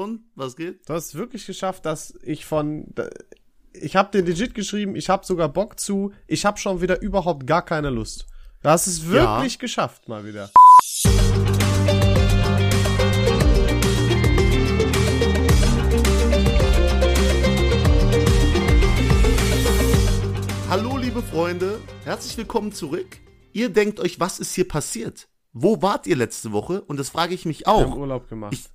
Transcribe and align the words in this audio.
und? 0.00 0.22
Was 0.34 0.56
geht? 0.56 0.88
Du 0.88 0.94
hast 0.94 1.08
es 1.08 1.14
wirklich 1.14 1.46
geschafft, 1.46 1.84
dass 1.84 2.14
ich 2.22 2.46
von. 2.46 2.92
Ich 3.72 3.94
habe 3.94 4.10
dir 4.10 4.24
legit 4.24 4.54
geschrieben, 4.54 4.96
ich 4.96 5.08
habe 5.08 5.24
sogar 5.24 5.48
Bock 5.48 5.78
zu, 5.78 6.12
ich 6.26 6.44
habe 6.44 6.58
schon 6.58 6.80
wieder 6.80 7.00
überhaupt 7.02 7.46
gar 7.46 7.64
keine 7.64 7.90
Lust. 7.90 8.26
Du 8.62 8.68
hast 8.68 8.86
es 8.86 9.08
wirklich 9.08 9.54
ja. 9.54 9.58
geschafft, 9.60 10.08
mal 10.08 10.24
wieder. 10.24 10.50
Hallo 20.68 20.96
liebe 20.96 21.22
Freunde, 21.22 21.80
herzlich 22.04 22.36
willkommen 22.36 22.72
zurück. 22.72 23.18
Ihr 23.52 23.68
denkt 23.68 24.00
euch, 24.00 24.18
was 24.18 24.40
ist 24.40 24.54
hier 24.54 24.66
passiert? 24.66 25.28
Wo 25.52 25.82
wart 25.82 26.06
ihr 26.06 26.16
letzte 26.16 26.52
Woche? 26.52 26.82
Und 26.82 26.98
das 26.98 27.10
frage 27.10 27.34
ich 27.34 27.44
mich 27.44 27.66
auch. 27.66 27.80
Wir 27.80 27.90
haben 27.90 28.00
Urlaub 28.00 28.28
gemacht. 28.28 28.52
Ich, 28.52 28.68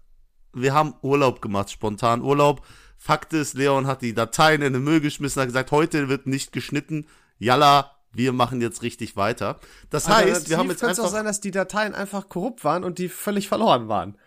wir 0.55 0.73
haben 0.73 0.95
Urlaub 1.01 1.41
gemacht, 1.41 1.71
spontan 1.71 2.21
Urlaub. 2.21 2.65
Fakt 2.97 3.33
ist, 3.33 3.53
Leon 3.53 3.87
hat 3.87 4.01
die 4.01 4.13
Dateien 4.13 4.61
in 4.61 4.73
den 4.73 4.83
Müll 4.83 5.01
geschmissen, 5.01 5.41
hat 5.41 5.47
gesagt, 5.47 5.71
heute 5.71 6.09
wird 6.09 6.27
nicht 6.27 6.51
geschnitten. 6.51 7.07
Yalla, 7.37 7.91
wir 8.13 8.31
machen 8.31 8.61
jetzt 8.61 8.81
richtig 8.81 9.15
weiter. 9.15 9.59
Das 9.89 10.07
heißt, 10.07 10.49
wir 10.49 10.57
haben 10.57 10.69
jetzt 10.69 10.83
einfach. 10.83 11.03
Es 11.03 11.09
auch 11.09 11.11
sein, 11.11 11.25
dass 11.25 11.41
die 11.41 11.51
Dateien 11.51 11.93
einfach 11.93 12.29
korrupt 12.29 12.63
waren 12.63 12.83
und 12.83 12.97
die 12.97 13.09
völlig 13.09 13.47
verloren 13.47 13.87
waren. 13.89 14.17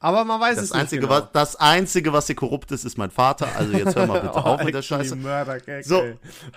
Aber 0.00 0.24
man 0.24 0.38
weiß 0.38 0.56
das 0.56 0.66
es 0.66 0.72
einzige, 0.72 1.02
nicht. 1.02 1.10
Genau. 1.10 1.22
Was, 1.22 1.32
das 1.32 1.56
einzige, 1.56 2.12
was 2.12 2.26
hier 2.26 2.36
korrupt 2.36 2.70
ist, 2.72 2.84
ist 2.84 2.98
mein 2.98 3.10
Vater. 3.10 3.48
Also 3.56 3.72
jetzt 3.72 3.96
hör 3.96 4.06
mal 4.06 4.20
bitte 4.20 4.34
oh, 4.34 4.40
auf 4.40 4.62
mit 4.62 4.74
der 4.74 4.82
Scheiße. 4.82 5.16
So, 5.82 6.02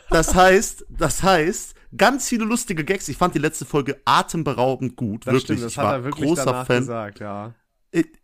das 0.09 0.35
heißt, 0.35 0.85
das 0.89 1.23
heißt, 1.23 1.73
ganz 1.95 2.27
viele 2.27 2.43
lustige 2.43 2.83
Gags. 2.83 3.07
Ich 3.07 3.15
fand 3.15 3.35
die 3.35 3.39
letzte 3.39 3.63
Folge 3.63 4.01
atemberaubend 4.03 4.97
gut. 4.97 5.25
Das 5.25 5.33
wirklich. 5.33 5.43
Stimmt, 5.43 5.63
das 5.63 5.71
ich 5.71 5.77
war 5.77 6.03
wirklich 6.03 6.27
großer 6.27 6.65
Fan. 6.65 6.79
Gesagt, 6.79 7.19
ja. 7.21 7.53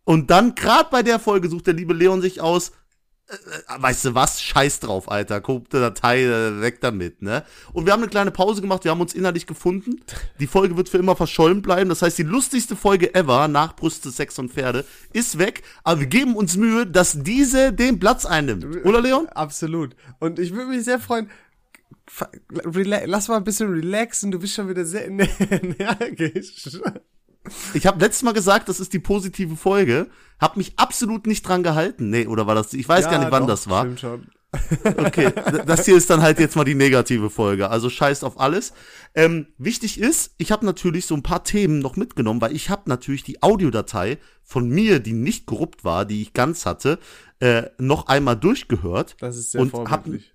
Und 0.04 0.30
dann, 0.30 0.56
gerade 0.56 0.90
bei 0.92 1.04
der 1.04 1.20
Folge, 1.20 1.50
sucht 1.50 1.68
der 1.68 1.74
liebe 1.74 1.94
Leon 1.94 2.22
sich 2.22 2.42
aus, 2.42 2.72
äh, 3.30 3.36
äh, 3.36 3.82
weißt 3.82 4.06
du 4.06 4.16
was, 4.16 4.42
scheiß 4.42 4.82
drauf, 4.82 5.10
Alter, 5.10 5.40
korrupte 5.40 5.80
Datei, 5.80 6.24
äh, 6.24 6.60
weg 6.60 6.82
damit, 6.82 7.22
ne? 7.22 7.44
Und 7.72 7.86
wir 7.86 7.94
haben 7.94 8.02
eine 8.02 8.10
kleine 8.10 8.32
Pause 8.32 8.62
gemacht, 8.62 8.84
wir 8.84 8.92
haben 8.92 9.00
uns 9.00 9.14
innerlich 9.14 9.48
gefunden. 9.48 10.02
Die 10.42 10.48
Folge 10.48 10.76
wird 10.76 10.90
für 10.90 10.98
immer 10.98 11.16
verschollen 11.16 11.62
bleiben, 11.62 11.90
das 11.90 12.02
heißt, 12.02 12.18
die 12.18 12.24
lustigste 12.24 12.76
Folge 12.76 13.16
ever, 13.16 13.48
nach 13.48 13.78
Brüste, 13.78 14.12
Sex 14.12 14.38
und 14.40 14.52
Pferde, 14.52 14.84
ist 15.14 15.38
weg, 15.38 15.64
aber 15.86 16.02
wir 16.02 16.08
geben 16.08 16.36
uns 16.36 16.58
Mühe, 16.58 16.86
dass 16.86 17.24
diese 17.24 17.72
den 17.72 17.98
Platz 17.98 18.26
einnimmt. 18.26 18.66
Oder, 18.86 19.00
Leon? 19.00 19.30
Absolut. 19.30 19.96
Und 20.20 20.38
ich 20.38 20.54
würde 20.54 20.72
mich 20.72 20.84
sehr 20.84 21.00
freuen, 21.00 21.30
lass 22.54 23.30
mal 23.30 23.38
ein 23.38 23.46
bisschen 23.46 23.72
relaxen, 23.72 24.32
du 24.32 24.40
bist 24.40 24.54
schon 24.54 24.68
wieder 24.68 24.84
sehr 24.84 25.08
energisch. 25.10 26.80
Ich 27.74 27.86
habe 27.88 28.00
letztes 28.00 28.24
Mal 28.24 28.34
gesagt, 28.34 28.70
das 28.70 28.80
ist 28.80 28.94
die 28.94 29.00
positive 29.00 29.56
Folge, 29.56 30.08
hab 30.40 30.58
mich 30.58 30.74
absolut 30.78 31.28
nicht 31.28 31.48
dran 31.48 31.64
gehalten. 31.64 32.10
Nee, 32.10 32.28
oder 32.28 32.48
war 32.48 32.56
das? 32.56 32.74
Ich 32.74 32.88
weiß 32.88 33.06
ja, 33.06 33.12
gar 33.12 33.20
nicht, 33.20 33.32
wann 33.32 33.44
doch, 33.44 33.50
das 33.50 33.70
war. 33.70 33.84
Stimmt 33.84 34.00
schon. 34.00 34.28
okay, 34.98 35.32
das 35.66 35.86
hier 35.86 35.96
ist 35.96 36.12
dann 36.12 36.22
halt 36.22 36.40
jetzt 36.40 36.56
mal 36.56 36.64
die 36.64 36.76
negative 36.76 37.32
Folge. 37.32 37.70
Also 37.70 37.90
scheißt 37.90 38.24
auf 38.24 38.40
alles. 38.40 38.74
Ähm, 39.16 39.48
wichtig 39.58 40.00
ist, 40.00 40.36
ich 40.38 40.52
habe 40.52 40.64
natürlich 40.66 41.08
so 41.08 41.16
ein 41.16 41.24
paar 41.24 41.44
Themen 41.44 41.80
noch 41.80 41.96
mitgenommen, 41.96 42.40
weil 42.40 42.56
ich 42.56 42.70
habe 42.70 42.84
natürlich 42.86 43.24
die 43.24 43.42
Audiodatei 43.42 44.20
von 44.44 44.70
mir, 44.70 45.00
die 45.00 45.14
nicht 45.14 45.48
korrupt 45.48 45.84
war, 45.84 46.06
die 46.06 46.22
ich 46.22 46.34
ganz 46.34 46.68
hatte, 46.68 47.00
äh, 47.40 47.64
noch 47.80 48.08
einmal 48.08 48.36
durchgehört. 48.36 49.16
Das 49.20 49.38
ist 49.38 49.52
sehr 49.52 49.62
und 49.62 49.72
vorbildlich 49.72 50.33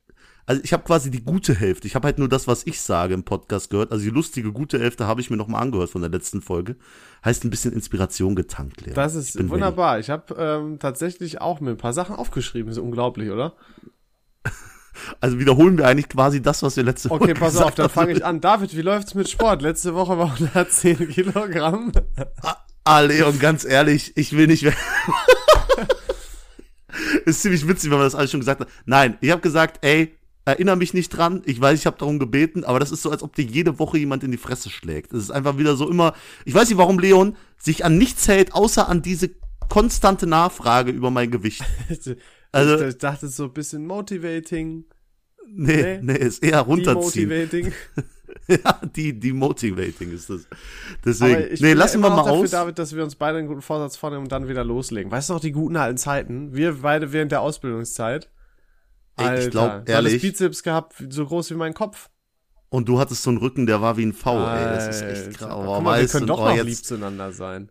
also 0.49 0.63
ich 0.65 0.73
habe 0.73 0.83
quasi 0.83 1.11
die 1.11 1.23
gute 1.23 1.55
Hälfte. 1.55 1.87
Ich 1.87 1.95
habe 1.95 2.07
halt 2.07 2.19
nur 2.19 2.29
das, 2.29 2.47
was 2.47 2.67
ich 2.67 2.81
sage 2.81 3.13
im 3.13 3.23
Podcast 3.23 3.69
gehört. 3.69 3.93
Also 3.93 4.03
die 4.03 4.11
lustige 4.11 4.51
gute 4.51 4.81
Hälfte 4.81 5.07
habe 5.07 5.21
ich 5.21 5.29
mir 5.29 5.37
noch 5.37 5.47
mal 5.47 5.59
angehört 5.59 5.91
von 5.91 6.01
der 6.01 6.11
letzten 6.11 6.41
Folge. 6.41 6.77
Heißt 7.23 7.45
ein 7.45 7.51
bisschen 7.51 7.75
Inspiration 7.75 8.35
getankt, 8.35 8.81
Lea. 8.81 8.95
Das 8.95 9.15
ist 9.15 9.37
ich 9.37 9.47
wunderbar. 9.51 9.97
Ready. 9.97 10.01
Ich 10.01 10.11
habe 10.11 10.35
ähm, 10.39 10.79
tatsächlich 10.79 11.43
auch 11.43 11.61
mir 11.61 11.73
ein 11.73 11.77
paar 11.77 11.93
Sachen 11.93 12.17
aufgeschrieben. 12.17 12.73
Ist 12.73 12.79
unglaublich, 12.79 13.31
oder? 13.31 13.57
Also 15.21 15.39
wiederholen 15.39 15.79
wir 15.79 15.87
eigentlich 15.87 16.09
quasi 16.09 16.43
das, 16.43 16.65
was 16.65 16.77
wir 16.77 16.83
letzte 16.83 17.11
Woche 17.11 17.23
Okay, 17.23 17.35
pass 17.35 17.57
auf, 17.59 17.73
dann 17.77 17.89
fange 17.89 18.15
ich 18.15 18.25
an. 18.25 18.41
David, 18.41 18.75
wie 18.75 18.83
läuft's 18.83 19.15
mit 19.15 19.29
Sport? 19.29 19.63
Letzte 19.63 19.95
Woche 19.95 20.19
war 20.19 20.33
110 20.41 21.11
Kilogramm. 21.11 21.93
Ah, 22.43 22.57
ah 22.83 23.01
Leon, 23.01 23.39
ganz 23.39 23.65
ehrlich, 23.65 24.17
ich 24.17 24.37
will 24.37 24.49
nicht 24.49 24.65
mehr. 24.65 24.75
ist 27.27 27.43
ziemlich 27.43 27.69
witzig, 27.69 27.93
wenn 27.93 27.99
man 27.99 28.07
das 28.07 28.17
alles 28.17 28.33
schon 28.33 28.41
gesagt 28.41 28.61
hat. 28.63 28.69
Nein, 28.87 29.19
ich 29.21 29.31
habe 29.31 29.41
gesagt, 29.41 29.85
ey, 29.85 30.18
erinnere 30.49 30.77
mich 30.77 30.95
nicht 30.95 31.11
dran. 31.11 31.43
Ich 31.45 31.61
weiß, 31.61 31.79
ich 31.79 31.87
habe 31.87 31.99
darum 31.99 32.19
gebeten, 32.19 32.65
aber 32.65 32.81
das 32.81 32.91
ist 32.91 33.03
so, 33.03 33.11
als 33.11 33.23
ob 33.23 33.35
dir 33.35 33.45
jede 33.45 33.79
Woche 33.79 33.99
jemand 33.99 34.25
in 34.25 34.31
die 34.31 34.39
Fresse 34.39 34.71
schlägt. 34.71 35.13
Es 35.13 35.25
ist 35.25 35.31
einfach 35.31 35.59
wieder 35.59 35.77
so 35.77 35.89
immer. 35.89 36.15
Ich 36.45 36.55
weiß 36.55 36.69
nicht, 36.69 36.79
warum 36.79 36.99
Leon 36.99 37.37
sich 37.57 37.85
an 37.85 37.99
nichts 37.99 38.29
hält, 38.29 38.55
außer 38.55 38.89
an 38.89 39.03
diese 39.03 39.31
konstante 39.69 40.27
Nachfrage 40.27 40.91
über 40.91 41.11
mein 41.11 41.31
Gewicht. 41.31 41.63
also, 42.53 42.85
ich 42.85 42.99
dachte 42.99 43.29
so 43.29 43.45
ein 43.45 43.53
bisschen 43.53 43.87
motivating. 43.87 44.85
Nee, 45.47 45.83
nee, 45.83 45.99
nee 46.03 46.19
ist 46.19 46.43
eher 46.43 46.61
runterziehen. 46.61 47.29
Demotivating. 47.29 47.73
ja, 48.49 48.81
die, 48.95 49.19
die 49.19 49.33
motivating 49.33 50.13
ist 50.13 50.31
das. 50.31 50.47
Deswegen, 51.05 51.55
nee, 51.61 51.73
lassen 51.73 52.01
wir 52.01 52.11
mal 52.11 52.17
dafür, 52.17 52.33
aus. 52.33 52.51
David, 52.51 52.79
dass 52.79 52.95
wir 52.95 53.03
uns 53.03 53.15
beide 53.15 53.39
einen 53.39 53.49
guten 53.49 53.63
Vorsatz 53.63 53.97
vornehmen 53.97 54.25
und 54.25 54.33
dann 54.33 54.49
wieder 54.49 54.65
loslegen. 54.65 55.11
Weißt 55.11 55.31
du 55.31 55.35
noch 55.35 55.41
die 55.41 55.53
guten 55.53 55.77
alten 55.77 55.99
Zeiten? 55.99 56.55
Wir 56.55 56.81
beide 56.83 57.13
während 57.13 57.33
der 57.33 57.41
Ausbildungszeit. 57.41 58.31
Alter, 59.27 59.45
ich 59.45 59.51
glaube 59.51 59.83
ehrlich. 59.87 60.21
Du 60.21 60.29
Bizeps 60.29 60.63
gehabt, 60.63 60.95
so 61.09 61.27
groß 61.27 61.51
wie 61.51 61.55
mein 61.55 61.75
Kopf. 61.75 62.09
Und 62.71 62.89
du 62.89 62.99
hattest 62.99 63.23
so 63.23 63.31
einen 63.31 63.39
Rücken, 63.39 63.67
der 63.67 63.81
war 63.81 63.97
wie 63.97 64.05
ein 64.05 64.13
V, 64.13 64.39
ey. 64.39 64.65
Das 64.65 64.89
ist 64.89 65.03
echt 65.03 65.39
grau. 65.39 65.75
Guck 65.75 65.85
mal, 65.85 66.01
wir 66.01 66.09
können 66.09 66.27
doch 66.27 66.41
oh, 66.41 66.49
noch 66.49 66.65
lieb 66.65 66.85
zueinander 66.85 67.33
sein. 67.33 67.71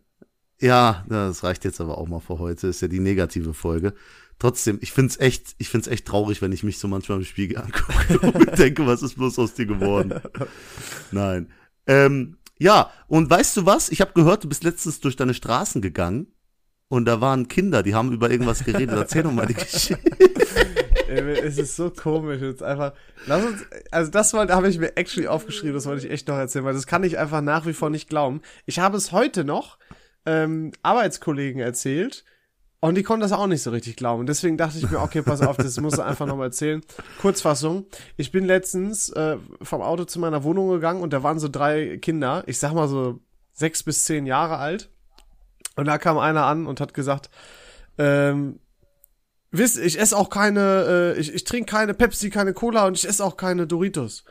Ja, 0.59 1.06
das 1.07 1.44
reicht 1.44 1.66
jetzt 1.66 1.80
aber 1.80 2.00
auch 2.00 2.07
mal 2.07 2.19
für 2.19 2.40
heute. 2.40 2.68
Ist 2.68 2.81
ja 2.81 2.88
die 2.88 3.00
negative 3.00 3.53
Folge. 3.53 3.94
Trotzdem, 4.40 4.80
ich 4.81 4.91
find's 4.91 5.18
echt, 5.18 5.56
ich 5.57 5.69
find's 5.69 5.88
echt 5.88 6.06
traurig, 6.06 6.41
wenn 6.41 6.52
ich 6.52 6.63
mich 6.63 6.80
so 6.80 6.88
manchmal 6.88 7.19
im 7.19 7.25
Spiegel 7.25 7.57
angucke 7.62 8.19
und 8.19 8.57
denke, 8.57 8.86
was 8.88 9.03
ist 9.03 9.16
bloß 9.16 9.38
aus 9.40 9.53
dir 9.53 9.66
geworden? 9.66 10.19
Nein. 11.12 11.52
Ähm, 11.86 12.38
ja, 12.59 12.91
und 13.07 13.30
weißt 13.30 13.57
du 13.57 13.66
was? 13.66 13.90
Ich 13.90 14.02
habe 14.02 14.13
gehört, 14.13 14.44
du 14.44 14.50
bist 14.50 14.63
letztens 14.63 15.00
durch 15.00 15.16
deine 15.16 15.36
Straßen 15.36 15.81
gegangen 15.81 16.28
und 16.88 17.06
da 17.06 17.22
waren 17.22 17.47
Kinder, 17.47 17.84
die 17.84 17.94
haben 17.94 18.12
über 18.12 18.31
irgendwas 18.31 18.63
geredet. 18.63 18.96
Erzähl 18.96 19.24
doch 19.24 19.31
mal 19.31 19.46
die 19.46 19.53
Geschichte 19.56 20.00
es 21.07 21.57
ist 21.57 21.75
so 21.75 21.90
komisch 21.90 22.41
jetzt 22.41 22.63
einfach. 22.63 22.94
Lass 23.25 23.45
uns, 23.45 23.66
also 23.91 24.12
das 24.12 24.34
wollte, 24.34 24.53
habe 24.53 24.69
ich 24.69 24.78
mir 24.79 24.95
actually 24.97 25.28
aufgeschrieben, 25.28 25.73
das 25.73 25.85
wollte 25.85 26.06
ich 26.06 26.12
echt 26.12 26.28
noch 26.28 26.38
erzählen, 26.38 26.66
weil 26.66 26.73
das 26.73 26.88
kann 26.88 27.03
ich 27.03 27.18
einfach 27.18 27.41
nach 27.41 27.66
wie 27.66 27.73
vor 27.73 27.90
nicht 27.90 28.09
glauben. 28.09 28.41
Ich 28.66 28.79
habe 28.79 28.97
es 28.97 29.12
heute 29.12 29.44
noch 29.44 29.78
ähm, 30.25 30.72
Arbeitskollegen 30.84 31.62
erzählt 31.62 32.25
und 32.79 32.95
die 32.95 33.03
konnten 33.03 33.22
das 33.22 33.31
auch 33.31 33.47
nicht 33.47 33.63
so 33.63 33.72
richtig 33.72 33.95
glauben. 33.95 34.25
Deswegen 34.25 34.57
dachte 34.57 34.78
ich 34.78 34.90
mir, 34.90 35.01
okay, 35.01 35.22
pass 35.22 35.41
auf, 35.41 35.57
das 35.57 35.79
muss 35.79 35.95
ich 35.95 36.03
einfach 36.03 36.28
noch 36.28 36.38
mal 36.38 36.45
erzählen. 36.45 36.81
Kurzfassung: 37.22 37.85
Ich 38.18 38.31
bin 38.31 38.45
letztens 38.45 39.09
äh, 39.09 39.38
vom 39.62 39.81
Auto 39.81 40.06
zu 40.06 40.19
meiner 40.19 40.44
Wohnung 40.44 40.69
gegangen 40.69 41.01
und 41.01 41.12
da 41.13 41.24
waren 41.24 41.39
so 41.39 41.47
drei 41.47 41.97
Kinder, 41.97 42.44
ich 42.45 42.59
sag 42.59 42.74
mal 42.74 42.88
so 42.88 43.19
sechs 43.53 43.81
bis 43.81 44.03
zehn 44.06 44.25
Jahre 44.25 44.57
alt. 44.57 44.89
Und 45.75 45.85
da 45.85 45.97
kam 45.97 46.18
einer 46.18 46.45
an 46.45 46.68
und 46.68 46.79
hat 46.79 46.94
gesagt, 46.94 47.29
ähm, 47.97 48.59
Wisst, 49.52 49.78
ich 49.78 50.00
esse 50.00 50.18
auch 50.18 50.30
keine, 50.30 51.16
äh, 51.16 51.19
ich, 51.19 51.34
ich 51.34 51.44
trinke 51.44 51.72
keine 51.72 51.94
Pepsi, 51.94 52.30
keine 52.30 52.53
Cola 52.53 52.85
und 52.85 52.97
ich 52.97 53.08
esse 53.08 53.24
auch 53.24 53.38
keine 53.38 53.66
Doritos. 53.66 54.25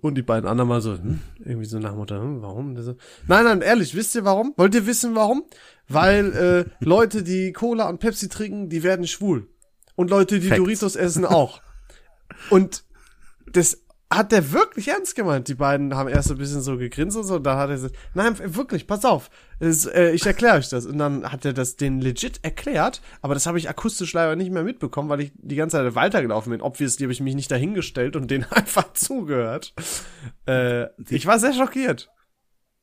Und 0.00 0.16
die 0.16 0.22
beiden 0.22 0.48
anderen 0.48 0.68
mal 0.68 0.80
so, 0.80 0.92
hm, 0.92 1.20
irgendwie 1.38 1.66
so 1.66 1.78
nach 1.78 1.94
Motto, 1.94 2.14
hm, 2.16 2.42
warum? 2.42 2.74
Nein, 2.74 2.94
nein, 3.26 3.60
ehrlich, 3.62 3.94
wisst 3.94 4.14
ihr 4.14 4.24
warum? 4.24 4.54
Wollt 4.56 4.74
ihr 4.74 4.86
wissen 4.86 5.14
warum? 5.14 5.44
Weil 5.88 6.32
äh, 6.32 6.70
Leute, 6.84 7.22
die 7.22 7.52
Cola 7.52 7.88
und 7.88 8.00
Pepsi 8.00 8.28
trinken, 8.28 8.68
die 8.68 8.82
werden 8.82 9.06
schwul. 9.06 9.48
Und 9.94 10.10
Leute, 10.10 10.40
die 10.40 10.48
Fact. 10.48 10.60
Doritos 10.60 10.96
essen, 10.96 11.24
auch. 11.24 11.60
Und 12.50 12.84
das 13.50 13.83
hat 14.10 14.32
der 14.32 14.52
wirklich 14.52 14.88
ernst 14.88 15.16
gemeint. 15.16 15.48
Die 15.48 15.54
beiden 15.54 15.94
haben 15.94 16.08
erst 16.08 16.30
ein 16.30 16.38
bisschen 16.38 16.60
so 16.60 16.76
gegrinst 16.76 17.16
und 17.16 17.24
so, 17.24 17.36
und 17.36 17.44
dann 17.44 17.58
hat 17.58 17.70
er 17.70 17.76
gesagt, 17.76 17.96
nein, 18.14 18.36
wirklich, 18.54 18.86
pass 18.86 19.04
auf, 19.04 19.30
es, 19.58 19.86
äh, 19.86 20.10
ich 20.10 20.24
erkläre 20.26 20.56
euch 20.56 20.68
das. 20.68 20.86
Und 20.86 20.98
dann 20.98 21.30
hat 21.30 21.44
er 21.44 21.52
das 21.52 21.76
den 21.76 22.00
legit 22.00 22.40
erklärt, 22.42 23.02
aber 23.22 23.34
das 23.34 23.46
habe 23.46 23.58
ich 23.58 23.68
akustisch 23.68 24.12
leider 24.12 24.36
nicht 24.36 24.50
mehr 24.50 24.64
mitbekommen, 24.64 25.08
weil 25.08 25.20
ich 25.20 25.32
die 25.36 25.56
ganze 25.56 25.76
Zeit 25.76 25.94
weitergelaufen 25.94 26.50
bin. 26.50 26.60
Obviously 26.60 27.04
habe 27.04 27.12
ich 27.12 27.20
mich 27.20 27.34
nicht 27.34 27.50
dahingestellt 27.50 28.16
und 28.16 28.30
denen 28.30 28.44
einfach 28.50 28.92
zugehört. 28.92 29.74
Äh, 30.46 30.86
ich 31.08 31.26
war 31.26 31.38
sehr 31.38 31.54
schockiert. 31.54 32.10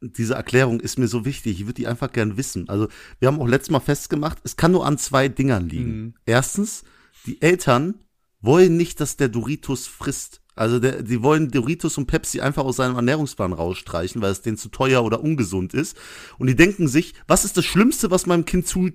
Diese 0.02 0.34
Erklärung 0.34 0.80
ist 0.80 0.98
mir 0.98 1.08
so 1.08 1.26
wichtig. 1.26 1.60
Ich 1.60 1.68
würde 1.68 1.76
die 1.76 1.88
einfach 1.88 2.12
gern 2.12 2.36
wissen. 2.36 2.68
Also, 2.70 2.88
wir 3.20 3.28
haben 3.28 3.40
auch 3.40 3.48
letztes 3.48 3.70
Mal 3.70 3.82
festgemacht, 3.82 4.40
es 4.44 4.56
kann 4.56 4.72
nur 4.72 4.86
an 4.86 4.98
zwei 4.98 5.28
Dingern 5.28 5.70
liegen. 5.70 6.02
Mhm. 6.02 6.14
Erstens, 6.26 6.84
die 7.28 7.40
Eltern 7.40 8.00
wollen 8.42 8.78
nicht, 8.78 9.00
dass 9.00 9.18
der 9.18 9.30
Doritos 9.30 9.88
frisst. 9.88 10.42
Also 10.56 10.80
der, 10.80 11.02
die 11.04 11.24
wollen 11.24 11.50
Doritos 11.50 11.98
und 11.98 12.08
Pepsi 12.08 12.42
einfach 12.42 12.64
aus 12.66 12.76
seinem 12.76 12.96
Ernährungsplan 12.96 13.54
rausstreichen, 13.54 14.22
weil 14.22 14.32
es 14.32 14.42
denen 14.42 14.58
zu 14.58 14.70
teuer 14.70 15.04
oder 15.04 15.22
ungesund 15.24 15.74
ist. 15.74 15.96
Und 16.38 16.48
die 16.48 16.56
denken 16.56 16.88
sich, 16.88 17.14
was 17.28 17.46
ist 17.46 17.56
das 17.58 17.66
Schlimmste, 17.66 18.12
was 18.12 18.26
meinem 18.26 18.46
Kind 18.46 18.68
zu, 18.68 18.90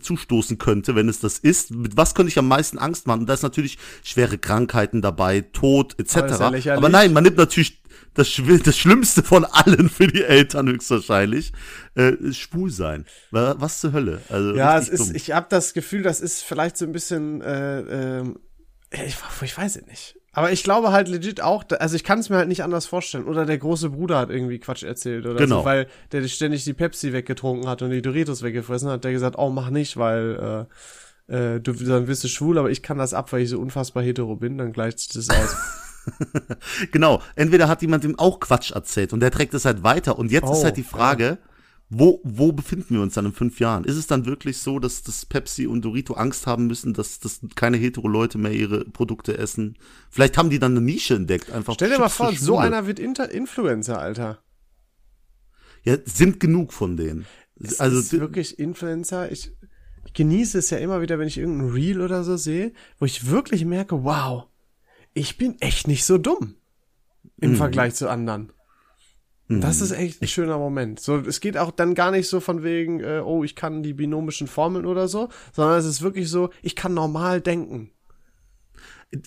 zustoßen 0.00 0.58
könnte, 0.58 0.94
wenn 0.96 1.08
es 1.08 1.20
das 1.20 1.38
ist? 1.38 1.70
Mit 1.70 1.96
was 1.96 2.14
könnte 2.14 2.30
ich 2.30 2.38
am 2.38 2.48
meisten 2.48 2.78
Angst 2.78 3.06
machen? 3.06 3.20
Und 3.20 3.26
da 3.28 3.34
ist 3.34 3.42
natürlich 3.42 3.78
schwere 4.02 4.38
Krankheiten 4.38 5.00
dabei, 5.02 5.42
Tod 5.42 5.98
etc. 5.98 6.16
Aber, 6.40 6.56
ja 6.56 6.76
Aber 6.76 6.88
nein, 6.88 7.12
man 7.12 7.22
nimmt 7.24 7.36
natürlich 7.36 7.82
das, 8.14 8.40
das 8.64 8.76
Schlimmste 8.76 9.22
von 9.22 9.44
allen 9.44 9.88
für 9.88 10.08
die 10.08 10.24
Eltern 10.24 10.68
höchstwahrscheinlich, 10.68 11.52
äh, 11.94 12.14
schwul 12.32 12.70
sein. 12.70 13.04
Wa- 13.30 13.54
Was 13.58 13.80
zur 13.80 13.92
Hölle? 13.92 14.22
Also 14.28 14.54
Ja, 14.56 14.76
es 14.78 14.88
ist, 14.88 15.08
dumm. 15.08 15.14
ich 15.14 15.30
habe 15.32 15.46
das 15.50 15.72
Gefühl, 15.74 16.02
das 16.02 16.20
ist 16.20 16.42
vielleicht 16.42 16.76
so 16.76 16.84
ein 16.86 16.92
bisschen, 16.92 17.40
äh, 17.42 18.18
ähm, 18.20 18.38
ich, 18.90 19.16
ich 19.42 19.58
weiß 19.58 19.76
es 19.76 19.86
nicht. 19.86 20.16
Aber 20.32 20.52
ich 20.52 20.62
glaube 20.62 20.92
halt 20.92 21.08
legit 21.08 21.40
auch, 21.40 21.64
also 21.80 21.96
ich 21.96 22.04
kann 22.04 22.20
es 22.20 22.28
mir 22.30 22.36
halt 22.36 22.48
nicht 22.48 22.62
anders 22.62 22.86
vorstellen. 22.86 23.24
Oder 23.24 23.46
der 23.46 23.58
große 23.58 23.90
Bruder 23.90 24.18
hat 24.18 24.30
irgendwie 24.30 24.58
Quatsch 24.60 24.84
erzählt 24.84 25.26
oder 25.26 25.36
Genau. 25.40 25.60
so, 25.60 25.64
weil 25.64 25.88
der 26.12 26.26
ständig 26.28 26.62
die 26.64 26.72
Pepsi 26.72 27.12
weggetrunken 27.12 27.68
hat 27.68 27.82
und 27.82 27.90
die 27.90 28.00
Doritos 28.02 28.42
weggefressen 28.42 28.88
hat, 28.88 29.02
der 29.02 29.10
gesagt, 29.12 29.36
oh, 29.38 29.50
mach 29.50 29.70
nicht, 29.70 29.96
weil 29.96 30.66
äh, 31.28 31.34
äh, 31.56 31.60
du 31.60 31.72
dann 31.72 32.06
wirst 32.06 32.22
du 32.22 32.28
schwul, 32.28 32.58
aber 32.58 32.70
ich 32.70 32.82
kann 32.82 32.96
das 32.98 33.12
ab, 33.12 33.32
weil 33.32 33.42
ich 33.42 33.48
so 33.50 33.58
unfassbar 33.58 34.04
hetero 34.04 34.36
bin, 34.36 34.56
dann 34.56 34.72
gleicht 34.72 35.00
sich 35.00 35.08
das 35.08 35.30
aus. 35.30 35.56
Genau. 36.92 37.20
Entweder 37.36 37.68
hat 37.68 37.82
jemand 37.82 38.04
ihm 38.04 38.18
auch 38.18 38.40
Quatsch 38.40 38.72
erzählt 38.72 39.12
und 39.12 39.20
der 39.20 39.30
trägt 39.30 39.52
es 39.54 39.64
halt 39.64 39.82
weiter. 39.82 40.18
Und 40.18 40.30
jetzt 40.32 40.50
ist 40.50 40.60
Oh, 40.60 40.64
halt 40.64 40.76
die 40.76 40.82
Frage, 40.82 41.38
wo, 41.92 42.20
wo 42.22 42.52
befinden 42.52 42.94
wir 42.94 43.02
uns 43.02 43.14
dann 43.14 43.26
in 43.26 43.32
fünf 43.32 43.58
Jahren? 43.58 43.82
Ist 43.84 43.96
es 43.96 44.06
dann 44.06 44.24
wirklich 44.24 44.58
so, 44.58 44.78
dass 44.78 45.02
das 45.02 45.26
Pepsi 45.26 45.66
und 45.66 45.84
Dorito 45.84 46.14
Angst 46.14 46.46
haben 46.46 46.68
müssen, 46.68 46.94
dass, 46.94 47.18
dass 47.18 47.40
keine 47.56 47.76
hetero 47.76 48.06
Leute 48.06 48.38
mehr 48.38 48.52
ihre 48.52 48.84
Produkte 48.84 49.36
essen? 49.36 49.76
Vielleicht 50.08 50.38
haben 50.38 50.50
die 50.50 50.60
dann 50.60 50.76
eine 50.76 50.82
Nische 50.82 51.16
entdeckt. 51.16 51.50
Einfach 51.50 51.74
Stell 51.74 51.90
dir 51.90 51.98
mal 51.98 52.08
vor, 52.08 52.32
so 52.32 52.58
einer 52.58 52.86
wird 52.86 53.00
Inter 53.00 53.30
Influencer, 53.30 53.98
Alter. 53.98 54.38
Ja, 55.82 55.96
sind 56.04 56.38
genug 56.38 56.72
von 56.72 56.96
denen. 56.96 57.26
Es 57.58 57.80
also 57.80 57.98
ist 57.98 58.12
wirklich 58.12 58.60
Influencer. 58.60 59.32
Ich, 59.32 59.50
ich 60.06 60.12
genieße 60.12 60.58
es 60.58 60.70
ja 60.70 60.78
immer 60.78 61.02
wieder, 61.02 61.18
wenn 61.18 61.26
ich 61.26 61.38
irgendein 61.38 61.70
Reel 61.70 62.00
oder 62.00 62.22
so 62.22 62.36
sehe, 62.36 62.72
wo 63.00 63.04
ich 63.04 63.26
wirklich 63.26 63.64
merke, 63.64 64.04
wow, 64.04 64.44
ich 65.12 65.38
bin 65.38 65.60
echt 65.60 65.88
nicht 65.88 66.04
so 66.04 66.18
dumm 66.18 66.54
im 67.40 67.56
Vergleich 67.56 67.96
zu 67.96 68.08
anderen. 68.08 68.52
Das 69.58 69.80
ist 69.80 69.90
echt 69.90 70.22
ein 70.22 70.28
schöner 70.28 70.58
Moment. 70.58 71.00
So, 71.00 71.16
es 71.16 71.40
geht 71.40 71.56
auch 71.58 71.72
dann 71.72 71.94
gar 71.94 72.12
nicht 72.12 72.28
so 72.28 72.38
von 72.38 72.62
wegen, 72.62 73.00
äh, 73.00 73.20
oh, 73.24 73.42
ich 73.42 73.56
kann 73.56 73.82
die 73.82 73.94
binomischen 73.94 74.46
Formeln 74.46 74.86
oder 74.86 75.08
so, 75.08 75.28
sondern 75.52 75.78
es 75.78 75.86
ist 75.86 76.02
wirklich 76.02 76.28
so, 76.28 76.50
ich 76.62 76.76
kann 76.76 76.94
normal 76.94 77.40
denken. 77.40 77.90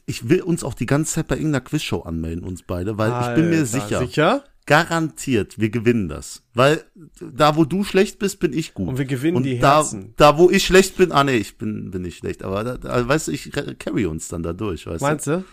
ich 0.06 0.30
will 0.30 0.42
uns 0.42 0.64
auch 0.64 0.76
die 0.76 0.86
ganze 0.86 1.16
Zeit 1.16 1.28
bei 1.28 1.36
irgendeiner 1.36 1.66
Quizshow 1.66 2.04
anmelden, 2.04 2.44
uns 2.46 2.64
beide, 2.64 2.98
weil 2.98 3.12
ich 3.22 3.36
bin 3.36 3.50
mir 3.50 3.58
Alter, 3.58 3.66
sicher, 3.66 4.00
Sicher? 4.00 4.44
garantiert, 4.66 5.60
wir 5.60 5.70
gewinnen 5.70 6.08
das. 6.08 6.42
Weil 6.54 6.86
da, 7.20 7.58
wo 7.58 7.66
du 7.66 7.84
schlecht 7.84 8.18
bist, 8.20 8.40
bin 8.40 8.54
ich 8.54 8.74
gut. 8.74 8.88
Und 8.88 8.98
wir 8.98 9.04
gewinnen 9.06 9.36
Und 9.36 9.44
die 9.44 9.56
Herzen. 9.58 10.14
da, 10.16 10.38
wo 10.38 10.50
ich 10.50 10.64
schlecht 10.64 10.96
bin, 10.96 11.12
ah 11.12 11.26
nee, 11.26 11.36
ich 11.36 11.58
bin, 11.58 11.92
bin 11.92 12.04
nicht 12.04 12.18
schlecht, 12.20 12.44
aber 12.44 12.64
da, 12.64 12.78
da, 12.78 13.06
weißt 13.06 13.28
du, 13.28 13.32
ich 13.34 13.52
carry 13.78 14.06
uns 14.06 14.30
dann 14.30 14.42
da 14.42 14.54
durch, 14.54 14.88
weißt 14.88 15.02
Meinst 15.02 15.28
du? 15.28 15.40
du? 15.40 15.44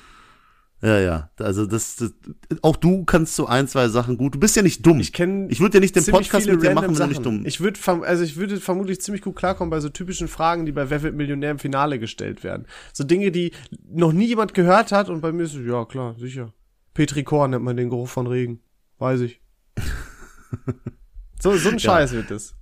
Ja, 0.82 0.98
ja, 0.98 1.30
also 1.38 1.66
das, 1.66 1.96
das, 1.96 2.14
auch 2.62 2.76
du 2.76 3.04
kannst 3.04 3.36
so 3.36 3.44
ein, 3.46 3.68
zwei 3.68 3.88
Sachen 3.88 4.16
gut. 4.16 4.34
Du 4.34 4.40
bist 4.40 4.56
ja 4.56 4.62
nicht 4.62 4.86
dumm. 4.86 4.98
Ich 4.98 5.12
kenne 5.12 5.48
Ich 5.50 5.60
würde 5.60 5.76
ja 5.76 5.80
nicht 5.80 5.94
den 5.94 6.06
Podcast 6.06 6.46
mit 6.48 6.62
dir 6.62 6.72
machen, 6.72 6.88
wenn 6.88 6.94
du 6.94 7.06
nicht 7.06 7.24
dumm. 7.24 7.44
Ich 7.44 7.60
würde 7.60 7.78
also 8.06 8.24
ich 8.24 8.36
würde 8.36 8.58
vermutlich 8.58 9.00
ziemlich 9.02 9.20
gut 9.20 9.36
klarkommen 9.36 9.70
bei 9.70 9.80
so 9.80 9.90
typischen 9.90 10.26
Fragen, 10.26 10.64
die 10.64 10.72
bei 10.72 10.88
Wer 10.88 11.02
wird 11.02 11.14
Millionär 11.14 11.50
im 11.50 11.58
Finale 11.58 11.98
gestellt 11.98 12.44
werden. 12.44 12.66
So 12.94 13.04
Dinge, 13.04 13.30
die 13.30 13.52
noch 13.90 14.12
nie 14.12 14.26
jemand 14.26 14.54
gehört 14.54 14.90
hat 14.90 15.10
und 15.10 15.20
bei 15.20 15.32
mir 15.32 15.42
ist 15.42 15.54
es, 15.54 15.66
ja 15.66 15.84
klar, 15.84 16.14
sicher. 16.18 16.54
Petri 16.94 17.24
Kor 17.24 17.46
nennt 17.48 17.64
man 17.64 17.76
den 17.76 17.90
Geruch 17.90 18.08
von 18.08 18.26
Regen. 18.26 18.60
Weiß 18.98 19.20
ich. 19.20 19.42
so, 21.40 21.56
so 21.56 21.68
ein 21.68 21.78
Scheiß 21.78 22.12
wird 22.12 22.30
das. 22.30 22.54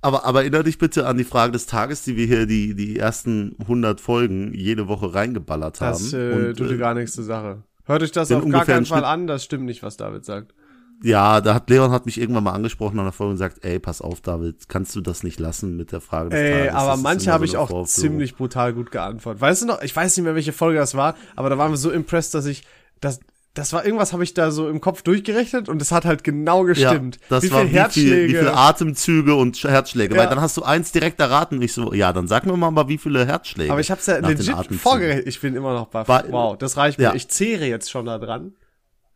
Aber, 0.00 0.24
aber 0.24 0.42
erinnere 0.42 0.64
dich 0.64 0.78
bitte 0.78 1.06
an 1.06 1.18
die 1.18 1.24
Frage 1.24 1.52
des 1.52 1.66
Tages, 1.66 2.02
die 2.04 2.16
wir 2.16 2.26
hier 2.26 2.46
die, 2.46 2.74
die 2.74 2.98
ersten 2.98 3.56
100 3.60 4.00
Folgen 4.00 4.54
jede 4.54 4.86
Woche 4.86 5.12
reingeballert 5.12 5.80
haben. 5.80 5.92
Das 5.92 6.12
äh, 6.12 6.30
Und, 6.48 6.56
tut 6.56 6.70
äh, 6.70 6.76
gar 6.76 6.94
nichts 6.94 7.14
zur 7.14 7.24
Sache. 7.24 7.62
Hört 7.84 8.02
euch 8.02 8.12
das 8.12 8.30
auf 8.30 8.48
gar 8.48 8.64
keinen 8.64 8.86
Fall 8.86 9.04
an, 9.04 9.26
das 9.26 9.44
stimmt 9.44 9.64
nicht, 9.64 9.82
was 9.82 9.96
David 9.96 10.24
sagt. 10.24 10.54
Ja, 11.02 11.40
da 11.40 11.54
hat 11.54 11.70
Leon 11.70 11.92
hat 11.92 12.06
mich 12.06 12.20
irgendwann 12.20 12.42
mal 12.44 12.52
angesprochen 12.52 12.98
an 12.98 13.04
der 13.06 13.12
Folge 13.12 13.30
und 13.30 13.34
gesagt, 13.36 13.64
ey, 13.64 13.78
pass 13.78 14.00
auf, 14.00 14.20
David, 14.20 14.68
kannst 14.68 14.94
du 14.96 15.00
das 15.00 15.22
nicht 15.22 15.38
lassen 15.38 15.76
mit 15.76 15.92
der 15.92 16.00
Frage 16.00 16.30
des 16.30 16.40
Ey, 16.40 16.52
Tages? 16.66 16.74
aber 16.74 16.90
Das 16.92 17.00
manche 17.02 17.32
habe 17.32 17.46
so 17.46 17.52
ich 17.52 17.56
auch 17.56 17.68
Vorführung. 17.68 17.86
ziemlich 17.86 18.34
brutal 18.36 18.72
gut 18.74 18.90
geantwortet. 18.90 19.40
Weißt 19.40 19.62
du 19.62 19.66
noch, 19.66 19.80
ich 19.82 19.94
weiß 19.94 20.16
nicht 20.16 20.24
mehr, 20.24 20.34
welche 20.34 20.52
Folge 20.52 20.78
das 20.78 20.96
war, 20.96 21.14
aber 21.36 21.50
da 21.50 21.58
waren 21.58 21.70
wir 21.70 21.76
so 21.76 21.90
impressed, 21.92 22.34
dass 22.34 22.46
ich, 22.46 22.64
das, 23.00 23.20
das 23.54 23.72
war 23.72 23.84
irgendwas, 23.84 24.12
habe 24.12 24.22
ich 24.22 24.34
da 24.34 24.50
so 24.52 24.68
im 24.68 24.80
Kopf 24.80 25.02
durchgerechnet 25.02 25.68
und 25.68 25.82
es 25.82 25.90
hat 25.90 26.04
halt 26.04 26.22
genau 26.22 26.62
gestimmt. 26.62 27.16
Ja, 27.16 27.22
das 27.30 27.44
wie 27.44 27.50
war 27.50 27.60
viel 27.62 27.66
wie, 27.66 27.70
viel, 27.70 27.78
Herzschläge. 27.80 28.28
wie 28.28 28.36
viele 28.36 28.54
Atemzüge 28.54 29.34
und 29.34 29.56
Sch- 29.56 29.68
Herzschläge. 29.68 30.14
Ja. 30.14 30.20
Weil 30.20 30.28
dann 30.28 30.40
hast 30.40 30.56
du 30.56 30.62
eins 30.62 30.92
direkt 30.92 31.18
erraten 31.18 31.56
und 31.56 31.62
ich 31.62 31.72
so, 31.72 31.92
ja, 31.92 32.12
dann 32.12 32.28
sag 32.28 32.46
mir 32.46 32.56
mal, 32.56 32.88
wie 32.88 32.98
viele 32.98 33.26
Herzschläge. 33.26 33.72
aber 33.72 33.80
ich 33.80 33.90
habe 33.90 34.00
es 34.00 34.06
ja 34.06 34.18
legit 34.18 34.54
vorgerechnet. 34.80 35.26
Ich 35.26 35.40
bin 35.40 35.56
immer 35.56 35.74
noch 35.74 35.88
baff. 35.88 36.08
Wow, 36.08 36.56
das 36.56 36.76
reicht 36.76 36.98
mir. 36.98 37.04
Ja. 37.04 37.14
Ich 37.14 37.28
zehre 37.28 37.64
jetzt 37.66 37.90
schon 37.90 38.06
da 38.06 38.18
dran. 38.18 38.52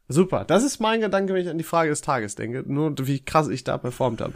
Super. 0.09 0.45
Das 0.45 0.65
ist 0.65 0.81
mein 0.81 1.01
Gedanke, 1.01 1.33
wenn 1.35 1.43
ich 1.43 1.49
an 1.49 1.59
die 1.59 1.65
Frage 1.65 1.91
des 1.91 2.01
Tages 2.01 2.35
denke. 2.35 2.65
Nur 2.67 2.95
wie 3.07 3.21
krass 3.25 3.49
ich 3.49 3.65
da 3.65 3.79
performt 3.79 4.21
habe. 4.21 4.35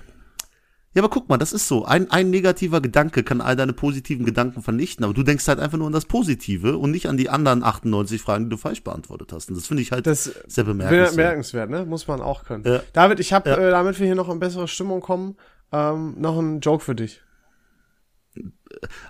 Ja, 0.96 1.02
aber 1.02 1.10
guck 1.10 1.28
mal, 1.28 1.36
das 1.36 1.52
ist 1.52 1.68
so. 1.68 1.84
Ein, 1.84 2.10
ein 2.10 2.30
negativer 2.30 2.80
Gedanke 2.80 3.22
kann 3.22 3.42
all 3.42 3.54
deine 3.54 3.74
positiven 3.74 4.24
Gedanken 4.24 4.62
vernichten, 4.62 5.04
aber 5.04 5.12
du 5.12 5.22
denkst 5.22 5.46
halt 5.46 5.60
einfach 5.60 5.76
nur 5.76 5.86
an 5.86 5.92
das 5.92 6.06
Positive 6.06 6.78
und 6.78 6.90
nicht 6.90 7.06
an 7.06 7.18
die 7.18 7.28
anderen 7.28 7.62
98 7.62 8.22
Fragen, 8.22 8.44
die 8.44 8.50
du 8.50 8.56
falsch 8.56 8.82
beantwortet 8.82 9.30
hast. 9.32 9.50
Und 9.50 9.56
das 9.58 9.66
finde 9.66 9.82
ich 9.82 9.92
halt 9.92 10.06
Das 10.06 10.24
sehr 10.24 10.64
Bemer 10.64 10.84
bemerkenswert. 10.86 11.16
bemerkenswert, 11.16 11.70
ne? 11.70 11.84
Muss 11.84 12.08
man 12.08 12.22
auch 12.22 12.44
können. 12.44 12.64
Ja. 12.66 12.80
David, 12.94 13.20
ich 13.20 13.34
habe, 13.34 13.50
Ja. 13.50 13.56
äh, 13.58 13.70
damit 13.70 14.00
wir 14.00 14.06
hier 14.06 14.14
noch 14.14 14.30
in 14.30 14.38
bessere 14.40 14.66
Stimmung 14.68 15.00
kommen, 15.02 15.36
ähm, 15.70 16.14
noch 16.18 16.38
einen 16.38 16.60
Joke 16.60 16.82
für 16.82 16.94
dich. 16.94 17.20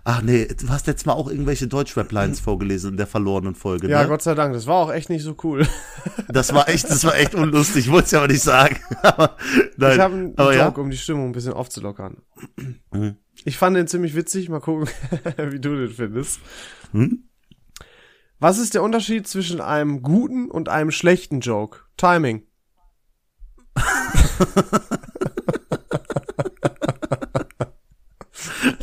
Ach 0.04 0.22
nee, 0.22 0.46
du 0.46 0.68
hast 0.68 0.86
letztes 0.86 1.06
Mal 1.06 1.14
auch 1.14 1.28
irgendwelche 1.28 1.66
Deutschrap-Lines 1.66 2.40
vorgelesen 2.40 2.92
in 2.92 2.96
der 2.96 3.06
verlorenen 3.06 3.54
Folge, 3.54 3.88
Ja, 3.88 4.02
ne? 4.02 4.08
Gott 4.08 4.22
sei 4.22 4.34
Dank. 4.34 4.52
Das 4.54 4.66
war 4.66 4.76
auch 4.76 4.92
echt 4.92 5.08
nicht 5.08 5.22
so 5.22 5.36
cool. 5.42 5.66
Das 6.28 6.52
war 6.54 6.68
echt, 6.68 6.88
das 6.90 7.04
war 7.04 7.16
echt 7.16 7.34
unlustig. 7.34 7.86
Ich 7.86 7.92
wollte 7.92 8.12
ja 8.12 8.18
aber 8.18 8.28
nicht 8.32 8.42
sagen. 8.42 8.78
aber, 9.02 9.36
nein, 9.76 9.92
Ich 9.94 9.98
habe 10.00 10.14
einen 10.14 10.38
aber 10.38 10.52
Joke, 10.54 10.78
ja. 10.78 10.84
um 10.84 10.90
die 10.90 10.96
Stimmung 10.96 11.26
ein 11.26 11.32
bisschen 11.32 11.52
aufzulockern. 11.52 12.18
Mhm. 12.92 13.16
Ich 13.44 13.56
fand 13.58 13.76
den 13.76 13.86
ziemlich 13.86 14.14
witzig. 14.14 14.48
Mal 14.48 14.60
gucken, 14.60 14.88
wie 15.50 15.60
du 15.60 15.76
den 15.76 15.90
findest. 15.90 16.40
Hm? 16.92 17.28
Was 18.38 18.58
ist 18.58 18.74
der 18.74 18.82
Unterschied 18.82 19.26
zwischen 19.26 19.60
einem 19.60 20.02
guten 20.02 20.50
und 20.50 20.68
einem 20.68 20.90
schlechten 20.90 21.40
Joke? 21.40 21.80
Timing. 21.96 22.42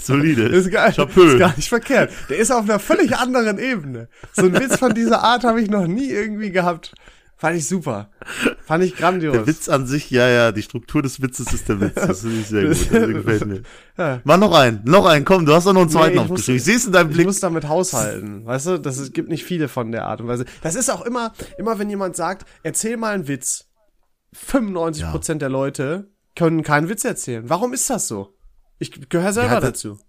Solide. 0.08 0.44
Ist 0.44 0.72
geil. 0.72 0.94
Chapeau. 0.94 1.22
Ist 1.22 1.40
gar 1.40 1.56
nicht 1.56 1.70
verkehrt. 1.70 2.12
Der 2.30 2.38
ist 2.38 2.52
auf 2.52 2.64
einer 2.64 2.80
völlig 2.80 3.16
anderen 3.18 3.58
Ebene. 3.58 4.10
So 4.34 4.44
ein 4.44 4.54
Witz 4.54 4.78
von 4.78 4.94
dieser 4.94 5.24
Art 5.24 5.44
habe 5.44 5.62
ich 5.62 5.70
noch 5.70 5.88
nie 5.88 6.10
irgendwie 6.10 6.52
gehabt. 6.52 6.94
Fand 7.36 7.58
ich 7.58 7.68
super. 7.68 8.10
Fand 8.66 8.86
ich 8.86 8.96
grandios. 8.96 9.34
Der 9.34 9.48
Witz 9.48 9.68
an 9.68 9.86
sich, 9.86 10.10
ja, 10.12 10.30
ja, 10.30 10.52
die 10.54 10.62
Struktur 10.62 11.02
des 11.02 11.22
Witzes 11.22 11.52
ist 11.52 11.68
der 11.68 11.82
Witz. 11.82 11.96
Das 11.96 12.22
finde 12.22 12.40
ich 12.40 12.48
sehr 12.48 12.64
gut. 12.68 12.72
Das 12.72 12.90
gefällt 13.10 13.46
mir. 13.46 13.62
Ja. 13.98 14.22
Mach 14.24 14.38
noch 14.38 14.54
einen, 14.54 14.80
noch 14.86 15.06
einen, 15.06 15.26
komm, 15.26 15.46
du 15.46 15.54
hast 15.54 15.68
doch 15.68 15.74
noch 15.74 15.82
einen 15.82 15.90
zweiten 15.90 16.16
Nee, 16.16 16.24
ich 16.24 16.32
aufgeschrieben. 16.32 16.56
Ich 16.58 16.64
sehe 16.64 16.78
es 16.78 16.86
in 16.86 16.94
deinem 16.94 17.10
Ich 17.10 17.16
Blick. 17.16 17.26
muss 17.26 17.42
damit 17.42 17.68
haushalten, 17.68 18.46
weißt 18.46 18.68
du? 18.68 18.80
Das, 18.80 18.98
es 18.98 19.12
gibt 19.12 19.28
nicht 19.30 19.44
viele 19.44 19.68
von 19.68 19.92
der 19.92 20.06
Art 20.06 20.22
und 20.22 20.28
Weise. 20.28 20.46
Das 20.62 20.76
ist 20.76 20.90
auch 20.90 21.02
immer, 21.06 21.34
immer 21.58 21.78
wenn 21.80 21.90
jemand 21.90 22.16
sagt, 22.16 22.48
erzähl 22.62 22.96
mal 22.96 23.14
einen 23.14 23.28
Witz. 23.28 23.66
95% 24.36 25.36
der 25.36 25.50
Leute 25.50 26.08
können 26.36 26.64
keinen 26.64 26.88
Witz 26.88 27.04
erzählen. 27.04 27.50
Warum 27.50 27.74
ist 27.74 27.90
das 27.90 28.08
so? 28.08 28.34
Ich 28.80 29.10
gehöre 29.10 29.34
selber 29.34 29.54
Ja, 29.56 29.60
das- 29.60 29.70
dazu. 29.82 30.00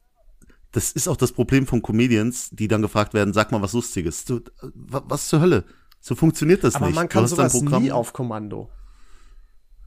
Das 0.73 0.91
ist 0.91 1.07
auch 1.07 1.17
das 1.17 1.31
Problem 1.31 1.67
von 1.69 1.83
Comedians, 1.83 2.51
die 2.51 2.67
dann 2.67 2.83
gefragt 2.83 3.15
werden, 3.15 3.33
sag 3.33 3.53
mal 3.53 3.63
was 3.63 3.75
Lustiges. 3.75 4.25
Du, 4.25 4.41
wa- 4.75 5.05
was 5.07 5.29
zur 5.29 5.41
Hölle? 5.41 5.65
So 6.01 6.17
funktioniert 6.17 6.65
das 6.65 6.75
Aber 6.75 6.87
nicht. 6.87 6.97
man 6.97 7.07
Du 7.07 7.13
kann 7.13 7.27
sowas 7.29 7.55
nie 7.63 7.93
auf 7.93 8.13
Kommando. 8.13 8.69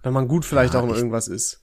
Wenn 0.01 0.13
man 0.13 0.27
gut 0.29 0.45
vielleicht 0.45 0.73
Ja, 0.75 0.79
auch 0.79 0.87
in 0.87 0.95
irgendwas 0.95 1.27
ist. 1.27 1.61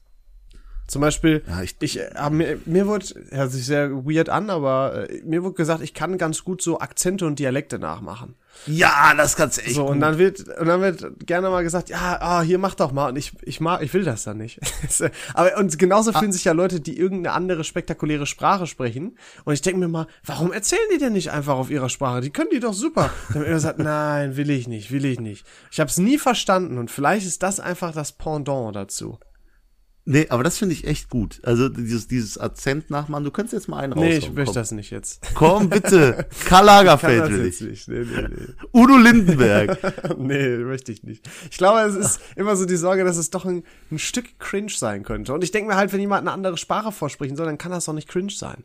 Zum 0.87 1.01
Beispiel, 1.01 1.43
Ja, 1.49 1.63
ich- 1.63 1.77
ich, 1.81 1.99
äh, 1.99 2.31
mir, 2.31 2.59
mir 2.67 2.87
wurde, 2.87 3.07
hört 3.31 3.51
sich 3.51 3.65
sehr 3.65 3.91
weird 4.05 4.29
an, 4.29 4.51
aber 4.51 5.09
äh, 5.11 5.23
mir 5.25 5.43
wurde 5.43 5.55
gesagt, 5.55 5.83
ich 5.83 5.95
kann 5.95 6.19
ganz 6.19 6.45
gut 6.45 6.61
so 6.61 6.79
Akzente 6.81 7.27
und 7.27 7.39
Dialekte 7.39 7.79
nachmachen. 7.79 8.35
Ja, 8.67 9.15
das 9.17 9.35
kannst 9.35 9.57
du 9.59 9.63
echt 9.63 9.75
So, 9.75 9.83
gut. 9.87 9.93
und 9.93 10.01
dann 10.01 10.19
wird, 10.19 10.41
und 10.61 10.67
dann 10.67 10.81
wird 10.81 11.27
gerne 11.27 11.49
mal 11.51 11.65
gesagt, 11.65 11.89
ja, 11.89 12.19
ah, 12.21 12.43
hier 12.43 12.59
mach 12.59 12.75
doch 12.77 12.93
mal. 12.93 13.09
Und 13.09 13.17
ich, 13.17 13.33
ich 13.43 13.61
mag, 13.61 13.83
ich 13.83 13.93
will 13.95 14.05
das 14.05 14.23
dann 14.25 14.37
nicht. 14.37 14.61
Aber, 15.35 15.57
und 15.57 15.77
genauso 15.79 16.13
Ah. 16.13 16.19
fühlen 16.21 16.31
sich 16.33 16.45
ja 16.45 16.53
Leute, 16.53 16.81
die 16.81 16.97
irgendeine 16.99 17.35
andere 17.35 17.65
spektakuläre 17.65 18.27
Sprache 18.27 18.67
sprechen. 18.67 19.19
Und 19.45 19.55
ich 19.55 19.63
denke 19.63 19.81
mir 19.81 19.89
mal, 19.89 20.07
warum 20.25 20.53
erzählen 20.53 20.81
die 20.95 20.99
denn 20.99 21.15
nicht 21.15 21.31
einfach 21.33 21.55
auf 21.57 21.71
ihrer 21.71 21.89
Sprache? 21.89 22.21
Die 22.21 22.31
können 22.31 22.51
die 22.53 22.61
doch 22.61 22.75
super. 22.75 23.11
Dann 23.29 23.37
wird 23.37 23.47
immer 23.47 23.55
gesagt, 23.57 23.79
nein, 23.81 24.37
will 24.37 24.51
ich 24.51 24.69
nicht, 24.69 24.93
will 24.93 25.05
ich 25.07 25.19
nicht. 25.19 25.45
Ich 25.73 25.81
habe 25.81 25.91
es 25.91 25.97
nie 25.99 26.19
verstanden 26.19 26.79
und 26.79 26.91
vielleicht 26.91 27.27
ist 27.27 27.43
das 27.43 27.59
einfach 27.59 27.93
das 27.93 28.13
Pendant 28.13 28.77
dazu. 28.77 29.19
Nee, 30.07 30.27
aber 30.29 30.43
das 30.45 30.59
finde 30.59 30.75
ich 30.75 30.87
echt 30.87 31.09
gut. 31.09 31.41
Also 31.45 31.71
dieses, 31.71 32.07
dieses 32.09 32.37
Akzent 32.37 32.91
nachmachen, 32.91 33.25
du 33.25 33.31
könntest 33.31 33.55
jetzt 33.55 33.69
mal 33.69 33.79
einen 33.79 33.95
Nee, 33.95 34.17
raushauen. 34.17 34.19
ich 34.19 34.29
möchte 34.35 34.45
komm. 34.53 34.55
das 34.55 34.71
nicht 34.73 34.91
jetzt. 34.91 35.23
Komm 35.35 35.69
bitte. 35.71 36.27
Karl 36.45 36.67
Lagerfeld 36.67 37.31
will 37.31 37.47
ich. 37.47 37.61
nicht. 37.63 37.89
Nee, 37.89 38.05
nee, 38.05 38.29
Udo 38.75 38.99
Lindenberg. 38.99 39.79
nee. 40.19 40.37
nee, 40.59 40.65
möchte 40.65 40.93
ich 40.93 41.05
nicht. 41.05 41.27
Ich 41.51 41.57
glaube, 41.57 41.81
es 41.89 41.95
ist 41.95 42.21
immer 42.37 42.55
so 42.55 42.67
die 42.67 42.77
Sorge, 42.77 43.03
dass 43.05 43.17
es 43.17 43.31
doch 43.31 43.47
ein, 43.47 43.63
ein 43.91 43.99
Stück 43.99 44.39
cringe 44.39 44.69
sein 44.71 45.05
könnte. 45.05 45.33
Und 45.33 45.43
ich 45.43 45.53
denke 45.53 45.71
mir 45.71 45.77
halt, 45.77 45.91
wenn 45.95 46.01
jemand 46.01 46.21
eine 46.21 46.33
andere 46.33 46.59
Sprache 46.59 46.93
vorsprechen 46.93 47.37
soll, 47.37 47.47
dann 47.47 47.57
kann 47.57 47.73
das 47.73 47.87
doch 47.87 47.95
nicht 47.95 48.09
cringe 48.09 48.31
sein. 48.33 48.65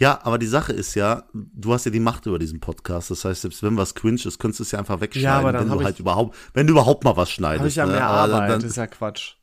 Ja, 0.00 0.20
aber 0.22 0.38
die 0.38 0.46
Sache 0.46 0.72
ist 0.72 0.94
ja, 0.94 1.24
du 1.34 1.72
hast 1.72 1.84
ja 1.84 1.90
die 1.90 1.98
Macht 1.98 2.26
über 2.26 2.38
diesen 2.38 2.60
Podcast. 2.60 3.10
Das 3.10 3.24
heißt, 3.24 3.42
selbst 3.42 3.64
wenn 3.64 3.76
was 3.76 3.94
cringe 3.96 4.20
ist, 4.24 4.38
könntest 4.38 4.60
du 4.60 4.62
es 4.64 4.70
ja 4.70 4.78
einfach 4.78 5.00
wegschneiden, 5.00 5.24
Ja, 5.24 5.38
aber 5.38 5.52
dann 5.52 5.62
wenn 5.64 5.70
hab 5.70 5.76
du 5.78 5.80
ich- 5.82 5.86
halt 5.86 5.98
überhaupt, 6.00 6.36
wenn 6.54 6.66
du 6.68 6.72
überhaupt 6.72 7.02
mal 7.04 7.16
was 7.16 7.30
schneidest. 7.30 7.58
Habe 7.60 7.68
ich 7.68 7.76
ja 7.76 7.86
ne? 7.86 7.92
mehr 7.92 8.06
Aber 8.06 8.34
Arbeit, 8.34 8.50
Dann, 8.50 8.60
das 8.60 8.70
ist 8.70 8.76
ja 8.76 8.86
Quatsch. 8.86 9.34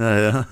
Ja, 0.00 0.18
ja. 0.18 0.46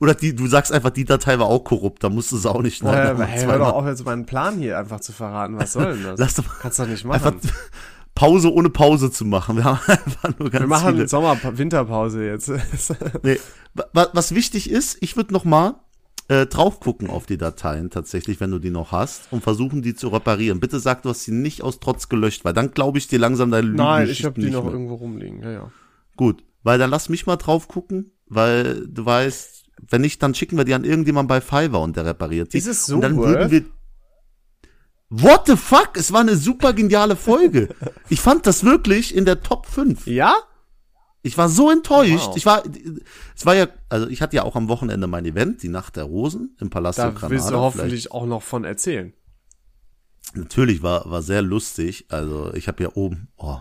Oder 0.00 0.14
die, 0.14 0.34
du 0.34 0.46
sagst 0.46 0.72
einfach, 0.72 0.90
die 0.90 1.04
Datei 1.04 1.38
war 1.38 1.46
auch 1.46 1.62
korrupt, 1.62 2.02
da 2.02 2.08
musst 2.08 2.32
du 2.32 2.36
es 2.36 2.46
auch 2.46 2.62
nicht 2.62 2.74
Äh, 2.76 2.76
schneiden. 2.78 3.10
aber 3.10 3.24
hey, 3.26 3.44
hör 3.44 3.58
doch 3.58 3.74
auf, 3.74 3.86
jetzt 3.86 4.04
meinen 4.04 4.24
Plan 4.26 4.56
hier 4.58 4.78
einfach 4.78 5.00
zu 5.00 5.12
verraten. 5.12 5.58
Was 5.58 5.74
soll 5.74 5.94
denn 5.94 6.02
das? 6.04 6.18
Lass 6.20 6.34
doch 6.34 6.44
Kannst 6.60 6.78
doch 6.78 6.86
nicht 6.86 7.04
einfach 7.06 7.32
machen. 7.34 7.50
Pause 8.14 8.50
ohne 8.52 8.70
Pause 8.70 9.10
zu 9.10 9.26
machen. 9.26 9.56
Wir 9.58 9.64
haben 9.64 9.78
einfach 9.86 10.38
nur 10.38 10.48
ganz 10.50 10.62
Wir 10.62 10.66
machen 10.68 10.94
viele. 10.94 11.08
Sommer 11.08 11.36
Winterpause 11.42 12.24
jetzt. 12.24 12.50
Nee. 13.22 13.38
wa- 13.74 14.08
Was 14.14 14.34
wichtig 14.34 14.70
ist, 14.70 14.96
ich 15.02 15.16
würde 15.18 15.34
noch 15.34 15.44
mal 15.44 15.74
äh, 16.28 16.46
drauf 16.46 16.80
gucken 16.80 17.10
auf 17.10 17.26
die 17.26 17.36
Dateien 17.36 17.90
tatsächlich, 17.90 18.40
wenn 18.40 18.50
du 18.50 18.58
die 18.58 18.70
noch 18.70 18.90
hast 18.92 19.24
und 19.30 19.42
versuchen, 19.42 19.82
die 19.82 19.94
zu 19.94 20.08
reparieren. 20.08 20.58
Bitte 20.58 20.80
sag, 20.80 21.02
du 21.02 21.10
hast 21.10 21.24
sie 21.24 21.32
nicht 21.32 21.60
aus 21.62 21.78
Trotz 21.78 22.08
gelöscht, 22.08 22.46
weil 22.46 22.54
dann 22.54 22.70
glaube 22.70 22.96
ich 22.96 23.08
dir 23.08 23.18
langsam 23.18 23.50
deine 23.50 23.68
Nein, 23.68 24.08
ich 24.08 24.24
habe 24.24 24.40
die 24.40 24.50
noch 24.50 24.64
mehr. 24.64 24.72
irgendwo 24.72 24.94
rumliegen. 24.94 25.42
Ja, 25.42 25.50
ja. 25.50 25.70
Gut, 26.16 26.42
weil 26.62 26.78
dann 26.78 26.88
lass 26.90 27.10
mich 27.10 27.26
mal 27.26 27.36
drauf 27.36 27.68
gucken, 27.68 28.10
weil 28.28 28.86
du 28.86 29.04
weißt, 29.04 29.64
wenn 29.88 30.00
nicht, 30.00 30.22
dann 30.22 30.34
schicken 30.34 30.56
wir 30.56 30.64
die 30.64 30.74
an 30.74 30.84
irgendjemand 30.84 31.28
bei 31.28 31.40
Fiverr 31.40 31.80
und 31.80 31.96
der 31.96 32.04
repariert 32.06 32.52
die. 32.52 32.58
Ist 32.58 32.66
es 32.66 32.86
so 32.86 32.96
Und 32.96 33.00
dann 33.02 33.16
würden 33.16 33.50
wir 33.50 33.64
What 35.08 35.46
the 35.46 35.56
fuck? 35.56 35.90
Es 35.94 36.12
war 36.12 36.20
eine 36.20 36.36
super 36.36 36.72
geniale 36.72 37.14
Folge. 37.14 37.68
ich 38.08 38.20
fand 38.20 38.46
das 38.46 38.64
wirklich 38.64 39.14
in 39.14 39.24
der 39.24 39.40
Top 39.40 39.66
5. 39.66 40.06
Ja? 40.06 40.34
Ich 41.22 41.38
war 41.38 41.48
so 41.48 41.70
enttäuscht. 41.70 42.28
Wow. 42.28 42.36
Ich 42.36 42.46
war, 42.46 42.62
es 43.36 43.46
war 43.46 43.54
ja, 43.54 43.68
also 43.88 44.08
ich 44.08 44.20
hatte 44.22 44.36
ja 44.36 44.42
auch 44.42 44.56
am 44.56 44.68
Wochenende 44.68 45.06
mein 45.06 45.24
Event, 45.24 45.62
die 45.62 45.68
Nacht 45.68 45.96
der 45.96 46.04
Rosen 46.04 46.56
im 46.60 46.70
Palast 46.70 46.98
Da 46.98 47.10
Granada. 47.10 47.30
willst 47.30 47.50
du 47.50 47.56
hoffentlich 47.56 48.10
auch 48.12 48.26
noch 48.26 48.42
von 48.42 48.64
erzählen. 48.64 49.12
Vielleicht- 49.12 50.36
Natürlich 50.36 50.82
war, 50.82 51.08
war 51.10 51.22
sehr 51.22 51.42
lustig. 51.42 52.06
Also 52.08 52.52
ich 52.54 52.66
habe 52.68 52.82
ja 52.82 52.90
oben, 52.94 53.28
oh, 53.36 53.58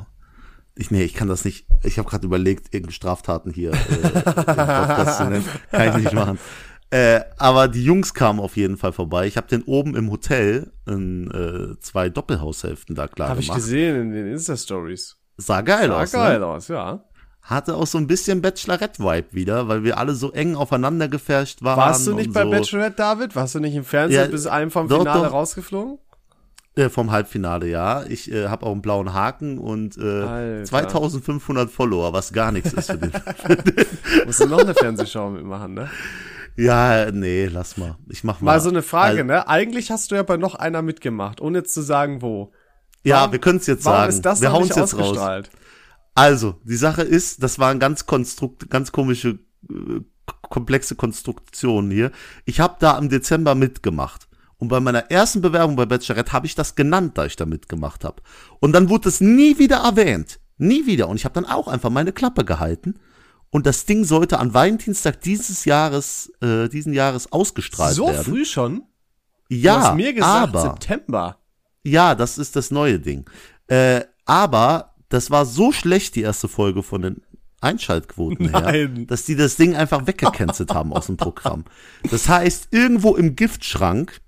ich, 0.76 0.92
nee, 0.92 1.04
ich 1.04 1.14
kann 1.14 1.28
das 1.28 1.46
nicht, 1.46 1.68
ich 1.84 1.98
habe 1.98 2.10
gerade 2.10 2.26
überlegt, 2.26 2.74
irgendeine 2.74 2.94
Straftaten 2.94 3.52
hier 3.52 3.72
äh, 3.72 3.76
Podcast 4.22 5.18
zu 5.18 5.24
nennen. 5.26 5.46
Kann 5.72 5.90
ich 5.90 6.04
nicht 6.04 6.14
machen. 6.14 6.38
Äh, 6.92 7.22
aber 7.38 7.68
die 7.68 7.84
Jungs 7.84 8.14
kamen 8.14 8.40
auf 8.40 8.56
jeden 8.58 8.78
Fall 8.78 8.92
vorbei. 8.94 9.26
Ich 9.28 9.38
habe 9.38 9.48
den 9.48 9.64
oben 9.64 9.96
im 9.96 10.12
Hotel 10.12 10.72
in 10.88 11.32
äh, 11.32 11.80
zwei 11.80 12.10
Doppelhaushälften 12.10 12.96
da 12.96 13.08
klar 13.08 13.30
Habe 13.30 13.40
ich 13.42 13.48
gemacht. 13.48 13.62
gesehen 13.62 14.00
in 14.00 14.12
den 14.12 14.28
Insta-Stories. 14.32 15.18
Sah 15.38 15.62
geil 15.62 15.88
Sah 15.90 16.02
aus. 16.02 16.12
geil 16.12 16.40
Ne? 16.40 16.46
aus, 16.46 16.68
ja. 16.68 17.04
Hatte 17.42 17.76
auch 17.76 17.86
so 17.88 17.98
ein 17.98 18.08
bisschen 18.08 18.42
Bachelorette-Vibe 18.42 19.28
wieder, 19.32 19.68
weil 19.68 19.84
wir 19.84 19.98
alle 19.98 20.14
so 20.16 20.32
eng 20.32 20.56
aufeinander 20.56 21.08
gefärscht 21.08 21.62
waren. 21.64 21.78
Warst 21.78 22.08
du 22.08 22.14
nicht 22.16 22.34
bei 22.34 22.44
so, 22.44 22.50
Bachelorette, 22.52 22.96
David? 22.96 23.36
Warst 23.36 23.56
du 23.56 23.60
nicht 23.60 23.76
im 23.76 23.84
Fernsehen 23.84 24.22
Ja, 24.22 24.28
bis 24.28 24.48
einem 24.48 24.72
vom 24.72 24.88
doch, 24.88 25.00
Finale 25.00 25.26
doch. 25.26 25.34
rausgeflogen? 25.34 26.00
Äh, 26.78 26.90
vom 26.90 27.12
Halbfinale, 27.12 27.68
ja. 27.70 28.04
Ich 28.10 28.30
äh, 28.32 28.48
habe 28.50 28.66
auch 28.66 28.72
einen 28.74 28.82
blauen 28.82 29.14
Haken 29.14 29.58
und 29.58 29.98
äh, 29.98 30.02
Alter. 30.24 30.66
2500 30.66 31.70
Follower, 31.72 32.12
was 32.12 32.34
gar 32.34 32.52
nichts 32.52 32.74
ist 32.74 32.92
für 32.92 32.98
den. 32.98 33.12
Musst 34.26 34.42
du 34.42 34.48
noch 34.48 34.60
eine 34.60 34.74
Fernsehshow 34.74 35.30
mitmachen, 35.30 35.74
ne? 35.74 35.90
ja, 36.58 37.12
nee, 37.12 37.48
lass 37.48 37.78
mal. 37.78 37.96
Ich 38.10 38.24
mach 38.24 38.42
mal. 38.42 38.54
Mal 38.54 38.60
so 38.60 38.70
eine 38.70 38.82
Frage, 38.82 39.12
Also, 39.22 39.24
ne? 39.26 39.48
Eigentlich 39.48 39.90
hast 39.92 40.12
du 40.12 40.16
ja 40.16 40.24
bei 40.24 40.36
noch 40.38 40.56
einer 40.56 40.82
mitgemacht, 40.82 41.40
ohne 41.42 41.60
jetzt 41.60 41.74
zu 41.74 41.82
sagen, 41.82 42.22
wo. 42.22 42.52
ja, 43.04 43.18
warum- 43.20 43.32
wir 43.32 43.40
können 43.40 43.60
es 43.60 43.68
jetzt 43.68 43.86
Warum 43.86 44.00
sagen. 44.00 44.10
ist 44.14 44.22
das 44.26 44.42
wir 44.42 44.52
hauen's 44.52 44.70
nicht 44.70 44.78
jetzt 44.78 44.94
raus. 44.96 45.02
ausgestrahlt? 45.02 45.50
Also, 46.14 46.56
die 46.64 46.76
Sache 46.78 47.02
ist, 47.04 47.42
das 47.44 47.58
war 47.60 47.72
ein 47.72 47.80
ganz 47.80 48.06
konstrukt, 48.06 48.70
ganz 48.70 48.92
komische, 48.92 49.40
äh, 49.70 50.02
komplexe 50.50 50.96
Konstruktion 50.96 51.92
hier. 51.92 52.12
Ich 52.46 52.60
habe 52.60 52.76
da 52.80 52.98
im 52.98 53.10
Dezember 53.10 53.54
mitgemacht. 53.56 54.28
Und 54.58 54.70
bei 54.70 54.80
meiner 54.80 55.12
ersten 55.12 55.42
Bewerbung 55.42 55.76
bei 55.76 55.86
Bachelorette 55.86 56.32
habe 56.34 56.46
ich 56.48 56.56
das 56.56 56.76
genannt, 56.76 57.18
da 57.18 57.26
ich 57.26 57.36
da 57.36 57.46
mitgemacht 57.46 58.04
habe. 58.06 58.22
Und 58.60 58.72
dann 58.74 58.90
wurde 58.90 59.10
es 59.10 59.20
nie 59.22 59.60
wieder 59.60 59.78
erwähnt. 59.78 60.40
Nie 60.58 60.86
wieder. 60.86 61.10
Und 61.10 61.18
ich 61.18 61.26
habe 61.26 61.34
dann 61.34 61.46
auch 61.46 61.68
einfach 61.68 61.90
meine 61.90 62.14
Klappe 62.14 62.46
gehalten. 62.46 62.96
Und 63.50 63.66
das 63.66 63.86
Ding 63.86 64.04
sollte 64.06 64.40
an 64.40 64.54
Valentinstag 64.54 65.22
dieses 65.22 65.66
Jahres, 65.66 66.32
äh, 66.42 66.68
diesen 66.70 66.94
Jahres 66.94 67.32
ausgestrahlt 67.32 67.96
So 67.96 68.08
werden. 68.08 68.24
früh 68.24 68.46
schon? 68.46 68.84
Du 69.50 69.56
Ja, 69.56 69.82
hast 69.82 69.96
mir 69.96 70.14
gesagt, 70.14 70.56
aber 70.56 70.62
September. 70.62 71.38
ja, 71.84 72.16
das 72.16 72.38
ist 72.38 72.56
das 72.56 72.72
neue 72.72 73.00
Ding. 73.00 73.30
Äh, 73.68 74.02
aber 74.26 74.94
das 75.10 75.32
war 75.32 75.46
so 75.46 75.72
schlecht, 75.72 76.16
die 76.16 76.22
erste 76.22 76.48
Folge 76.48 76.82
von 76.82 77.02
den 77.02 77.22
Einschaltquoten 77.62 78.50
her, 78.50 78.62
Nein. 78.62 79.08
dass 79.08 79.26
die 79.26 79.36
das 79.36 79.56
Ding 79.56 79.76
einfach 79.76 80.08
weggecancelt 80.08 80.74
haben 80.74 80.94
aus 80.94 81.08
dem 81.08 81.18
Programm. 81.18 81.66
Das 82.10 82.28
heißt, 82.30 82.70
irgendwo 82.72 83.16
im 83.16 83.36
Giftschrank 83.36 84.20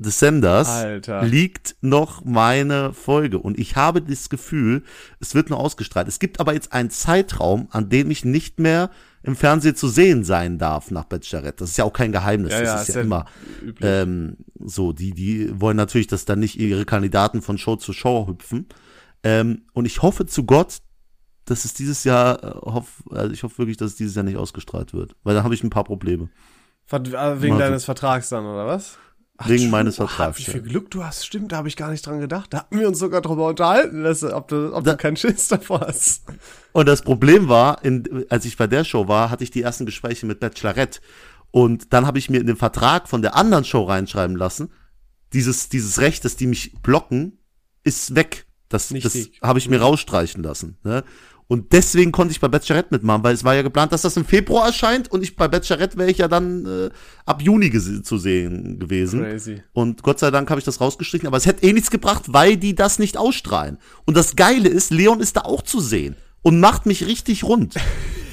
des 0.00 0.18
Senders 0.18 0.68
Alter. 0.68 1.22
liegt 1.22 1.76
noch 1.82 2.24
meine 2.24 2.92
Folge 2.92 3.38
und 3.38 3.58
ich 3.58 3.76
habe 3.76 4.00
das 4.00 4.28
Gefühl, 4.30 4.82
es 5.20 5.34
wird 5.34 5.50
nur 5.50 5.60
ausgestrahlt. 5.60 6.08
Es 6.08 6.18
gibt 6.18 6.40
aber 6.40 6.54
jetzt 6.54 6.72
einen 6.72 6.90
Zeitraum, 6.90 7.68
an 7.70 7.88
dem 7.90 8.10
ich 8.10 8.24
nicht 8.24 8.58
mehr 8.58 8.90
im 9.22 9.36
Fernsehen 9.36 9.76
zu 9.76 9.88
sehen 9.88 10.24
sein 10.24 10.56
darf 10.58 10.90
nach 10.90 11.04
Bachelorette. 11.04 11.56
Das 11.58 11.70
ist 11.70 11.76
ja 11.76 11.84
auch 11.84 11.92
kein 11.92 12.12
Geheimnis, 12.12 12.52
Ja, 12.52 12.60
das 12.60 12.68
ja, 12.68 12.80
ist 12.82 12.88
ist 12.88 12.94
ja 12.94 13.00
immer 13.02 13.26
üblich. 13.62 13.88
ähm, 13.90 14.36
so, 14.58 14.92
die, 14.92 15.12
die 15.12 15.60
wollen 15.60 15.76
natürlich, 15.76 16.06
dass 16.06 16.24
dann 16.24 16.40
nicht 16.40 16.58
ihre 16.58 16.86
Kandidaten 16.86 17.42
von 17.42 17.58
Show 17.58 17.76
zu 17.76 17.92
Show 17.92 18.26
hüpfen. 18.26 18.66
Ähm, 19.22 19.62
und 19.74 19.84
ich 19.84 20.00
hoffe 20.00 20.24
zu 20.24 20.44
Gott, 20.44 20.78
dass 21.44 21.66
es 21.66 21.74
dieses 21.74 22.04
Jahr, 22.04 22.42
äh, 22.42 22.50
hoff, 22.62 23.02
also 23.10 23.32
ich 23.32 23.42
hoffe 23.42 23.58
wirklich, 23.58 23.76
dass 23.76 23.90
es 23.90 23.96
dieses 23.96 24.14
Jahr 24.14 24.24
nicht 24.24 24.38
ausgestrahlt 24.38 24.94
wird, 24.94 25.14
weil 25.24 25.34
dann 25.34 25.44
habe 25.44 25.54
ich 25.54 25.62
ein 25.62 25.68
paar 25.70 25.84
Probleme. 25.84 26.30
Äh, 26.90 27.42
Wegen 27.42 27.58
deines 27.58 27.84
Vertrags 27.84 28.30
dann, 28.30 28.46
oder 28.46 28.66
was? 28.66 28.98
Ach, 29.42 29.48
Wegen 29.48 29.62
true. 29.62 29.70
meines 29.70 29.96
Vertrags, 29.96 30.38
Wie 30.38 30.42
viel 30.44 30.60
Glück 30.60 30.90
du 30.90 31.02
hast, 31.02 31.24
stimmt, 31.24 31.50
da 31.52 31.56
habe 31.56 31.68
ich 31.68 31.76
gar 31.76 31.90
nicht 31.90 32.04
dran 32.06 32.20
gedacht. 32.20 32.52
Da 32.52 32.58
hatten 32.58 32.78
wir 32.78 32.86
uns 32.86 32.98
sogar 32.98 33.22
drüber 33.22 33.46
unterhalten, 33.48 34.04
dass, 34.04 34.22
ob, 34.22 34.48
du, 34.48 34.74
ob 34.74 34.84
Da- 34.84 34.92
du 34.92 34.96
keinen 34.98 35.16
Schiss 35.16 35.48
davor 35.48 35.80
hast. 35.80 36.24
Und 36.72 36.86
das 36.86 37.00
Problem 37.00 37.48
war, 37.48 37.82
in, 37.82 38.26
als 38.28 38.44
ich 38.44 38.58
bei 38.58 38.66
der 38.66 38.84
Show 38.84 39.08
war, 39.08 39.30
hatte 39.30 39.42
ich 39.42 39.50
die 39.50 39.62
ersten 39.62 39.86
Gespräche 39.86 40.26
mit 40.26 40.40
Bachelorette. 40.40 41.00
Und 41.50 41.92
dann 41.94 42.06
habe 42.06 42.18
ich 42.18 42.28
mir 42.28 42.38
in 42.40 42.46
den 42.46 42.56
Vertrag 42.56 43.08
von 43.08 43.22
der 43.22 43.34
anderen 43.34 43.64
Show 43.64 43.82
reinschreiben 43.84 44.36
lassen, 44.36 44.70
dieses, 45.32 45.68
dieses 45.70 46.00
Recht, 46.00 46.24
dass 46.26 46.36
die 46.36 46.46
mich 46.46 46.74
blocken, 46.82 47.38
ist 47.82 48.14
weg. 48.14 48.46
Das, 48.68 48.88
das 48.88 49.16
habe 49.42 49.58
ich 49.58 49.68
mir 49.70 49.80
rausstreichen 49.80 50.42
lassen. 50.42 50.76
Ne? 50.84 51.02
Und 51.50 51.72
deswegen 51.72 52.12
konnte 52.12 52.30
ich 52.30 52.38
bei 52.38 52.46
Bachelorette 52.46 52.94
mitmachen, 52.94 53.24
weil 53.24 53.34
es 53.34 53.42
war 53.42 53.56
ja 53.56 53.62
geplant, 53.62 53.90
dass 53.90 54.02
das 54.02 54.16
im 54.16 54.24
Februar 54.24 54.66
erscheint 54.66 55.10
und 55.10 55.24
ich 55.24 55.34
bei 55.34 55.48
Bachelorette 55.48 55.98
wäre 55.98 56.08
ich 56.08 56.18
ja 56.18 56.28
dann 56.28 56.64
äh, 56.64 56.90
ab 57.26 57.42
Juni 57.42 57.72
zu 57.72 58.18
sehen 58.18 58.78
gewesen. 58.78 59.22
Crazy. 59.22 59.60
Und 59.72 60.04
Gott 60.04 60.20
sei 60.20 60.30
Dank 60.30 60.48
habe 60.48 60.60
ich 60.60 60.64
das 60.64 60.80
rausgestrichen, 60.80 61.26
aber 61.26 61.38
es 61.38 61.46
hätte 61.46 61.66
eh 61.66 61.72
nichts 61.72 61.90
gebracht, 61.90 62.26
weil 62.28 62.56
die 62.56 62.76
das 62.76 63.00
nicht 63.00 63.16
ausstrahlen. 63.16 63.78
Und 64.04 64.16
das 64.16 64.36
Geile 64.36 64.68
ist, 64.68 64.92
Leon 64.92 65.18
ist 65.18 65.38
da 65.38 65.40
auch 65.40 65.62
zu 65.62 65.80
sehen 65.80 66.14
und 66.42 66.60
macht 66.60 66.86
mich 66.86 67.04
richtig 67.04 67.42
rund. 67.42 67.74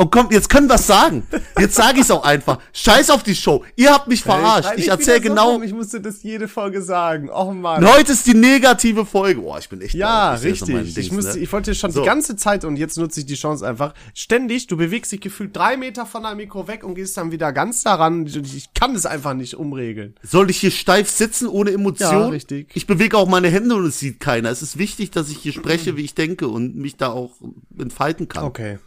Und 0.00 0.10
komm, 0.10 0.28
jetzt 0.30 0.48
können 0.48 0.66
wir 0.66 0.76
es 0.76 0.86
sagen. 0.86 1.26
Jetzt 1.58 1.74
sage 1.74 1.96
ich 1.96 2.04
es 2.04 2.10
auch 2.10 2.24
einfach. 2.24 2.58
Scheiß 2.72 3.10
auf 3.10 3.22
die 3.22 3.34
Show. 3.34 3.66
Ihr 3.76 3.92
habt 3.92 4.08
mich 4.08 4.22
verarscht. 4.22 4.70
Ich 4.70 4.76
nicht 4.78 4.88
erzähle 4.88 5.18
so 5.18 5.22
genau. 5.24 5.60
Ich 5.60 5.74
musste 5.74 6.00
das 6.00 6.22
jede 6.22 6.48
Folge 6.48 6.80
sagen. 6.80 7.28
Oh 7.28 7.52
Mann. 7.52 7.86
Heute 7.86 8.12
ist 8.12 8.26
die 8.26 8.32
negative 8.32 9.04
Folge. 9.04 9.42
Boah, 9.42 9.58
ich 9.58 9.68
bin 9.68 9.82
echt 9.82 9.92
Ja. 9.92 10.36
Ich 10.36 10.40
sehe 10.40 10.54
so 10.54 10.64
richtig. 10.64 10.88
Ich, 10.88 10.94
Dings, 10.94 11.10
musste, 11.12 11.36
ne? 11.36 11.44
ich 11.44 11.52
wollte 11.52 11.74
schon 11.74 11.90
So. 11.90 12.00
die 12.00 12.06
ganze 12.06 12.34
Zeit 12.36 12.64
und 12.64 12.76
jetzt 12.76 12.96
nutze 12.96 13.20
ich 13.20 13.26
die 13.26 13.34
Chance 13.34 13.68
einfach. 13.68 13.92
Ständig, 14.14 14.68
du 14.68 14.78
bewegst 14.78 15.12
dich 15.12 15.20
gefühlt 15.20 15.54
drei 15.54 15.76
Meter 15.76 16.06
von 16.06 16.22
deinem 16.22 16.38
Mikro 16.38 16.66
weg 16.66 16.82
und 16.82 16.94
gehst 16.94 17.18
dann 17.18 17.30
wieder 17.30 17.52
ganz 17.52 17.82
daran. 17.82 18.24
Ich 18.24 18.72
kann 18.72 18.94
das 18.94 19.04
einfach 19.04 19.34
nicht 19.34 19.52
umregeln. 19.52 20.14
Soll 20.22 20.48
ich 20.48 20.56
hier 20.56 20.70
steif 20.70 21.10
sitzen 21.10 21.46
ohne 21.46 21.72
Emotion? 21.72 22.10
Ja, 22.10 22.28
richtig. 22.28 22.70
Ich 22.72 22.86
bewege 22.86 23.18
auch 23.18 23.28
meine 23.28 23.48
Hände 23.48 23.74
und 23.74 23.84
es 23.84 23.98
sieht 23.98 24.18
keiner. 24.18 24.48
Es 24.48 24.62
ist 24.62 24.78
wichtig, 24.78 25.10
dass 25.10 25.28
ich 25.28 25.36
hier 25.36 25.52
spreche, 25.52 25.98
wie 25.98 26.04
ich 26.04 26.14
denke 26.14 26.48
und 26.48 26.74
mich 26.74 26.96
da 26.96 27.10
auch 27.10 27.32
entfalten 27.78 28.26
kann. 28.26 28.44
Okay. 28.44 28.78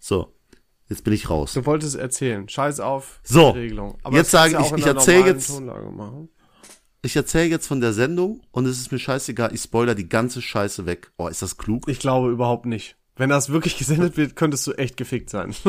So, 0.00 0.34
jetzt 0.88 1.04
bin 1.04 1.12
ich 1.12 1.30
raus. 1.30 1.52
Du 1.52 1.64
wolltest 1.66 1.94
erzählen. 1.94 2.48
Scheiß 2.48 2.80
auf 2.80 3.20
So, 3.22 3.52
die 3.52 3.58
Regelung. 3.60 3.98
jetzt 4.10 4.32
das 4.32 4.42
kannst 4.42 4.52
sage 4.52 4.52
du 4.54 4.60
ich, 4.60 4.72
ich 4.78 4.84
der 4.84 4.94
erzähl 4.94 5.20
normalen 5.20 6.28
jetzt-. 6.28 6.40
Ich 7.02 7.16
erzähle 7.16 7.48
jetzt 7.50 7.66
von 7.66 7.80
der 7.80 7.92
Sendung 7.92 8.40
und 8.50 8.66
es 8.66 8.78
ist 8.80 8.90
mir 8.92 8.98
scheißegal. 8.98 9.54
Ich 9.54 9.60
spoiler 9.62 9.94
die 9.94 10.08
ganze 10.08 10.42
Scheiße 10.42 10.84
weg. 10.86 11.12
Oh, 11.18 11.28
ist 11.28 11.42
das 11.42 11.56
klug? 11.56 11.86
Ich 11.88 11.98
glaube 11.98 12.30
überhaupt 12.30 12.66
nicht. 12.66 12.96
Wenn 13.16 13.30
das 13.30 13.50
wirklich 13.50 13.76
gesendet 13.78 14.16
wird, 14.16 14.36
könntest 14.36 14.66
du 14.66 14.72
echt 14.72 14.96
gefickt 14.96 15.30
sein. 15.30 15.54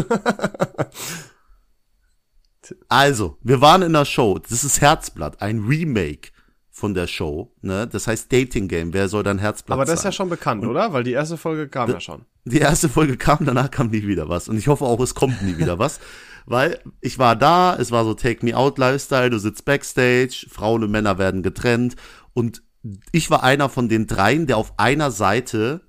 Also, 2.87 3.37
wir 3.41 3.59
waren 3.59 3.81
in 3.81 3.91
der 3.93 4.05
Show. 4.05 4.37
Das 4.37 4.63
ist 4.63 4.81
Herzblatt, 4.81 5.41
ein 5.41 5.59
Remake 5.59 6.29
von 6.69 6.93
der 6.93 7.07
Show. 7.07 7.51
Ne? 7.61 7.87
Das 7.87 8.07
heißt 8.07 8.31
Dating 8.31 8.67
Game. 8.67 8.93
Wer 8.93 9.09
soll 9.09 9.23
dein 9.23 9.39
Herzblatt 9.39 9.75
Aber 9.77 9.85
das 9.85 9.95
ist 9.95 10.03
ja 10.03 10.11
sein? 10.11 10.13
schon 10.13 10.29
bekannt, 10.29 10.65
oder? 10.65 10.93
Weil 10.93 11.03
die 11.03 11.11
erste 11.11 11.37
Folge 11.37 11.67
kam 11.67 11.89
ja 11.89 11.99
schon. 11.99 12.25
Die 12.45 12.59
erste 12.59 12.89
Folge 12.89 13.17
kam, 13.17 13.45
danach 13.45 13.69
kam 13.69 13.89
nie 13.89 14.07
wieder 14.07 14.27
was. 14.27 14.49
Und 14.49 14.57
ich 14.57 14.67
hoffe 14.67 14.85
auch, 14.85 14.99
es 14.99 15.13
kommt 15.13 15.43
nie 15.43 15.57
wieder 15.57 15.79
was. 15.79 15.99
Weil 16.45 16.79
ich 16.99 17.19
war 17.19 17.35
da, 17.35 17.75
es 17.75 17.91
war 17.91 18.03
so 18.03 18.15
Take 18.15 18.43
Me 18.43 18.57
Out 18.57 18.79
Lifestyle, 18.79 19.29
du 19.29 19.37
sitzt 19.37 19.63
Backstage, 19.63 20.47
Frauen 20.49 20.83
und 20.83 20.91
Männer 20.91 21.19
werden 21.19 21.43
getrennt. 21.43 21.95
Und 22.33 22.63
ich 23.11 23.29
war 23.29 23.43
einer 23.43 23.69
von 23.69 23.89
den 23.89 24.07
dreien, 24.07 24.47
der 24.47 24.57
auf 24.57 24.73
einer 24.79 25.11
Seite 25.11 25.81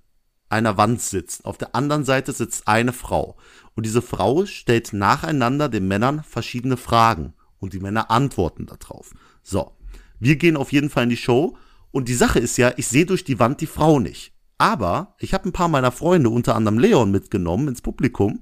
einer 0.51 0.77
Wand 0.77 1.01
sitzt. 1.01 1.47
Auf 1.47 1.57
der 1.57 1.75
anderen 1.75 2.05
Seite 2.05 2.33
sitzt 2.33 2.69
eine 2.69 2.93
Frau. 2.93 3.39
Und 3.75 3.87
diese 3.87 4.03
Frau 4.03 4.45
stellt 4.45 4.93
nacheinander 4.93 5.71
den 5.71 5.89
Männern 5.89 6.23
verschiedene 6.23 6.77
Fragen. 6.77 7.33
Und 7.59 7.73
die 7.73 7.81
Männer 7.81 8.11
antworten 8.11 8.67
darauf. 8.67 9.13
So, 9.43 9.73
wir 10.21 10.37
gehen 10.37 10.59
auf 10.59 10.73
jeden 10.73 10.91
Fall 10.91 11.05
in 11.05 11.11
die 11.11 11.17
Show. 11.17 11.57
Und 11.91 12.09
die 12.09 12.15
Sache 12.15 12.39
ist 12.39 12.59
ja, 12.59 12.73
ich 12.77 12.87
sehe 12.87 13.07
durch 13.07 13.25
die 13.25 13.39
Wand 13.39 13.63
die 13.63 13.67
Frau 13.67 13.99
nicht. 13.99 14.32
Aber 14.63 15.17
ich 15.19 15.35
habe 15.35 15.49
ein 15.49 15.53
paar 15.53 15.67
meiner 15.67 15.91
Freunde, 15.91 16.31
unter 16.31 16.55
anderem 16.55 16.79
Leon, 16.79 17.11
mitgenommen 17.11 17.67
ins 17.67 17.83
Publikum 17.83 18.39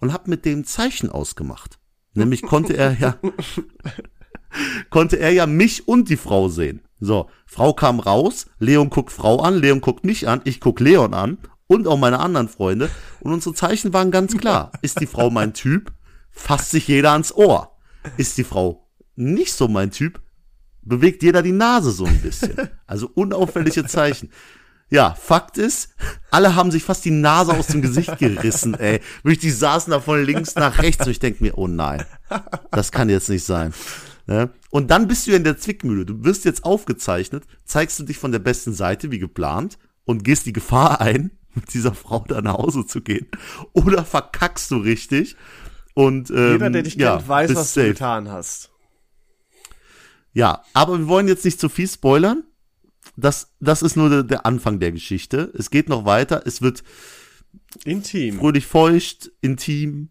und 0.00 0.12
habe 0.12 0.28
mit 0.28 0.44
dem 0.44 0.66
Zeichen 0.66 1.08
ausgemacht. 1.08 1.78
Nämlich 2.12 2.42
konnte 2.42 2.76
er 2.76 2.92
ja, 2.92 3.16
konnte 4.90 5.18
er 5.18 5.30
ja 5.30 5.46
mich 5.46 5.88
und 5.88 6.10
die 6.10 6.18
Frau 6.18 6.50
sehen. 6.50 6.82
So, 7.00 7.30
Frau 7.46 7.72
kam 7.72 8.00
raus, 8.00 8.48
Leon 8.58 8.90
guckt 8.90 9.12
Frau 9.12 9.40
an, 9.40 9.54
Leon 9.54 9.80
guckt 9.80 10.04
mich 10.04 10.28
an, 10.28 10.42
ich 10.44 10.60
guck 10.60 10.78
Leon 10.78 11.14
an 11.14 11.38
und 11.68 11.88
auch 11.88 11.98
meine 11.98 12.20
anderen 12.20 12.50
Freunde. 12.50 12.90
Und 13.20 13.32
unsere 13.32 13.54
Zeichen 13.54 13.94
waren 13.94 14.10
ganz 14.10 14.36
klar. 14.36 14.72
Ist 14.82 15.00
die 15.00 15.06
Frau 15.06 15.30
mein 15.30 15.54
Typ, 15.54 15.90
fasst 16.30 16.70
sich 16.72 16.86
jeder 16.86 17.12
ans 17.12 17.32
Ohr. 17.34 17.78
Ist 18.18 18.36
die 18.36 18.44
Frau 18.44 18.90
nicht 19.16 19.54
so 19.54 19.68
mein 19.68 19.90
Typ, 19.90 20.20
bewegt 20.82 21.22
jeder 21.22 21.40
die 21.40 21.52
Nase 21.52 21.92
so 21.92 22.04
ein 22.04 22.20
bisschen. 22.20 22.68
Also 22.86 23.08
unauffällige 23.14 23.86
Zeichen. 23.86 24.28
Ja, 24.92 25.14
Fakt 25.14 25.56
ist, 25.56 25.94
alle 26.30 26.54
haben 26.54 26.70
sich 26.70 26.84
fast 26.84 27.06
die 27.06 27.10
Nase 27.10 27.54
aus 27.54 27.68
dem 27.68 27.80
Gesicht 27.80 28.18
gerissen, 28.18 28.74
ey. 28.74 29.00
Wirklich, 29.22 29.38
die 29.38 29.50
saßen 29.50 29.90
da 29.90 30.00
von 30.00 30.22
links 30.22 30.54
nach 30.54 30.82
rechts 30.82 31.06
und 31.06 31.12
ich 31.12 31.18
denk 31.18 31.40
mir, 31.40 31.56
oh 31.56 31.66
nein, 31.66 32.04
das 32.70 32.92
kann 32.92 33.08
jetzt 33.08 33.30
nicht 33.30 33.44
sein. 33.44 33.72
Ne? 34.26 34.50
Und 34.68 34.90
dann 34.90 35.08
bist 35.08 35.26
du 35.26 35.32
in 35.32 35.44
der 35.44 35.56
Zwickmühle. 35.56 36.04
Du 36.04 36.24
wirst 36.24 36.44
jetzt 36.44 36.64
aufgezeichnet, 36.64 37.44
zeigst 37.64 37.98
du 38.00 38.02
dich 38.02 38.18
von 38.18 38.32
der 38.32 38.38
besten 38.40 38.74
Seite, 38.74 39.10
wie 39.10 39.18
geplant, 39.18 39.78
und 40.04 40.24
gehst 40.24 40.44
die 40.44 40.52
Gefahr 40.52 41.00
ein, 41.00 41.30
mit 41.54 41.72
dieser 41.72 41.94
Frau 41.94 42.22
da 42.28 42.42
nach 42.42 42.58
Hause 42.58 42.84
zu 42.84 43.00
gehen. 43.00 43.28
Oder 43.72 44.04
verkackst 44.04 44.70
du 44.70 44.76
richtig. 44.76 45.36
Und, 45.94 46.28
ähm, 46.28 46.52
Jeder, 46.52 46.68
der 46.68 46.82
dich 46.82 46.96
ja, 46.96 47.16
kennt, 47.16 47.28
weiß, 47.28 47.54
was 47.54 47.72
safe. 47.72 47.86
du 47.86 47.92
getan 47.94 48.30
hast. 48.30 48.70
Ja, 50.34 50.62
aber 50.74 50.98
wir 50.98 51.08
wollen 51.08 51.28
jetzt 51.28 51.46
nicht 51.46 51.58
zu 51.58 51.70
viel 51.70 51.88
spoilern. 51.88 52.44
Das, 53.16 53.52
das 53.60 53.82
ist 53.82 53.96
nur 53.96 54.08
der, 54.08 54.22
der 54.22 54.46
Anfang 54.46 54.80
der 54.80 54.92
Geschichte. 54.92 55.52
Es 55.56 55.70
geht 55.70 55.88
noch 55.88 56.04
weiter. 56.04 56.42
Es 56.46 56.62
wird 56.62 56.82
Intim. 57.84 58.38
fröhlich 58.38 58.66
feucht, 58.66 59.30
intim, 59.40 60.10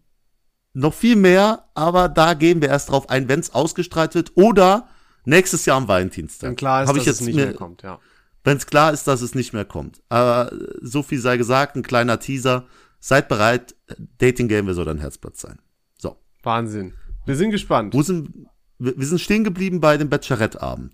noch 0.74 0.94
viel 0.94 1.16
mehr, 1.16 1.68
aber 1.74 2.08
da 2.08 2.34
gehen 2.34 2.60
wir 2.62 2.68
erst 2.68 2.90
drauf 2.90 3.10
ein, 3.10 3.28
wenn 3.28 3.40
es 3.40 3.52
ausgestrahlt 3.54 4.14
wird 4.14 4.32
oder 4.36 4.88
nächstes 5.24 5.66
Jahr 5.66 5.76
am 5.76 5.88
Valentinstag. 5.88 6.48
Wenn 6.48 6.56
klar 6.56 6.82
ist, 6.84 6.88
Hab 6.88 6.94
dass 6.96 7.02
ich 7.02 7.06
jetzt 7.06 7.20
es 7.20 7.26
nicht 7.26 7.36
mir- 7.36 7.46
mehr 7.46 7.54
kommt, 7.54 7.82
ja. 7.82 7.98
Wenn 8.44 8.56
es 8.56 8.66
klar 8.66 8.92
ist, 8.92 9.06
dass 9.06 9.20
es 9.22 9.34
nicht 9.36 9.52
mehr 9.52 9.64
kommt. 9.64 10.00
Aber 10.08 10.50
so 10.80 11.02
viel 11.04 11.20
sei 11.20 11.36
gesagt, 11.36 11.76
ein 11.76 11.82
kleiner 11.82 12.18
Teaser. 12.18 12.66
Seid 12.98 13.28
bereit, 13.28 13.74
Dating 14.18 14.48
Game 14.48 14.66
wir 14.66 14.74
soll 14.74 14.84
dein 14.84 14.98
Herzblatt 14.98 15.36
sein. 15.36 15.58
So, 15.98 16.16
Wahnsinn. 16.42 16.94
Wir 17.26 17.36
sind 17.36 17.50
gespannt. 17.50 17.94
wo 17.94 18.02
sind 18.02 18.32
wir 18.78 18.96
wir 18.98 19.06
sind 19.06 19.20
stehen 19.20 19.44
geblieben 19.44 19.80
bei 19.80 19.96
dem 19.96 20.08
Bachelorette-Abend. 20.08 20.92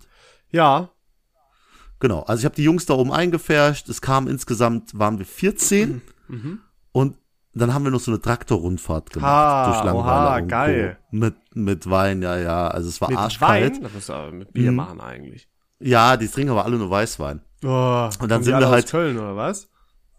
Ja, 0.51 0.91
Genau, 1.99 2.21
also 2.21 2.39
ich 2.39 2.45
habe 2.45 2.55
die 2.55 2.63
Jungs 2.63 2.85
da 2.85 2.93
oben 2.93 3.11
eingefärscht. 3.11 3.89
Es 3.89 4.01
kam 4.01 4.27
insgesamt, 4.27 4.97
waren 4.97 5.17
wir 5.19 5.25
14 5.25 6.01
Mhm. 6.27 6.59
und 6.93 7.17
dann 7.53 7.73
haben 7.73 7.83
wir 7.83 7.91
noch 7.91 7.99
so 7.99 8.11
eine 8.11 8.21
Traktorrundfahrt 8.21 9.09
gemacht 9.11 9.27
Ha, 9.29 9.65
durch 9.71 9.83
Langweiler 9.83 10.29
oha, 10.29 10.39
geil. 10.41 10.97
Co. 11.09 11.15
Mit 11.17 11.35
mit 11.55 11.89
Wein, 11.89 12.21
ja, 12.21 12.37
ja. 12.37 12.67
Also 12.69 12.87
es 12.87 13.01
war 13.01 13.09
mit 13.09 13.17
arschkalt. 13.17 13.75
Wein. 13.75 13.83
Das 13.83 13.93
musst 13.93 14.09
du 14.09 14.31
mit 14.31 14.53
Bier 14.53 14.69
Mhm. 14.71 14.77
machen 14.77 15.01
eigentlich. 15.01 15.49
Ja, 15.79 16.15
die 16.15 16.27
trinken 16.27 16.51
aber 16.51 16.63
alle 16.65 16.77
nur 16.77 16.89
Weißwein. 16.89 17.41
Oh, 17.65 18.09
Und 18.19 18.29
dann 18.31 18.43
sind 18.43 18.57
wir 18.59 18.69
halt- 18.69 18.85
aus 18.85 18.91
Köln 18.91 19.17
oder 19.17 19.35
was? 19.35 19.67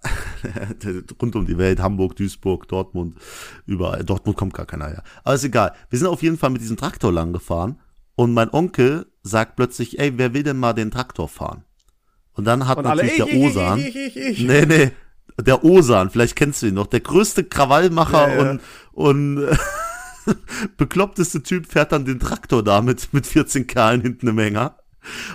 Rund 1.21 1.37
um 1.37 1.47
die 1.47 1.59
Welt, 1.59 1.81
Hamburg, 1.81 2.17
Duisburg, 2.17 2.67
Dortmund, 2.69 3.17
überall. 3.67 4.05
Dortmund 4.05 4.37
kommt 4.37 4.55
gar 4.55 4.67
keiner 4.67 4.89
her. 4.89 5.03
Aber 5.25 5.35
ist 5.35 5.45
egal. 5.45 5.73
Wir 5.89 5.99
sind 5.99 6.09
auf 6.09 6.23
jeden 6.23 6.39
Fall 6.39 6.51
mit 6.51 6.61
diesem 6.63 6.77
Traktor 6.77 7.13
lang 7.13 7.33
gefahren 7.33 7.79
und 8.17 8.33
mein 8.33 8.51
Onkel 8.53 9.07
sagt 9.23 9.57
plötzlich, 9.57 9.99
ey, 9.99 10.17
wer 10.19 10.35
will 10.35 10.43
denn 10.43 10.59
mal 10.59 10.73
den 10.73 10.91
Traktor 10.91 11.29
fahren? 11.29 11.65
Und 12.41 12.47
dann 12.47 12.67
hat 12.67 12.79
Und 12.79 12.87
alle 12.87 13.03
natürlich 13.05 13.19
ich, 13.19 13.25
der 13.27 13.35
ich, 13.35 13.57
Osan. 13.57 13.79
ich, 13.81 13.97
ich, 13.97 14.17
ich, 14.17 14.17
ich. 14.17 14.41
Nee, 14.41 14.65
nee. 14.65 14.91
Der 15.39 15.63
Osan, 15.63 16.09
vielleicht 16.09 16.37
kennst 16.37 16.63
du 16.63 16.69
ihn 16.69 16.75
noch. 16.75 16.87
Der 16.87 17.01
größte 17.01 17.45
Krawallmacher 17.45 18.29
Ja, 18.29 18.35
ja. 18.45 18.51
und, 18.51 18.61
und 18.93 19.49
bekloppteste 20.79 21.43
Typ 21.43 21.67
fährt 21.67 21.93
dann 21.93 22.07
den 22.07 22.19
Traktor 22.19 22.63
da 22.63 22.81
mit, 22.81 23.13
mit 23.13 23.27
14 23.27 23.67
Kerlen 23.67 24.01
hinten 24.01 24.27
im 24.29 24.39
Hänger. 24.39 24.77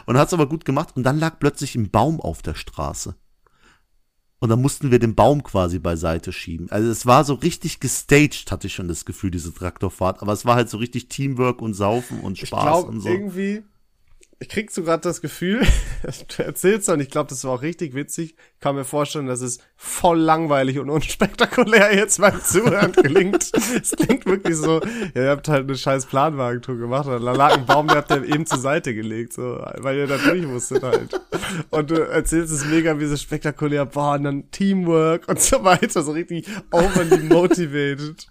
Und 0.07 0.17
hat's 0.17 0.33
aber 0.33 0.47
gut 0.49 0.65
gemacht. 0.65 0.95
Und 0.95 1.03
dann 1.03 1.19
lag 1.19 1.37
plötzlich 1.39 1.75
ein 1.75 1.91
Baum 1.91 2.19
auf 2.19 2.41
der 2.41 2.55
Straße. 2.55 3.15
Und 4.39 4.49
dann 4.49 4.61
mussten 4.61 4.89
wir 4.89 4.97
den 4.99 5.13
Baum 5.13 5.43
quasi 5.43 5.77
beiseite 5.77 6.31
schieben. 6.33 6.71
Also 6.71 6.89
es 6.89 7.05
war 7.05 7.23
so 7.23 7.35
richtig 7.35 7.79
gestaged, 7.79 8.51
hatte 8.51 8.65
ich 8.67 8.73
schon 8.73 8.87
das 8.87 9.05
Gefühl, 9.05 9.29
diese 9.29 9.53
Traktorfahrt. 9.53 10.23
Aber 10.23 10.33
es 10.33 10.45
war 10.45 10.55
halt 10.55 10.69
so 10.69 10.77
richtig 10.77 11.07
Teamwork 11.07 11.61
und 11.61 11.75
Saufen 11.75 12.19
und 12.21 12.41
Ich 12.41 12.47
Spaß 12.49 12.61
glaube 12.63 12.89
und 12.89 12.99
so. 13.01 13.09
irgendwie, 13.09 13.63
ich 14.39 14.49
krieg 14.49 14.69
so 14.69 14.83
gerade 14.83 15.01
das 15.01 15.21
Gefühl, 15.21 15.65
du 16.37 16.43
erzählst 16.43 16.89
und 16.89 16.99
ich 16.99 17.09
glaube, 17.09 17.29
das 17.29 17.43
war 17.45 17.53
auch 17.53 17.61
richtig 17.61 17.95
witzig. 17.95 18.35
Kann 18.59 18.75
mir 18.75 18.83
vorstellen, 18.83 19.27
dass 19.27 19.41
es 19.41 19.59
voll 19.77 20.19
langweilig 20.19 20.77
und 20.79 20.89
unspektakulär 20.89 21.95
jetzt 21.95 22.19
beim 22.19 22.43
Zuhören 22.43 22.91
klingt. 23.03 23.49
Es 23.53 23.91
klingt 23.91 24.25
wirklich 24.25 24.57
so, 24.57 24.81
ja, 25.13 25.23
ihr 25.23 25.29
habt 25.29 25.47
halt 25.47 25.63
eine 25.63 25.77
scheiß 25.77 26.07
Planwagentour 26.07 26.77
gemacht 26.77 27.07
und 27.07 27.23
da 27.23 27.31
lag 27.31 27.53
ein 27.53 27.65
Baum, 27.65 27.87
der 27.87 27.97
habt 27.97 28.11
ihr 28.11 28.23
eben 28.23 28.45
zur 28.45 28.59
Seite 28.59 28.93
gelegt, 28.93 29.33
so, 29.33 29.63
weil 29.77 29.97
ihr 29.97 30.07
da 30.07 30.17
durch 30.17 30.45
musstet 30.45 30.83
halt. 30.83 31.19
Und 31.69 31.91
du 31.91 31.95
erzählst 31.95 32.53
es 32.53 32.65
mega 32.65 32.99
wie 32.99 33.05
so 33.05 33.15
spektakulär, 33.15 33.85
boah, 33.85 34.15
und 34.15 34.23
dann 34.25 34.51
Teamwork 34.51 35.27
und 35.29 35.39
so 35.39 35.63
weiter, 35.63 36.03
so 36.03 36.11
richtig 36.11 36.47
overly 36.71 37.23
motivated. 37.23 38.27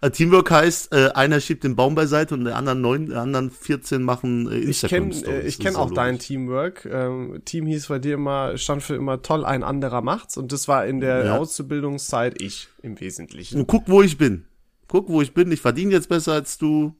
Äh, 0.00 0.10
Teamwork 0.10 0.50
heißt, 0.50 0.92
äh, 0.92 1.10
einer 1.14 1.40
schiebt 1.40 1.64
den 1.64 1.76
Baum 1.76 1.94
beiseite 1.94 2.34
und 2.34 2.44
die 2.44 2.52
anderen 2.52 2.80
neun, 2.80 3.06
die 3.06 3.14
anderen 3.14 3.50
14 3.50 4.02
machen 4.02 4.50
äh, 4.50 4.56
Ich 4.58 4.82
kenne 4.82 5.08
Das 5.10 5.58
kenn 5.58 5.76
auch 5.76 5.88
so 5.88 5.94
dein 5.94 6.14
logisch. 6.14 6.26
Teamwork. 6.26 6.84
Ähm, 6.86 7.42
Team 7.44 7.66
hieß 7.66 7.88
bei 7.88 7.98
dir 7.98 8.14
immer, 8.14 8.56
stand 8.58 8.82
für 8.82 8.94
immer 8.94 9.22
toll, 9.22 9.44
ein 9.44 9.62
anderer 9.62 10.02
macht's. 10.02 10.36
Und 10.36 10.52
das 10.52 10.68
war 10.68 10.86
in 10.86 11.00
der 11.00 11.24
Ja. 11.26 11.38
Auszubildungszeit 11.38 12.40
ich 12.40 12.68
im 12.82 12.98
Wesentlichen. 13.00 13.58
Und 13.60 13.66
guck, 13.66 13.84
wo 13.88 14.02
ich 14.02 14.18
bin. 14.18 14.44
Guck, 14.88 15.08
wo 15.08 15.22
ich 15.22 15.34
bin. 15.34 15.50
Ich 15.52 15.60
verdiene 15.60 15.92
jetzt 15.92 16.08
besser 16.08 16.32
als 16.32 16.58
du. 16.58 16.94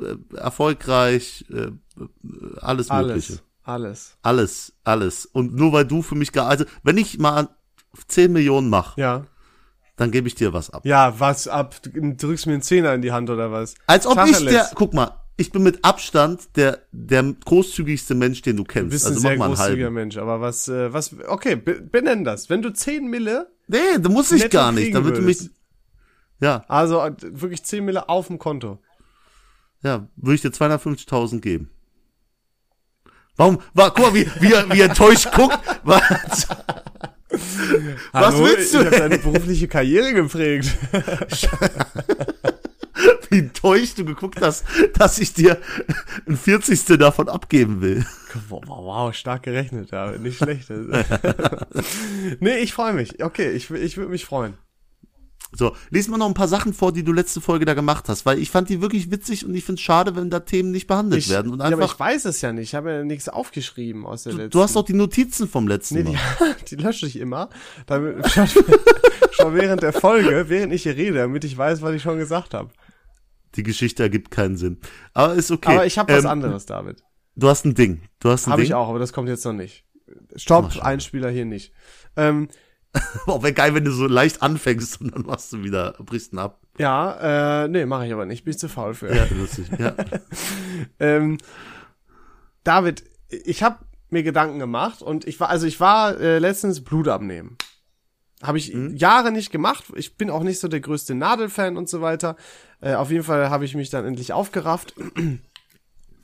Äh, 0.00 0.16
erfolgreich. 0.36 1.44
Äh, 1.50 1.56
äh, 1.56 1.70
alles, 2.60 2.88
Mögliche. 2.90 3.34
Alles. 3.34 3.42
Alles. 3.62 4.18
Alles, 4.22 4.72
alles. 4.84 5.26
Und 5.26 5.54
nur 5.54 5.72
weil 5.72 5.84
du 5.86 6.02
für 6.02 6.14
mich 6.16 6.32
gar, 6.32 6.48
also 6.48 6.64
wenn 6.82 6.98
ich 6.98 7.18
mal 7.18 7.48
10 8.08 8.32
Millionen 8.32 8.68
mache, 8.68 9.00
Ja. 9.00 9.26
Dann 9.96 10.10
gebe 10.10 10.26
ich 10.28 10.34
dir 10.34 10.52
was 10.52 10.70
ab. 10.70 10.84
Ja, 10.84 11.18
was 11.20 11.46
ab? 11.48 11.76
Du 11.82 11.90
drückst 12.16 12.46
mir 12.46 12.54
einen 12.54 12.62
Zehner 12.62 12.94
in 12.94 13.02
die 13.02 13.12
Hand 13.12 13.30
oder 13.30 13.52
was? 13.52 13.74
Als 13.86 14.06
ob 14.06 14.12
ich 14.26 14.32
Tacheles. 14.32 14.52
der, 14.52 14.70
guck 14.74 14.92
mal, 14.94 15.20
ich 15.36 15.50
bin 15.52 15.62
mit 15.62 15.84
Abstand 15.84 16.56
der, 16.56 16.80
der 16.92 17.22
großzügigste 17.44 18.14
Mensch, 18.14 18.42
den 18.42 18.56
du 18.56 18.62
Du 18.64 18.68
kennst. 18.72 18.90
bist 18.90 19.06
ein 19.06 19.10
also 19.10 19.20
sehr 19.20 19.30
mach 19.32 19.38
mal 19.38 19.44
einen 19.46 19.54
großzügiger. 19.56 19.90
Mensch, 19.90 20.16
aber 20.16 20.40
was, 20.40 20.68
äh, 20.68 20.92
was, 20.92 21.14
okay, 21.28 21.56
be- 21.56 21.80
benenn 21.80 22.24
das. 22.24 22.48
Wenn 22.50 22.62
du 22.62 22.72
10 22.72 23.06
Mille, 23.08 23.50
Nee, 23.66 23.78
da 23.98 24.08
muss 24.08 24.30
ich 24.32 24.50
gar 24.50 24.72
nicht, 24.72 24.94
damit 24.94 25.16
du 25.16 25.22
mich, 25.22 25.38
würdest. 25.40 25.50
ja, 26.40 26.64
also 26.68 27.00
äh, 27.00 27.14
wirklich 27.20 27.64
10 27.64 27.84
Mille 27.84 28.08
auf 28.08 28.26
dem 28.28 28.38
Konto. 28.38 28.78
ja, 29.82 30.08
würde 30.16 30.34
ich 30.34 30.42
dir 30.42 30.50
250.000 30.50 31.40
geben. 31.40 31.70
Warum, 33.36 33.58
war, 33.74 33.90
guck 33.92 34.06
mal, 34.06 34.14
wie, 34.14 34.28
wie, 34.40 34.52
er, 34.52 34.70
wie 34.70 34.80
er 34.80 34.86
enttäuscht 34.90 35.32
guckt. 35.32 35.58
Was? 35.82 36.46
Was 38.12 38.34
Hallo, 38.34 38.44
willst 38.44 38.74
du 38.74 38.80
Ich 38.80 38.86
habe 38.86 38.96
deine 38.96 39.18
berufliche 39.18 39.68
Karriere 39.68 40.14
geprägt. 40.14 40.70
Wie 43.30 43.38
enttäuscht 43.38 43.98
du 43.98 44.04
geguckt 44.04 44.40
hast, 44.40 44.64
dass 44.94 45.18
ich 45.18 45.34
dir 45.34 45.58
ein 46.28 46.36
Vierzigste 46.36 46.98
davon 46.98 47.28
abgeben 47.28 47.80
will. 47.80 48.06
Wow, 48.48 48.62
wow, 48.66 49.14
stark 49.14 49.44
gerechnet, 49.44 49.90
ja, 49.90 50.12
nicht 50.12 50.38
schlecht. 50.38 50.70
nee, 52.40 52.58
ich 52.58 52.72
freue 52.72 52.92
mich. 52.92 53.22
Okay, 53.22 53.50
ich, 53.50 53.70
ich 53.70 53.96
würde 53.96 54.10
mich 54.10 54.24
freuen. 54.24 54.54
So, 55.56 55.76
lies 55.90 56.08
mal 56.08 56.16
noch 56.18 56.26
ein 56.26 56.34
paar 56.34 56.48
Sachen 56.48 56.72
vor, 56.74 56.92
die 56.92 57.04
du 57.04 57.12
letzte 57.12 57.40
Folge 57.40 57.64
da 57.64 57.74
gemacht 57.74 58.08
hast, 58.08 58.26
weil 58.26 58.38
ich 58.38 58.50
fand 58.50 58.68
die 58.68 58.80
wirklich 58.80 59.10
witzig 59.10 59.44
und 59.46 59.54
ich 59.54 59.64
finde 59.64 59.78
es 59.78 59.82
schade, 59.84 60.16
wenn 60.16 60.28
da 60.30 60.40
Themen 60.40 60.70
nicht 60.72 60.86
behandelt 60.86 61.22
Ich, 61.22 61.30
werden. 61.30 61.52
Und 61.52 61.60
ja, 61.60 61.66
aber 61.66 61.76
einfach, 61.76 61.94
ich 61.94 62.00
weiß 62.00 62.24
es 62.24 62.40
ja 62.40 62.52
nicht. 62.52 62.64
Ich 62.70 62.74
habe 62.74 62.90
ja 62.92 63.04
nichts 63.04 63.28
aufgeschrieben 63.28 64.04
aus 64.04 64.24
der 64.24 64.32
du, 64.32 64.38
letzten. 64.38 64.50
du 64.50 64.62
hast 64.62 64.74
doch 64.76 64.84
die 64.84 64.94
Notizen 64.94 65.48
vom 65.48 65.68
letzten 65.68 65.94
Nee, 65.96 66.02
Mal. 66.04 66.16
die, 66.60 66.64
die 66.76 66.82
lösche 66.82 67.06
ich 67.06 67.16
immer. 67.18 67.50
Damit, 67.86 68.28
schon, 68.30 68.48
schon 69.30 69.54
während 69.54 69.82
der 69.82 69.92
Folge, 69.92 70.48
während 70.48 70.72
ich 70.72 70.82
hier 70.82 70.96
rede, 70.96 71.18
damit 71.18 71.44
ich 71.44 71.56
weiß, 71.56 71.82
was 71.82 71.94
ich 71.94 72.02
schon 72.02 72.18
gesagt 72.18 72.54
habe. 72.54 72.70
Die 73.54 73.62
Geschichte 73.62 74.02
ergibt 74.02 74.30
keinen 74.32 74.56
Sinn. 74.56 74.78
Aber 75.12 75.34
ist 75.34 75.50
okay. 75.52 75.70
Aber 75.72 75.86
ich 75.86 75.98
habe 75.98 76.12
was 76.12 76.24
Ähm, 76.24 76.30
anderes, 76.30 76.66
David. 76.66 77.04
Du 77.36 77.48
hast 77.48 77.64
ein 77.64 77.74
Ding. 77.74 78.02
Du 78.18 78.30
hast 78.30 78.46
ein 78.46 78.52
Habe 78.52 78.62
Ding. 78.62 78.70
ich 78.70 78.74
auch, 78.74 78.88
aber 78.88 78.98
das 78.98 79.12
kommt 79.12 79.28
jetzt 79.28 79.44
noch 79.44 79.52
nicht. 79.52 79.84
Stopp. 80.36 80.76
Einspieler 80.82 81.30
hier 81.30 81.44
nicht. 81.44 81.72
Ähm, 82.16 82.48
Auch 83.26 83.42
wäre 83.42 83.52
geil, 83.52 83.74
wenn 83.74 83.84
du 83.84 83.90
so 83.92 84.06
leicht 84.06 84.42
anfängst 84.42 85.00
und 85.00 85.14
dann 85.14 85.22
machst 85.26 85.52
du 85.52 85.62
wieder, 85.64 85.92
brichst 85.98 86.32
ihn 86.32 86.38
ab. 86.38 86.60
ja, 86.78 87.64
äh, 87.64 87.68
nee, 87.68 87.86
mache 87.86 88.06
ich 88.06 88.12
aber 88.12 88.24
nicht. 88.26 88.44
Bin 88.44 88.52
ich 88.52 88.58
zu 88.58 88.68
faul 88.68 88.94
für. 88.94 89.14
Ja, 89.14 89.26
lustig. 89.30 89.66
Ja. 89.78 89.94
Ähm, 91.00 91.38
David, 92.64 93.04
ich 93.28 93.62
habe 93.62 93.78
mir 94.10 94.22
Gedanken 94.22 94.58
gemacht 94.58 95.02
und 95.02 95.26
ich 95.26 95.38
war, 95.40 95.48
also 95.50 95.66
ich 95.66 95.80
war 95.80 96.18
äh, 96.20 96.38
letztens 96.38 96.82
Blut 96.84 97.08
abnehmen. 97.08 97.56
Habe 98.42 98.58
ich 98.58 98.72
Mhm. 98.74 98.96
Jahre 98.96 99.32
nicht 99.32 99.50
gemacht. 99.50 99.84
Ich 99.96 100.16
bin 100.16 100.30
auch 100.30 100.42
nicht 100.42 100.60
so 100.60 100.68
der 100.68 100.80
größte 100.80 101.14
Nadelfan 101.14 101.76
und 101.76 101.88
so 101.88 102.00
weiter. 102.00 102.36
Äh, 102.80 102.94
auf 102.94 103.10
jeden 103.10 103.24
Fall 103.24 103.50
habe 103.50 103.64
ich 103.64 103.74
mich 103.74 103.90
dann 103.90 104.04
endlich 104.04 104.32
aufgerafft. 104.32 104.94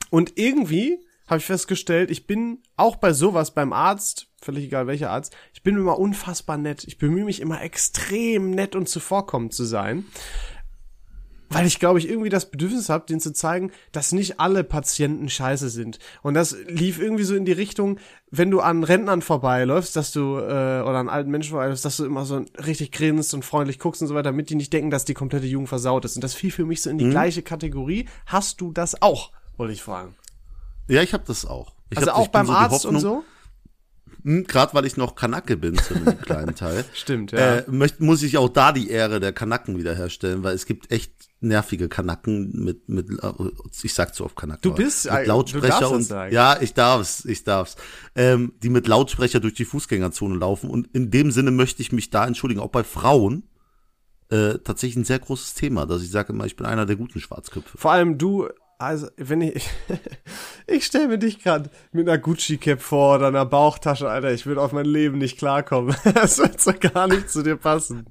Und 0.09 0.37
irgendwie 0.37 0.99
habe 1.27 1.39
ich 1.39 1.45
festgestellt, 1.45 2.11
ich 2.11 2.27
bin 2.27 2.59
auch 2.75 2.97
bei 2.97 3.13
sowas 3.13 3.53
beim 3.53 3.73
Arzt, 3.73 4.27
völlig 4.41 4.65
egal 4.65 4.87
welcher 4.87 5.11
Arzt, 5.11 5.35
ich 5.53 5.63
bin 5.63 5.75
immer 5.75 5.99
unfassbar 5.99 6.57
nett. 6.57 6.83
Ich 6.85 6.97
bemühe 6.97 7.25
mich 7.25 7.39
immer 7.39 7.61
extrem 7.61 8.51
nett 8.51 8.75
und 8.75 8.89
zuvorkommend 8.89 9.53
zu 9.53 9.63
sein 9.65 10.05
weil 11.51 11.67
ich 11.67 11.79
glaube 11.79 11.99
ich 11.99 12.09
irgendwie 12.09 12.29
das 12.29 12.49
Bedürfnis 12.49 12.89
habe, 12.89 13.05
denen 13.05 13.19
zu 13.19 13.33
zeigen, 13.33 13.71
dass 13.91 14.13
nicht 14.13 14.39
alle 14.39 14.63
Patienten 14.63 15.29
scheiße 15.29 15.69
sind. 15.69 15.99
Und 16.21 16.33
das 16.33 16.55
lief 16.67 16.99
irgendwie 16.99 17.23
so 17.23 17.35
in 17.35 17.45
die 17.45 17.51
Richtung, 17.51 17.99
wenn 18.31 18.49
du 18.49 18.61
an 18.61 18.83
Rentnern 18.83 19.21
vorbeiläufst, 19.21 19.95
dass 19.95 20.11
du 20.11 20.37
äh, 20.37 20.81
oder 20.81 20.97
an 20.97 21.09
alten 21.09 21.29
Menschen 21.29 21.51
vorbeiläufst, 21.51 21.83
dass 21.83 21.97
du 21.97 22.05
immer 22.05 22.25
so 22.25 22.43
richtig 22.65 22.91
grinst 22.91 23.33
und 23.33 23.43
freundlich 23.43 23.79
guckst 23.79 24.01
und 24.01 24.07
so 24.07 24.15
weiter, 24.15 24.31
damit 24.31 24.49
die 24.49 24.55
nicht 24.55 24.71
denken, 24.71 24.91
dass 24.91 25.05
die 25.05 25.13
komplette 25.13 25.45
Jugend 25.45 25.69
versaut 25.69 26.05
ist. 26.05 26.15
Und 26.15 26.23
das 26.23 26.33
fiel 26.33 26.51
für 26.51 26.65
mich 26.65 26.81
so 26.81 26.89
in 26.89 26.97
die 26.97 27.05
mhm. 27.05 27.11
gleiche 27.11 27.41
Kategorie. 27.41 28.07
Hast 28.25 28.61
du 28.61 28.71
das 28.71 29.01
auch? 29.01 29.31
Wollte 29.57 29.73
ich 29.73 29.81
fragen. 29.81 30.15
Ja, 30.87 31.01
ich 31.01 31.13
habe 31.13 31.23
das 31.27 31.45
auch. 31.45 31.73
Ich 31.89 31.97
also 31.97 32.11
hab, 32.11 32.17
auch 32.17 32.27
beim 32.29 32.47
so 32.47 32.53
Arzt 32.53 32.85
und 32.85 32.99
so? 32.99 33.23
Hm, 34.23 34.45
Gerade 34.45 34.73
weil 34.73 34.85
ich 34.85 34.97
noch 34.97 35.15
Kanacke 35.15 35.57
bin 35.57 35.77
zu 35.77 35.95
einem 35.95 36.17
kleinen 36.21 36.55
Teil. 36.55 36.85
Stimmt, 36.93 37.31
ja. 37.31 37.57
Äh, 37.57 37.63
möcht, 37.67 37.99
muss 37.99 38.23
ich 38.23 38.37
auch 38.37 38.49
da 38.49 38.71
die 38.71 38.89
Ehre 38.89 39.19
der 39.19 39.33
Kanacken 39.33 39.77
wiederherstellen, 39.77 40.43
weil 40.43 40.55
es 40.55 40.65
gibt 40.65 40.91
echt 40.91 41.13
nervige 41.39 41.89
Kanacken 41.89 42.51
mit, 42.63 42.87
mit, 42.87 43.07
ich 43.81 43.93
sag 43.93 44.13
zu 44.13 44.25
oft 44.25 44.35
Kanacken. 44.35 44.61
Du 44.61 44.73
bist, 44.73 45.11
mit 45.11 45.27
Lautsprecher 45.27 45.89
und, 45.89 46.03
sagen. 46.03 46.33
ja, 46.33 46.61
ich 46.61 46.73
darf's, 46.73 47.25
ich 47.25 47.43
darf's, 47.43 47.75
ähm, 48.15 48.53
die 48.61 48.69
mit 48.69 48.87
Lautsprecher 48.87 49.39
durch 49.39 49.55
die 49.55 49.65
Fußgängerzone 49.65 50.35
laufen 50.35 50.69
und 50.69 50.87
in 50.93 51.09
dem 51.09 51.31
Sinne 51.31 51.51
möchte 51.51 51.81
ich 51.81 51.91
mich 51.91 52.11
da 52.11 52.27
entschuldigen, 52.27 52.61
auch 52.61 52.69
bei 52.69 52.83
Frauen, 52.83 53.43
äh, 54.29 54.59
tatsächlich 54.59 54.97
ein 54.97 55.03
sehr 55.03 55.19
großes 55.19 55.55
Thema, 55.55 55.85
dass 55.85 56.03
ich 56.03 56.11
sage 56.11 56.31
immer, 56.31 56.45
ich 56.45 56.55
bin 56.55 56.65
einer 56.65 56.85
der 56.85 56.95
guten 56.95 57.19
Schwarzköpfe. 57.19 57.77
Vor 57.77 57.91
allem 57.91 58.17
du 58.17 58.47
also, 58.81 59.07
wenn 59.15 59.41
ich, 59.41 59.69
ich 60.65 60.85
stelle 60.87 61.07
mir 61.07 61.19
dich 61.19 61.39
gerade 61.39 61.69
mit 61.91 62.09
einer 62.09 62.17
Gucci-Cap 62.17 62.81
vor 62.81 63.17
oder 63.17 63.27
einer 63.27 63.45
Bauchtasche, 63.45 64.09
Alter, 64.09 64.33
ich 64.33 64.47
würde 64.47 64.61
auf 64.61 64.71
mein 64.71 64.85
Leben 64.85 65.19
nicht 65.19 65.37
klarkommen. 65.37 65.95
Das 66.13 66.39
wird 66.39 66.59
so 66.59 66.73
gar 66.73 67.07
nicht 67.07 67.29
zu 67.29 67.43
dir 67.43 67.57
passen. 67.57 68.05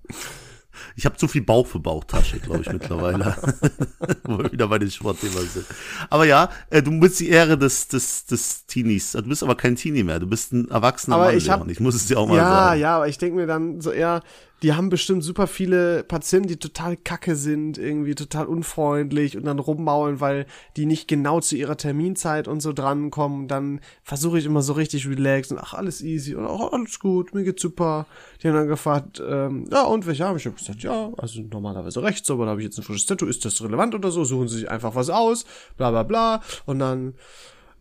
Ich 0.96 1.04
habe 1.04 1.16
zu 1.16 1.28
viel 1.28 1.42
Bauch 1.42 1.66
für 1.66 1.80
Bauchtasche, 1.80 2.38
glaube 2.38 2.60
ich, 2.60 2.72
mittlerweile. 2.72 3.36
Wo 4.24 4.38
wir 4.38 4.52
wieder 4.52 4.68
bei 4.68 4.78
den 4.78 4.90
Sportthema 4.90 5.40
sind. 5.40 5.66
Aber 6.08 6.24
ja, 6.24 6.48
äh, 6.70 6.82
du 6.82 6.98
bist 7.00 7.20
die 7.20 7.28
Ehre 7.28 7.58
des, 7.58 7.88
des, 7.88 8.26
des 8.26 8.66
Teenies. 8.66 9.12
Du 9.12 9.22
bist 9.24 9.42
aber 9.42 9.56
kein 9.56 9.76
Teenie 9.76 10.04
mehr. 10.04 10.20
Du 10.20 10.26
bist 10.26 10.52
ein 10.52 10.70
erwachsener 10.70 11.16
aber 11.16 11.26
Mann. 11.26 11.36
Ich, 11.36 11.50
hab, 11.50 11.68
ich 11.68 11.80
muss 11.80 11.94
es 11.94 12.06
dir 12.06 12.18
auch 12.18 12.28
mal 12.28 12.36
ja, 12.36 12.44
sagen. 12.44 12.80
Ja, 12.80 12.88
ja, 12.88 12.96
aber 12.96 13.08
ich 13.08 13.18
denke 13.18 13.36
mir 13.36 13.46
dann 13.46 13.80
so 13.80 13.90
eher, 13.90 14.22
die 14.62 14.74
haben 14.74 14.90
bestimmt 14.90 15.24
super 15.24 15.46
viele 15.46 16.04
Patienten, 16.04 16.48
die 16.48 16.58
total 16.58 16.96
kacke 16.96 17.34
sind, 17.34 17.78
irgendwie 17.78 18.14
total 18.14 18.46
unfreundlich 18.46 19.36
und 19.36 19.44
dann 19.44 19.58
rummaulen, 19.58 20.20
weil 20.20 20.46
die 20.76 20.86
nicht 20.86 21.08
genau 21.08 21.40
zu 21.40 21.56
ihrer 21.56 21.76
Terminzeit 21.76 22.46
und 22.46 22.60
so 22.60 22.72
drankommen. 22.72 23.48
Dann 23.48 23.80
versuche 24.02 24.38
ich 24.38 24.44
immer 24.44 24.62
so 24.62 24.74
richtig 24.74 25.08
relaxed 25.08 25.52
und 25.52 25.58
ach, 25.58 25.74
alles 25.74 26.02
easy 26.02 26.34
und 26.34 26.44
ach, 26.44 26.72
alles 26.72 26.98
gut, 26.98 27.34
mir 27.34 27.44
geht's 27.44 27.62
super. 27.62 28.06
Die 28.42 28.48
haben 28.48 28.54
dann 28.54 28.68
gefragt, 28.68 29.22
ähm, 29.26 29.66
ja, 29.70 29.82
und 29.84 30.06
welche 30.06 30.24
habe 30.24 30.36
ich? 30.36 30.42
Ich 30.42 30.46
habe 30.46 30.58
gesagt, 30.58 30.82
ja, 30.82 31.10
also 31.16 31.40
normalerweise 31.40 32.02
rechts, 32.02 32.30
aber 32.30 32.44
da 32.44 32.50
habe 32.50 32.60
ich 32.60 32.66
jetzt 32.66 32.78
ein 32.78 32.82
frisches 32.82 33.06
Tattoo, 33.06 33.26
ist 33.26 33.44
das 33.44 33.62
relevant 33.62 33.94
oder 33.94 34.10
so? 34.10 34.24
Suchen 34.24 34.48
sie 34.48 34.58
sich 34.58 34.70
einfach 34.70 34.94
was 34.94 35.08
aus, 35.08 35.46
bla 35.76 35.90
bla 35.90 36.02
bla. 36.02 36.42
Und 36.66 36.80
dann, 36.80 37.14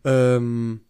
ähm, 0.04 0.80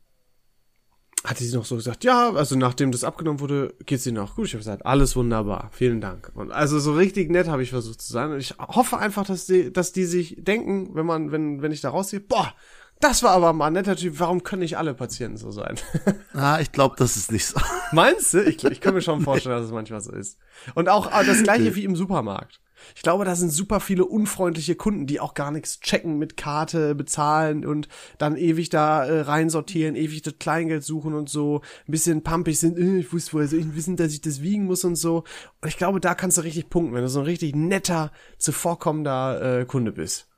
hatte 1.25 1.45
sie 1.45 1.55
noch 1.55 1.67
so 1.67 1.77
gesagt, 1.77 2.05
ja, 2.05 2.33
also 2.33 2.57
nachdem 2.57 2.93
das 2.93 3.05
abgenommen 3.05 3.41
wurde, 3.41 3.75
geht's 3.85 4.07
ihnen 4.07 4.19
auch 4.19 4.37
gut. 4.37 4.47
Ich 4.47 4.55
habe 4.55 4.61
gesagt, 4.61 4.87
alles 4.87 5.17
wunderbar, 5.17 5.71
vielen 5.73 6.01
Dank. 6.01 6.33
Und 6.35 6.51
also 6.51 6.79
so 6.79 6.95
richtig 6.95 7.31
nett 7.31 7.49
habe 7.49 7.63
ich 7.63 7.71
versucht 7.71 8.01
zu 8.01 8.13
sein. 8.13 8.33
Und 8.33 8.39
ich 8.39 8.55
hoffe 8.59 8.97
einfach, 8.97 9.27
dass 9.27 9.47
die, 9.47 9.73
dass 9.73 9.93
die 9.93 10.05
sich 10.07 10.37
denken, 10.39 10.95
wenn 10.95 11.05
man, 11.05 11.31
wenn, 11.31 11.61
wenn 11.61 11.73
ich 11.73 11.83
da 11.83 11.91
rausgehe, 11.91 12.21
boah, 12.21 12.55
das 13.01 13.23
war 13.23 13.33
aber 13.33 13.53
mal 13.53 13.67
ein 13.67 13.75
netter 13.75 13.97
Typ. 13.97 14.19
Warum 14.19 14.43
können 14.43 14.61
nicht 14.61 14.79
alle 14.79 14.95
Patienten 14.95 15.39
so 15.39 15.51
sein? 15.51 15.77
ah, 16.35 16.59
ich 16.61 16.73
glaube, 16.73 16.97
das 16.99 17.17
ist 17.17 17.33
nicht 17.33 17.47
so. 17.47 17.61
Meinst 17.93 18.35
du? 18.35 18.43
Ich, 18.43 18.63
ich 18.63 18.81
kann 18.81 18.95
mir 18.95 19.03
schon 19.03 19.23
vorstellen, 19.23 19.57
dass 19.57 19.67
es 19.67 19.73
manchmal 19.73 20.01
so 20.01 20.13
ist. 20.13 20.39
Und 20.75 20.89
auch 20.89 21.11
ah, 21.11 21.23
das 21.23 21.43
gleiche 21.43 21.75
wie 21.75 21.85
im 21.85 21.97
Supermarkt. 21.97 22.61
Ich 22.95 23.03
glaube, 23.03 23.25
da 23.25 23.35
sind 23.37 23.51
super 23.51 23.81
viele 23.81 24.05
unfreundliche 24.05 24.75
Kunden, 24.75 25.07
die 25.07 25.21
auch 25.21 25.35
gar 25.35 25.51
nichts 25.51 25.81
checken 25.81 26.19
mit 26.19 26.37
Karte, 26.37 26.95
bezahlen 26.95 27.67
und 27.67 27.89
dann 28.19 28.37
ewig 28.37 28.69
da 28.69 29.05
äh, 29.05 29.21
reinsortieren, 29.21 29.97
ewig 29.97 30.23
das 30.23 30.35
Kleingeld 30.39 30.85
suchen 30.85 31.15
und 31.15 31.29
so, 31.29 31.63
ein 31.87 31.93
bisschen 31.93 32.23
pumpig 32.23 32.59
sind, 32.59 32.79
äh, 32.79 32.99
ich 32.99 33.13
wusste 33.13 33.33
woher 33.35 33.49
soll 33.49 33.61
ich 33.61 33.75
wissen, 33.75 33.97
dass 33.97 34.13
ich 34.13 34.21
das 34.21 34.43
wiegen 34.43 34.67
muss 34.67 34.85
und 34.85 34.97
so. 34.97 35.25
Und 35.61 35.69
ich 35.69 35.77
glaube, 35.77 36.01
da 36.01 36.15
kannst 36.15 36.39
du 36.39 36.43
richtig 36.43 36.71
punkten, 36.71 36.95
wenn 36.95 37.03
du 37.03 37.09
so 37.09 37.21
ein 37.21 37.27
richtig 37.27 37.55
netter, 37.55 38.13
zuvorkommender 38.39 39.61
äh, 39.61 39.65
Kunde 39.65 39.93
bist. 39.93 40.30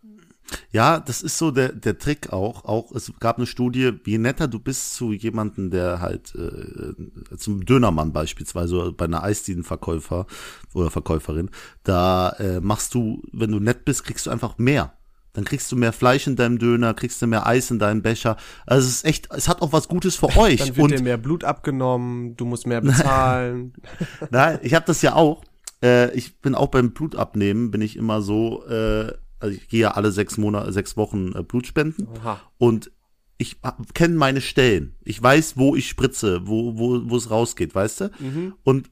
Ja, 0.70 1.00
das 1.00 1.22
ist 1.22 1.38
so 1.38 1.50
der, 1.50 1.72
der 1.72 1.98
Trick 1.98 2.32
auch. 2.32 2.64
Auch 2.64 2.92
es 2.92 3.12
gab 3.20 3.38
eine 3.38 3.46
Studie, 3.46 3.92
je 4.04 4.18
netter 4.18 4.48
du 4.48 4.58
bist 4.58 4.94
zu 4.94 5.12
jemandem, 5.12 5.70
der 5.70 6.00
halt 6.00 6.34
äh, 6.34 7.36
zum 7.36 7.64
Dönermann 7.64 8.12
beispielsweise 8.12 8.92
bei 8.92 9.06
einer 9.06 9.22
Eisdielenverkäufer 9.22 10.26
oder 10.74 10.90
Verkäuferin, 10.90 11.50
da 11.84 12.30
äh, 12.38 12.60
machst 12.60 12.94
du, 12.94 13.22
wenn 13.32 13.52
du 13.52 13.60
nett 13.60 13.84
bist, 13.84 14.04
kriegst 14.04 14.26
du 14.26 14.30
einfach 14.30 14.58
mehr. 14.58 14.92
Dann 15.34 15.44
kriegst 15.44 15.72
du 15.72 15.76
mehr 15.76 15.94
Fleisch 15.94 16.26
in 16.26 16.36
deinem 16.36 16.58
Döner, 16.58 16.92
kriegst 16.92 17.22
du 17.22 17.26
mehr 17.26 17.46
Eis 17.46 17.70
in 17.70 17.78
deinem 17.78 18.02
Becher. 18.02 18.36
Also 18.66 18.86
es 18.86 18.96
ist 18.96 19.04
echt, 19.06 19.28
es 19.32 19.48
hat 19.48 19.62
auch 19.62 19.72
was 19.72 19.88
Gutes 19.88 20.16
für 20.16 20.28
euch. 20.36 20.58
Dann 20.58 20.76
wird 20.76 20.78
Und, 20.78 20.90
dir 20.92 21.02
mehr 21.02 21.16
Blut 21.16 21.44
abgenommen, 21.44 22.36
du 22.36 22.44
musst 22.44 22.66
mehr 22.66 22.82
bezahlen. 22.82 23.72
Nein, 24.30 24.58
ich 24.62 24.74
habe 24.74 24.84
das 24.86 25.00
ja 25.00 25.14
auch. 25.14 25.42
Äh, 25.82 26.12
ich 26.14 26.40
bin 26.40 26.54
auch 26.54 26.68
beim 26.68 26.92
Blutabnehmen, 26.92 27.70
bin 27.70 27.80
ich 27.80 27.96
immer 27.96 28.20
so, 28.20 28.64
äh, 28.66 29.12
also 29.42 29.56
ich 29.56 29.68
gehe 29.68 29.80
ja 29.80 29.90
alle 29.92 30.12
sechs 30.12 30.38
Monate, 30.38 30.72
sechs 30.72 30.96
Wochen 30.96 31.32
äh, 31.34 31.42
Blut 31.42 31.66
spenden 31.66 32.08
Aha. 32.18 32.40
und 32.58 32.92
ich 33.38 33.56
kenne 33.94 34.14
meine 34.14 34.40
Stellen. 34.40 34.94
Ich 35.02 35.20
weiß, 35.20 35.56
wo 35.56 35.74
ich 35.74 35.88
spritze, 35.88 36.46
wo 36.46 36.78
wo 36.78 37.10
wo 37.10 37.16
es 37.16 37.30
rausgeht, 37.30 37.74
weißt 37.74 38.02
du? 38.02 38.10
Mhm. 38.20 38.54
Und 38.62 38.90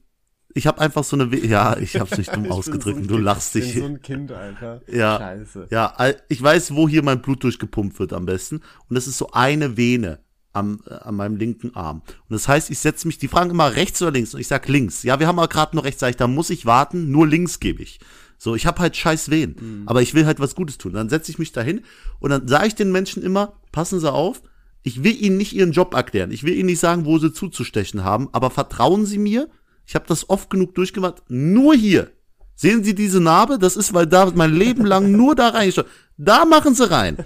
ich 0.53 0.67
habe 0.67 0.81
einfach 0.81 1.03
so 1.03 1.15
eine, 1.15 1.31
We 1.31 1.45
ja, 1.45 1.77
ich 1.77 1.97
habe 1.99 2.09
es 2.11 2.17
nicht 2.17 2.35
dumm 2.35 2.51
ausgedrückt. 2.51 2.99
So 3.01 3.07
du 3.07 3.13
kind, 3.15 3.23
lachst 3.23 3.55
dich. 3.55 3.67
Ich 3.67 3.73
bin 3.75 3.83
so 3.83 3.89
ein 3.89 4.01
Kind, 4.01 4.31
Alter. 4.31 4.81
Ja, 4.87 5.17
Scheiße. 5.17 5.67
ja, 5.71 5.95
ich 6.27 6.41
weiß, 6.41 6.75
wo 6.75 6.89
hier 6.89 7.03
mein 7.03 7.21
Blut 7.21 7.43
durchgepumpt 7.43 7.99
wird 7.99 8.13
am 8.13 8.25
besten. 8.25 8.57
Und 8.89 8.95
das 8.95 9.07
ist 9.07 9.17
so 9.17 9.31
eine 9.31 9.77
Vene 9.77 10.19
am, 10.53 10.81
äh, 10.85 10.93
an 10.93 11.15
meinem 11.15 11.37
linken 11.37 11.75
Arm. 11.75 12.01
Und 12.01 12.33
das 12.33 12.47
heißt, 12.47 12.69
ich 12.69 12.79
setze 12.79 13.07
mich, 13.07 13.17
die 13.17 13.27
fragen 13.27 13.51
immer 13.51 13.75
rechts 13.75 14.01
oder 14.01 14.11
links 14.11 14.33
und 14.33 14.41
ich 14.41 14.47
sag 14.47 14.67
links. 14.67 15.03
Ja, 15.03 15.19
wir 15.19 15.27
haben 15.27 15.39
aber 15.39 15.47
gerade 15.47 15.75
nur 15.75 15.85
rechts, 15.85 16.01
sag 16.01 16.09
ich, 16.09 16.17
da 16.17 16.27
muss 16.27 16.49
ich 16.49 16.65
warten, 16.65 17.11
nur 17.11 17.27
links 17.27 17.59
gebe 17.59 17.81
ich. 17.81 17.99
So, 18.43 18.55
ich 18.55 18.65
habe 18.65 18.81
halt 18.81 18.97
scheiß 18.97 19.29
Wehen, 19.29 19.55
mhm. 19.59 19.83
aber 19.85 20.01
ich 20.01 20.15
will 20.15 20.25
halt 20.25 20.39
was 20.39 20.55
Gutes 20.55 20.79
tun. 20.79 20.93
Dann 20.93 21.09
setze 21.09 21.29
ich 21.29 21.37
mich 21.37 21.51
dahin 21.51 21.81
und 22.19 22.31
dann 22.31 22.47
sage 22.47 22.65
ich 22.65 22.73
den 22.73 22.91
Menschen 22.91 23.21
immer, 23.21 23.53
passen 23.71 23.99
Sie 23.99 24.11
auf, 24.11 24.41
ich 24.81 25.03
will 25.03 25.15
Ihnen 25.15 25.37
nicht 25.37 25.53
Ihren 25.53 25.73
Job 25.73 25.93
erklären. 25.93 26.31
Ich 26.31 26.41
will 26.41 26.55
Ihnen 26.55 26.65
nicht 26.65 26.79
sagen, 26.79 27.05
wo 27.05 27.19
Sie 27.19 27.31
zuzustechen 27.31 28.03
haben, 28.03 28.29
aber 28.31 28.49
vertrauen 28.49 29.05
Sie 29.05 29.19
mir. 29.19 29.47
Ich 29.85 29.93
habe 29.93 30.05
das 30.07 30.27
oft 30.27 30.49
genug 30.49 30.73
durchgemacht. 30.73 31.21
Nur 31.27 31.75
hier. 31.75 32.09
Sehen 32.55 32.83
Sie 32.83 32.95
diese 32.95 33.19
Narbe? 33.19 33.59
Das 33.59 33.77
ist, 33.77 33.93
weil 33.93 34.07
da 34.07 34.31
mein 34.33 34.55
Leben 34.55 34.87
lang 34.87 35.11
nur 35.15 35.35
da 35.35 35.49
reingeschaut. 35.49 35.85
Da 36.17 36.45
machen 36.45 36.73
Sie 36.73 36.89
rein. 36.89 37.17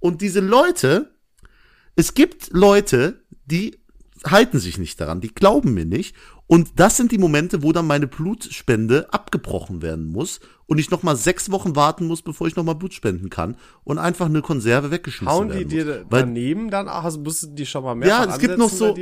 Und 0.00 0.22
diese 0.22 0.40
Leute, 0.40 1.14
es 1.94 2.14
gibt 2.14 2.50
Leute, 2.50 3.22
die 3.46 3.78
halten 4.24 4.58
sich 4.58 4.78
nicht 4.78 5.00
daran, 5.00 5.20
die 5.20 5.32
glauben 5.32 5.72
mir 5.72 5.84
nicht. 5.84 6.16
Und 6.46 6.78
das 6.78 6.96
sind 6.96 7.10
die 7.10 7.18
Momente, 7.18 7.62
wo 7.62 7.72
dann 7.72 7.86
meine 7.86 8.06
Blutspende 8.06 9.12
abgebrochen 9.12 9.80
werden 9.80 10.10
muss 10.10 10.40
und 10.66 10.78
ich 10.78 10.90
nochmal 10.90 11.16
sechs 11.16 11.50
Wochen 11.50 11.74
warten 11.74 12.06
muss, 12.06 12.20
bevor 12.20 12.46
ich 12.46 12.54
nochmal 12.54 12.74
Blut 12.74 12.92
spenden 12.92 13.30
kann 13.30 13.56
und 13.82 13.98
einfach 13.98 14.26
eine 14.26 14.42
Konserve 14.42 14.90
weggeschmissen 14.90 15.34
Hauen 15.34 15.48
werden 15.48 15.68
die 15.68 15.76
dir 15.76 16.04
daneben 16.08 16.70
dann, 16.70 16.86
ach, 16.88 17.04
also 17.04 17.20
musst 17.20 17.44
du 17.44 17.46
die 17.48 17.64
schon 17.64 17.82
mal 17.82 17.94
mehr 17.94 18.08
Ja, 18.08 18.24
es 18.26 18.38
gibt 18.38 18.58
noch 18.58 18.68
so, 18.68 18.94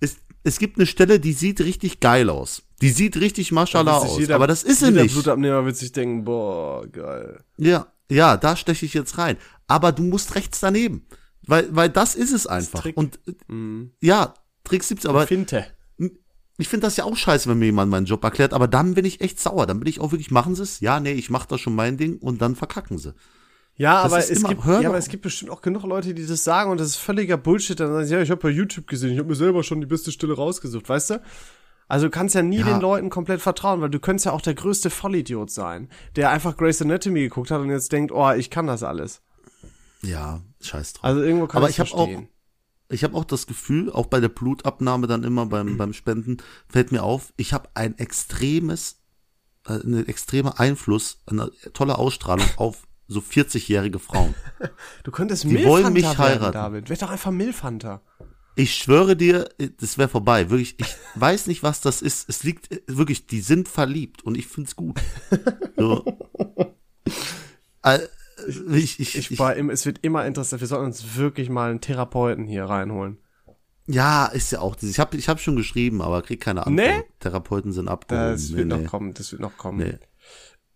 es, 0.00 0.16
es 0.44 0.58
gibt 0.58 0.78
eine 0.78 0.86
Stelle, 0.86 1.20
die 1.20 1.32
sieht 1.32 1.60
richtig 1.60 2.00
geil 2.00 2.30
aus. 2.30 2.62
Die 2.80 2.90
sieht 2.90 3.16
richtig 3.16 3.52
Maschallah 3.52 3.98
aus, 3.98 4.18
jeder, 4.18 4.36
aber 4.36 4.46
das 4.46 4.62
ist 4.62 4.80
sie 4.80 4.90
nicht. 4.90 5.10
Der 5.10 5.12
Blutabnehmer 5.12 5.64
wird 5.66 5.76
sich 5.76 5.92
denken, 5.92 6.24
boah, 6.24 6.86
geil. 6.86 7.40
Ja, 7.58 7.88
ja, 8.10 8.36
da 8.36 8.56
steche 8.56 8.86
ich 8.86 8.94
jetzt 8.94 9.18
rein. 9.18 9.36
Aber 9.66 9.92
du 9.92 10.04
musst 10.04 10.36
rechts 10.36 10.60
daneben. 10.60 11.04
Weil, 11.42 11.74
weil 11.74 11.90
das 11.90 12.14
ist 12.14 12.32
es 12.32 12.46
einfach. 12.46 12.86
Und 12.94 13.18
mhm. 13.48 13.90
ja, 14.00 14.34
Tricks 14.64 14.88
gibt's 14.88 15.06
aber. 15.06 15.26
Finte 15.26 15.66
ich 16.58 16.68
finde 16.68 16.86
das 16.86 16.96
ja 16.96 17.04
auch 17.04 17.16
scheiße, 17.16 17.48
wenn 17.48 17.58
mir 17.60 17.66
jemand 17.66 17.90
meinen 17.90 18.06
Job 18.06 18.22
erklärt, 18.24 18.52
aber 18.52 18.66
dann 18.66 18.94
bin 18.94 19.04
ich 19.04 19.20
echt 19.20 19.38
sauer. 19.40 19.66
Dann 19.66 19.78
bin 19.78 19.88
ich 19.88 20.00
auch 20.00 20.10
wirklich, 20.10 20.32
machen 20.32 20.56
sie 20.56 20.64
es? 20.64 20.80
Ja, 20.80 20.98
nee, 20.98 21.12
ich 21.12 21.30
mach 21.30 21.46
das 21.46 21.60
schon 21.60 21.74
mein 21.74 21.96
Ding 21.96 22.18
und 22.18 22.42
dann 22.42 22.56
verkacken 22.56 22.98
sie. 22.98 23.14
Ja, 23.76 24.02
aber 24.02 24.18
es, 24.18 24.28
immer, 24.30 24.48
gibt, 24.48 24.66
ja 24.66 24.88
aber 24.88 24.98
es 24.98 25.08
gibt 25.08 25.22
bestimmt 25.22 25.52
auch 25.52 25.62
genug 25.62 25.84
Leute, 25.84 26.12
die 26.12 26.26
das 26.26 26.42
sagen 26.42 26.72
und 26.72 26.80
das 26.80 26.88
ist 26.88 26.96
völliger 26.96 27.36
Bullshit. 27.36 27.78
Dann 27.78 27.92
sagen 27.92 28.06
sie, 28.06 28.14
ja, 28.14 28.20
ich 28.20 28.30
habe 28.30 28.40
bei 28.40 28.48
YouTube 28.48 28.88
gesehen, 28.88 29.12
ich 29.12 29.18
habe 29.20 29.28
mir 29.28 29.36
selber 29.36 29.62
schon 29.62 29.80
die 29.80 29.86
beste 29.86 30.10
Stelle 30.10 30.34
rausgesucht, 30.34 30.88
weißt 30.88 31.10
du? 31.10 31.22
Also 31.86 32.06
du 32.06 32.10
kannst 32.10 32.34
ja 32.34 32.42
nie 32.42 32.58
ja. 32.58 32.64
den 32.64 32.80
Leuten 32.80 33.08
komplett 33.08 33.40
vertrauen, 33.40 33.80
weil 33.80 33.88
du 33.88 34.00
könntest 34.00 34.26
ja 34.26 34.32
auch 34.32 34.42
der 34.42 34.54
größte 34.54 34.90
Vollidiot 34.90 35.52
sein, 35.52 35.88
der 36.16 36.30
einfach 36.30 36.56
Grey's 36.56 36.82
Anatomy 36.82 37.20
geguckt 37.20 37.52
hat 37.52 37.60
und 37.60 37.70
jetzt 37.70 37.92
denkt, 37.92 38.10
oh, 38.10 38.32
ich 38.32 38.50
kann 38.50 38.66
das 38.66 38.82
alles. 38.82 39.22
Ja, 40.02 40.40
scheiß 40.60 40.94
drauf. 40.94 41.04
Also 41.04 41.22
irgendwo 41.22 41.46
kann 41.46 41.62
aber 41.62 41.70
ich 41.70 41.78
habe 41.78 41.92
auch 41.94 42.10
ich 42.88 43.04
habe 43.04 43.16
auch 43.16 43.24
das 43.24 43.46
Gefühl, 43.46 43.90
auch 43.92 44.06
bei 44.06 44.20
der 44.20 44.28
Blutabnahme 44.28 45.06
dann 45.06 45.24
immer 45.24 45.46
beim, 45.46 45.76
beim 45.76 45.92
Spenden, 45.92 46.38
fällt 46.68 46.92
mir 46.92 47.02
auf, 47.02 47.32
ich 47.36 47.52
habe 47.52 47.68
ein 47.74 47.98
extremes, 47.98 49.00
äh, 49.66 49.72
einen 49.72 50.06
extremen 50.06 50.52
Einfluss, 50.52 51.18
eine 51.26 51.50
tolle 51.74 51.98
Ausstrahlung 51.98 52.46
auf 52.56 52.86
so 53.06 53.20
40-jährige 53.20 53.98
Frauen. 53.98 54.34
Du 55.04 55.10
könntest 55.10 55.44
Die 55.44 55.64
wollen 55.64 55.92
mich 55.94 56.02
werden, 56.02 56.18
heiraten. 56.18 56.52
David. 56.52 56.90
Werd 56.90 57.00
doch 57.02 57.10
einfach 57.10 57.30
Milfhunter. 57.30 58.02
Ich 58.54 58.74
schwöre 58.74 59.16
dir, 59.16 59.48
das 59.80 59.96
wäre 59.96 60.08
vorbei. 60.08 60.50
Wirklich, 60.50 60.78
ich 60.78 60.96
weiß 61.14 61.46
nicht, 61.46 61.62
was 61.62 61.80
das 61.80 62.02
ist. 62.02 62.28
Es 62.28 62.42
liegt 62.42 62.70
äh, 62.70 62.82
wirklich, 62.86 63.26
die 63.26 63.40
sind 63.40 63.68
verliebt 63.68 64.22
und 64.24 64.36
ich 64.36 64.46
find's 64.46 64.76
gut. 64.76 65.00
So. 65.76 66.04
Ich, 68.48 68.98
ich, 69.00 69.14
Ich, 69.16 69.30
ich, 69.32 69.38
war 69.38 69.54
im, 69.56 69.70
es 69.70 69.84
wird 69.86 69.98
immer 70.02 70.24
interessant. 70.26 70.60
Wir 70.62 70.68
sollten 70.68 70.86
uns 70.86 71.16
wirklich 71.16 71.50
mal 71.50 71.70
einen 71.70 71.80
Therapeuten 71.80 72.46
hier 72.46 72.64
reinholen. 72.64 73.18
ja, 73.86 74.26
ist 74.26 74.52
ja 74.52 74.60
auch 74.60 74.74
dieses. 74.74 74.94
Ich 74.94 74.98
habe 75.00 75.16
ich 75.16 75.28
hab 75.28 75.40
schon 75.40 75.56
geschrieben, 75.56 76.00
aber 76.02 76.22
krieg 76.22 76.40
keine 76.40 76.66
Antwort. 76.66 76.86
Nee? 76.88 77.02
Therapeuten 77.20 77.72
sind 77.72 77.88
abgehoben. 77.88 78.32
Das 78.32 78.50
Nee, 78.50 78.56
wird 78.58 78.68
nee. 78.68 78.76
noch 78.82 78.90
kommen. 78.90 79.14
Das 79.14 79.32
wird 79.32 79.40
noch 79.42 79.56
kommen. 79.56 79.78
Nee. 79.78 79.98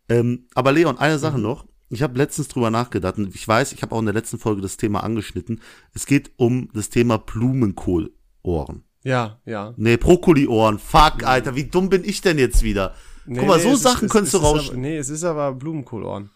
Ähm, 0.08 0.46
aber 0.54 0.72
Leon, 0.72 0.98
eine 0.98 1.18
Sache 1.18 1.36
Mhm. 1.38 1.42
noch. 1.44 1.66
Ich 1.88 2.02
habe 2.02 2.16
letztens 2.16 2.48
drüber 2.48 2.70
nachgedacht 2.70 3.18
und 3.18 3.34
ich 3.34 3.46
weiß, 3.46 3.72
ich 3.72 3.82
habe 3.82 3.94
auch 3.94 3.98
in 4.00 4.06
der 4.06 4.14
letzten 4.14 4.38
Folge 4.38 4.62
das 4.62 4.78
Thema 4.78 5.02
angeschnitten. 5.04 5.60
Es 5.94 6.06
geht 6.06 6.32
um 6.36 6.70
das 6.72 6.88
Thema 6.88 7.18
Blumenkohlohren. 7.18 8.84
Ja, 9.04 9.40
ja. 9.44 9.74
Nee, 9.76 9.96
Brokkoliohren. 9.96 10.78
Fuck, 10.78 11.24
Alter, 11.24 11.54
wie 11.54 11.64
dumm 11.64 11.88
bin 11.90 12.04
ich 12.04 12.20
denn 12.20 12.38
jetzt 12.38 12.62
wieder? 12.62 12.94
Nee, 13.26 13.38
Guck 13.40 13.48
mal, 13.48 13.56
nee, 13.58 13.62
so 13.64 13.70
ist- 13.74 13.82
Sachen 13.82 14.06
es- 14.06 14.12
könntest 14.12 14.34
du 14.34 14.38
ist 14.38 14.44
aber- 14.44 14.52
rausschneiden. 14.56 14.80
Nee, 14.80 14.96
es 14.96 15.08
ist 15.08 15.24
aber 15.24 15.52
Blumenkohlohren. 15.52 16.30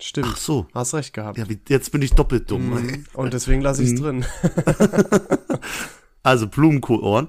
Stimmt. 0.00 0.28
Ach 0.30 0.36
so. 0.36 0.66
Hast 0.74 0.94
recht 0.94 1.12
gehabt. 1.12 1.38
Ja, 1.38 1.46
jetzt 1.68 1.90
bin 1.90 2.02
ich 2.02 2.12
doppelt 2.12 2.50
dumm. 2.50 2.70
Mhm. 2.70 3.04
Und 3.14 3.32
deswegen 3.32 3.62
lasse 3.62 3.82
ich 3.82 3.90
es 3.92 4.00
drin. 4.00 4.24
Also 6.22 6.46
Blumenkohlohren. 6.46 7.28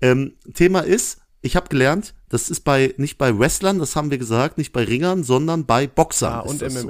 Ähm, 0.00 0.32
Thema 0.54 0.80
ist, 0.80 1.20
ich 1.42 1.56
habe 1.56 1.68
gelernt, 1.68 2.14
das 2.28 2.48
ist 2.48 2.60
bei 2.60 2.94
nicht 2.96 3.18
bei 3.18 3.36
Wrestlern, 3.38 3.78
das 3.78 3.94
haben 3.94 4.10
wir 4.10 4.16
gesagt, 4.16 4.58
nicht 4.58 4.72
bei 4.72 4.84
Ringern, 4.84 5.22
sondern 5.22 5.66
bei 5.66 5.86
Boxern. 5.86 6.32
Ja, 6.32 6.40
ist 6.42 6.50
und 6.50 6.62
das 6.62 6.74
so. 6.74 6.88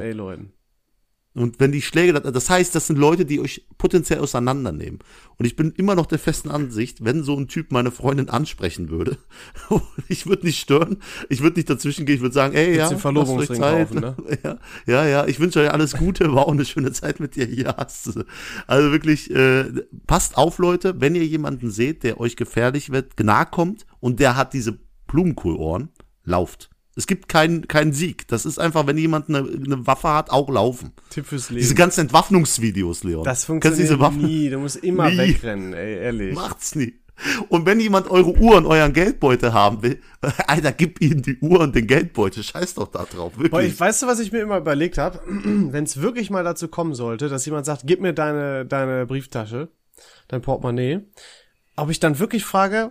Und 1.35 1.61
wenn 1.61 1.71
die 1.71 1.83
Schläge, 1.83 2.15
das 2.15 2.51
heißt, 2.51 2.75
das 2.75 2.87
sind 2.89 2.99
Leute, 2.99 3.25
die 3.25 3.39
euch 3.39 3.67
potenziell 3.77 4.19
auseinandernehmen. 4.19 4.99
Und 5.37 5.45
ich 5.45 5.55
bin 5.55 5.73
immer 5.73 5.95
noch 5.95 6.07
der 6.07 6.19
festen 6.19 6.51
Ansicht, 6.51 7.05
wenn 7.05 7.23
so 7.23 7.37
ein 7.37 7.47
Typ 7.47 7.71
meine 7.71 7.93
Freundin 7.93 8.29
ansprechen 8.29 8.89
würde, 8.89 9.19
ich 10.09 10.27
würde 10.27 10.47
nicht 10.47 10.59
stören, 10.59 10.97
ich 11.29 11.41
würde 11.41 11.57
nicht 11.57 11.71
dazwischen 11.71 12.07
gehen, 12.07 12.17
ich 12.17 12.23
würde 12.23 12.35
sagen, 12.35 12.55
ey, 12.55 12.77
ja, 12.77 12.89
euch 13.39 13.49
Zeit. 13.49 13.89
kaufen, 13.89 14.01
ne? 14.01 14.17
Ja, 14.43 14.59
ja, 14.87 15.07
ja, 15.07 15.27
ich 15.27 15.39
wünsche 15.39 15.61
euch 15.61 15.71
alles 15.71 15.93
Gute, 15.97 16.33
war 16.33 16.47
auch 16.47 16.53
eine 16.53 16.65
schöne 16.65 16.93
Zeit 16.93 17.21
mit 17.21 17.37
dir, 17.37 17.47
hier 17.47 17.75
hast 17.77 18.07
du. 18.07 18.25
Also 18.67 18.91
wirklich, 18.91 19.31
äh, 19.31 19.65
passt 20.07 20.37
auf, 20.37 20.59
Leute, 20.59 21.01
wenn 21.01 21.15
ihr 21.15 21.27
jemanden 21.27 21.71
seht, 21.71 22.03
der 22.03 22.19
euch 22.19 22.37
gefährlich 22.37 22.91
wird, 22.91 23.21
nahe 23.21 23.47
kommt 23.47 23.87
und 24.01 24.19
der 24.19 24.37
hat 24.37 24.55
diese 24.55 24.79
Blumenkohlohren, 25.07 25.91
lauft. 26.25 26.71
Es 26.99 27.07
gibt 27.07 27.29
keinen 27.29 27.69
keinen 27.69 27.93
Sieg. 27.93 28.27
Das 28.27 28.45
ist 28.45 28.59
einfach, 28.59 28.87
wenn 28.89 28.99
jemand 28.99 29.29
eine, 29.29 29.39
eine 29.39 29.87
Waffe 29.87 30.09
hat, 30.09 30.31
auch 30.31 30.49
laufen. 30.51 30.93
Tipp 31.11 31.27
fürs 31.27 31.47
Diese 31.49 31.61
Leben. 31.69 31.77
ganzen 31.77 32.01
Entwaffnungsvideos, 32.03 33.05
Leon. 33.05 33.23
Das 33.25 33.45
funktioniert 33.45 33.81
diese 33.83 34.01
Waffen? 34.01 34.23
nie. 34.23 34.51
Du 34.51 34.59
musst 34.59 34.77
immer 34.77 35.09
Nie. 35.09 35.19
wegrennen, 35.19 35.73
ey, 35.75 35.95
ehrlich. 35.99 36.35
Macht's 36.35 36.75
nie. 36.75 36.95
Und 37.49 37.67
wenn 37.67 37.79
jemand 37.81 38.09
eure 38.11 38.37
Uhr 38.37 38.57
und 38.57 38.67
euren 38.67 38.93
Geldbeutel 38.93 39.53
haben 39.53 39.83
will, 39.83 40.01
Alter, 40.47 40.73
gib 40.73 41.01
ihm 41.01 41.23
die 41.23 41.39
Uhr 41.39 41.61
und 41.61 41.75
den 41.75 41.87
Geldbeutel. 41.87 42.43
Scheiß 42.43 42.75
doch 42.75 42.89
da 42.89 43.05
drauf. 43.05 43.33
Boah, 43.35 43.43
Wirklich. 43.45 43.73
ich, 43.75 43.81
weißt 43.81 44.03
du, 44.03 44.07
was 44.09 44.19
ich 44.21 44.31
mir 44.33 44.41
immer 44.41 44.59
überlegt 44.59 44.99
habe? 44.99 45.21
Wenn 45.27 45.85
es 45.85 46.01
wirklich 46.01 46.31
mal 46.31 46.43
dazu 46.45 46.67
kommen 46.69 46.95
sollte, 46.95 47.29
dass 47.29 47.47
jemand 47.47 47.65
sagt, 47.67 47.83
gib 47.87 48.01
mir 48.01 48.13
deine, 48.13 48.67
deine 48.67 49.07
Brieftasche, 49.07 49.69
dein 50.29 50.43
Portemonnaie, 50.43 51.01
ob 51.77 51.91
ich 51.91 52.01
dann 52.01 52.19
wirklich 52.19 52.45
frage, 52.45 52.91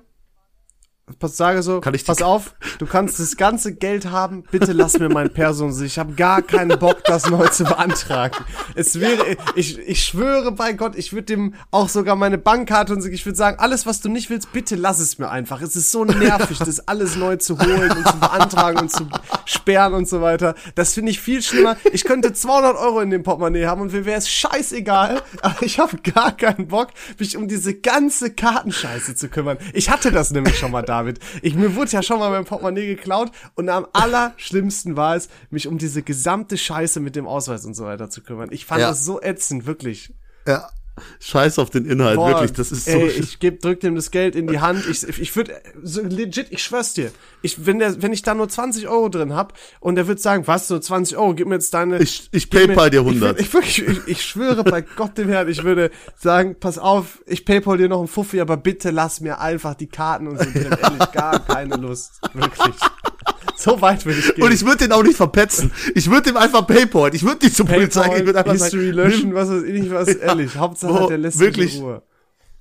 sage 1.22 1.64
so, 1.64 1.80
Kann 1.80 1.94
ich 1.94 2.06
pass 2.06 2.22
auf, 2.22 2.56
du 2.80 2.86
kannst 2.86 3.20
das 3.20 3.38
ganze 3.38 3.74
Geld 3.74 4.12
haben, 4.12 4.44
bitte 4.52 4.74
lass 4.74 5.00
mir 5.00 5.10
mein 5.10 5.32
Person 5.32 5.72
sich. 5.72 5.94
Ich 5.94 6.00
habe 6.00 6.14
gar 6.14 6.42
keinen 6.42 6.78
Bock, 6.80 7.04
das 7.06 7.30
neu 7.30 7.48
zu 7.48 7.64
beantragen. 7.64 8.44
Es 8.76 9.00
wäre, 9.00 9.38
ich, 9.56 9.80
ich 9.80 10.04
schwöre 10.04 10.52
bei 10.52 10.74
Gott, 10.74 10.96
ich 10.96 11.14
würde 11.14 11.24
dem 11.24 11.54
auch 11.72 11.88
sogar 11.88 12.16
meine 12.16 12.38
Bankkarte 12.38 12.94
und 12.94 13.06
ich 13.06 13.26
würde 13.26 13.38
sagen, 13.38 13.58
alles, 13.60 13.86
was 13.86 14.02
du 14.02 14.10
nicht 14.10 14.30
willst, 14.30 14.52
bitte 14.52 14.76
lass 14.76 15.00
es 15.00 15.18
mir 15.18 15.30
einfach. 15.30 15.62
Es 15.62 15.76
ist 15.76 15.92
so 15.92 16.04
nervig, 16.04 16.60
das 16.60 16.88
alles 16.88 17.16
neu 17.16 17.38
zu 17.38 17.58
holen 17.58 17.92
und 17.92 18.08
zu 18.08 18.20
beantragen 18.20 18.80
und 18.80 18.92
zu 18.92 19.08
sperren 19.46 19.94
und 19.94 20.08
so 20.08 20.22
weiter. 20.22 20.56
Das 20.76 20.94
finde 20.94 21.12
ich 21.12 21.22
viel 21.22 21.42
schlimmer. 21.42 21.78
Ich 21.94 22.04
könnte 22.04 22.34
200 22.34 22.76
Euro 22.76 23.00
in 23.00 23.10
dem 23.10 23.24
Portemonnaie 23.24 23.66
haben 23.66 23.82
und 23.82 23.94
mir 23.94 24.06
wäre 24.06 24.18
es 24.18 24.30
scheißegal, 24.30 25.22
aber 25.42 25.64
ich 25.64 25.80
habe 25.80 25.98
gar 25.98 26.36
keinen 26.36 26.68
Bock, 26.68 26.90
mich 27.18 27.38
um 27.38 27.48
diese 27.48 27.74
ganze 27.74 28.32
Kartenscheiße 28.34 29.16
zu 29.16 29.30
kümmern. 29.30 29.58
Ich 29.74 29.90
hatte 29.90 30.12
das 30.12 30.32
nämlich 30.32 30.58
schon 30.58 30.72
mal, 30.72 30.82
David. 30.98 31.20
Ich, 31.42 31.54
mir 31.56 31.76
wurde 31.76 31.92
ja 31.92 32.02
schon 32.04 32.20
mal 32.20 32.30
mein 32.32 32.46
Portemonnaie 32.46 32.88
geklaut 32.88 33.32
und 33.56 33.70
am 33.70 33.86
allerschlimmsten 33.94 34.96
war 34.98 35.16
es, 35.16 35.30
mich 35.50 35.68
um 35.68 35.78
diese 35.78 36.02
gesamte 36.02 36.58
Scheiße 36.58 37.00
mit 37.00 37.16
dem 37.16 37.28
Ausweis 37.28 37.66
und 37.66 37.76
so 37.76 37.86
weiter 37.86 38.10
zu 38.10 38.22
kümmern. 38.24 38.50
Ich 38.52 38.66
fand 38.66 38.82
Ja. 38.82 38.90
das 38.90 39.06
so 39.06 39.22
ätzend, 39.22 39.66
wirklich. 39.66 40.14
ja. 40.48 40.70
Scheiß 41.20 41.60
auf 41.60 41.70
den 41.70 41.86
Inhalt, 41.86 42.16
Boah, 42.18 42.30
wirklich. 42.30 42.54
Das 42.54 42.72
ist 42.72 42.86
so. 42.86 42.92
ey, 42.92 43.08
ich 43.10 43.40
geb, 43.40 43.62
drück 43.62 43.80
dem 43.80 43.96
das 43.96 44.12
Geld 44.12 44.36
in 44.36 44.48
die 44.48 44.60
Hand. 44.60 44.84
Ich, 44.90 45.08
ich 45.08 45.36
würde 45.36 45.62
so 45.84 46.02
legit, 46.02 46.48
ich 46.50 46.64
schwör's 46.64 46.94
dir. 46.94 47.12
Ich, 47.42 47.66
wenn 47.66 47.80
der, 47.80 48.02
wenn 48.02 48.14
ich 48.14 48.22
da 48.24 48.34
nur 48.34 48.50
20 48.50 48.88
Euro 48.88 49.10
drin 49.10 49.34
hab 49.34 49.54
und 49.80 49.96
der 49.96 50.08
wird 50.08 50.20
sagen, 50.20 50.48
was, 50.48 50.68
so 50.68 50.80
20 50.80 51.18
Euro, 51.18 51.34
gib 51.36 51.48
mir 51.48 51.56
jetzt 51.56 51.74
deine. 51.74 52.00
Ich, 52.00 52.30
ich 52.32 52.50
paypal 52.50 52.86
mir- 52.88 52.90
dir 52.92 53.00
100. 53.02 53.40
Ich, 53.40 53.48
ich, 53.48 53.54
wirklich, 53.54 53.88
ich, 53.88 54.08
ich 54.08 54.22
schwöre 54.26 54.64
bei 54.64 54.82
Gott 54.96 55.18
dem 55.18 55.30
Herrn, 55.30 55.48
ich 55.50 55.64
würde 55.64 55.92
sagen, 56.18 56.56
pass 56.60 56.78
auf, 56.78 57.20
ich 57.26 57.46
paypal 57.46 57.78
dir 57.78 57.90
noch 57.90 58.00
einen 58.00 58.08
Fuffi, 58.08 58.42
aber 58.42 58.58
bitte 58.58 58.90
lass 58.92 59.22
mir 59.22 59.40
einfach 59.40 59.76
die 59.76 59.88
Karten 59.88 60.28
und 60.28 60.38
so 60.40 60.46
drin. 60.46 60.76
Ehrlich, 60.82 61.12
gar 61.12 61.40
keine 61.46 61.76
Lust. 61.76 62.20
Wirklich. 62.34 62.76
So 63.60 63.82
weit 63.82 64.06
würde 64.06 64.20
ich 64.20 64.36
gehen. 64.36 64.44
und 64.44 64.54
ich 64.54 64.64
würde 64.64 64.78
den 64.78 64.92
auch 64.92 65.02
nicht 65.02 65.18
verpetzen. 65.18 65.72
Ich 65.96 66.12
würde 66.12 66.30
dem 66.30 66.38
einfach 66.38 66.66
Paypal. 66.68 67.16
Ich 67.16 67.24
würde 67.24 67.44
nicht 67.44 67.56
zur 67.56 67.66
Polizei 67.66 68.08
gehen. 68.10 68.20
Ich 68.20 68.26
würde 68.26 68.40
einfach 68.40 68.52
History 68.52 68.94
sagen, 68.94 68.98
löschen, 68.98 69.34
was 69.34 69.50
weiß 69.50 69.64
ich 69.64 69.82
nicht, 69.82 69.92
was, 69.92 70.08
ehrlich. 70.16 70.56
Hauptsache, 70.56 70.94
Boah, 70.94 71.08
der 71.08 71.18
lässt 71.18 71.40
wirklich. 71.40 71.74
mich 71.74 71.78
in 71.78 71.84
Ruhe. 71.84 72.04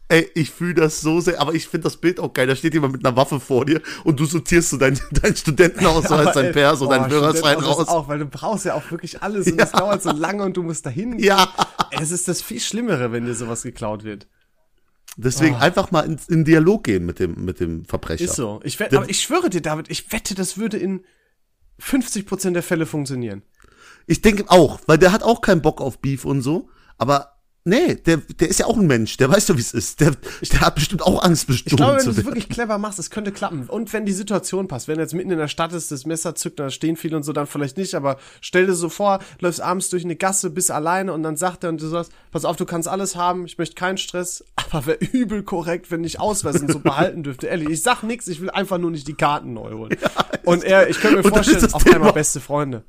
Ey, 0.08 0.30
ich 0.34 0.52
fühle 0.52 0.74
das 0.74 1.00
so 1.00 1.20
sehr, 1.20 1.40
aber 1.40 1.52
ich 1.52 1.66
finde 1.66 1.84
das 1.84 1.96
Bild 1.96 2.20
auch 2.20 2.32
geil. 2.32 2.46
Da 2.46 2.54
steht 2.54 2.74
jemand 2.74 2.92
mit 2.92 3.04
einer 3.04 3.16
Waffe 3.16 3.40
vor 3.40 3.64
dir 3.64 3.82
und 4.04 4.20
du 4.20 4.24
sortierst 4.24 4.70
so 4.70 4.76
dein, 4.76 4.98
dein 5.10 5.34
Studentenausweis, 5.34 6.32
dein 6.32 6.46
ey, 6.46 6.52
Perso, 6.52 6.86
boah, 6.86 6.98
dein 6.98 7.10
Führerschein 7.10 7.58
raus. 7.58 7.88
Auch, 7.88 8.08
weil 8.08 8.20
du 8.20 8.26
brauchst 8.26 8.64
ja 8.64 8.74
auch 8.74 8.88
wirklich 8.90 9.22
alles 9.22 9.50
und 9.50 9.60
das 9.60 9.72
dauert 9.72 10.02
so 10.02 10.12
lange 10.12 10.44
und 10.44 10.56
du 10.56 10.62
musst 10.62 10.86
dahin. 10.86 11.18
Ja. 11.18 11.48
Es 11.90 12.12
ist 12.12 12.28
das 12.28 12.40
viel 12.40 12.60
Schlimmere, 12.60 13.10
wenn 13.10 13.26
dir 13.26 13.34
sowas 13.34 13.62
geklaut 13.62 14.04
wird. 14.04 14.28
Deswegen 15.16 15.54
Oh. 15.56 15.58
einfach 15.58 15.90
mal 15.90 16.02
in, 16.02 16.18
in 16.28 16.44
Dialog 16.44 16.84
gehen 16.84 17.06
mit 17.06 17.18
dem, 17.18 17.44
mit 17.44 17.58
dem 17.58 17.84
Verbrecher. 17.86 18.24
Ist 18.24 18.36
so. 18.36 18.60
Ich 18.64 18.78
wette, 18.78 18.96
aber 18.98 19.08
ich 19.08 19.20
schwöre 19.20 19.48
dir, 19.48 19.62
David, 19.62 19.90
ich 19.90 20.12
wette, 20.12 20.34
das 20.34 20.58
würde 20.58 20.76
in 20.76 21.04
50% 21.80 22.52
der 22.52 22.62
Fälle 22.62 22.86
funktionieren. 22.86 23.42
Ich 24.06 24.20
denke 24.22 24.44
auch, 24.48 24.80
weil 24.86 24.98
der 24.98 25.12
hat 25.12 25.22
auch 25.22 25.40
keinen 25.40 25.62
Bock 25.62 25.80
auf 25.80 25.98
Beef 26.00 26.24
und 26.24 26.42
so, 26.42 26.68
aber 26.98 27.35
nee, 27.66 27.96
der, 27.96 28.18
der 28.18 28.48
ist 28.48 28.60
ja 28.60 28.66
auch 28.66 28.76
ein 28.76 28.86
Mensch, 28.86 29.16
der 29.16 29.28
weiß 29.28 29.46
doch, 29.46 29.56
wie 29.56 29.60
es 29.60 29.74
ist. 29.74 30.00
Der, 30.00 30.12
der 30.52 30.60
hat 30.60 30.76
bestimmt 30.76 31.02
auch 31.02 31.22
Angst, 31.22 31.42
Ich 31.50 31.64
bestohlen 31.64 31.76
glaube, 31.76 31.98
wenn 31.98 32.04
du 32.04 32.10
es 32.12 32.24
wirklich 32.24 32.48
clever 32.48 32.78
machst, 32.78 32.98
es 32.98 33.10
könnte 33.10 33.32
klappen. 33.32 33.66
Und 33.68 33.92
wenn 33.92 34.06
die 34.06 34.12
Situation 34.12 34.68
passt, 34.68 34.88
wenn 34.88 34.98
jetzt 34.98 35.14
mitten 35.14 35.30
in 35.30 35.38
der 35.38 35.48
Stadt 35.48 35.72
ist, 35.72 35.90
das 35.90 36.06
Messer 36.06 36.34
zückt, 36.34 36.60
da 36.60 36.70
stehen 36.70 36.96
viele 36.96 37.16
und 37.16 37.24
so, 37.24 37.32
dann 37.32 37.46
vielleicht 37.46 37.76
nicht, 37.76 37.94
aber 37.94 38.16
stell 38.40 38.66
dir 38.66 38.74
so 38.74 38.88
vor, 38.88 39.18
läufst 39.40 39.60
abends 39.60 39.90
durch 39.90 40.04
eine 40.04 40.16
Gasse, 40.16 40.50
bist 40.50 40.70
alleine 40.70 41.12
und 41.12 41.22
dann 41.22 41.36
sagt 41.36 41.64
er 41.64 41.70
und 41.70 41.80
du 41.80 41.88
sagst, 41.88 42.12
pass 42.30 42.44
auf, 42.44 42.56
du 42.56 42.64
kannst 42.64 42.88
alles 42.88 43.16
haben, 43.16 43.44
ich 43.46 43.58
möchte 43.58 43.74
keinen 43.74 43.98
Stress, 43.98 44.44
aber 44.70 44.86
wäre 44.86 44.98
übel 44.98 45.42
korrekt, 45.42 45.90
wenn 45.90 46.04
ich 46.04 46.20
Ausweis 46.20 46.60
und 46.60 46.70
so 46.70 46.78
behalten 46.78 47.24
dürfte. 47.24 47.48
Ehrlich, 47.48 47.68
ich 47.70 47.82
sag 47.82 48.02
nix, 48.02 48.28
ich 48.28 48.40
will 48.40 48.50
einfach 48.50 48.78
nur 48.78 48.92
nicht 48.92 49.08
die 49.08 49.14
Karten 49.14 49.52
neu 49.52 49.72
holen. 49.72 49.96
und 50.44 50.62
er, 50.62 50.88
ich 50.88 51.00
könnte 51.00 51.16
mir 51.16 51.28
vorstellen, 51.28 51.72
auf 51.72 51.86
einmal 51.92 52.12
beste 52.12 52.40
Freunde. 52.40 52.84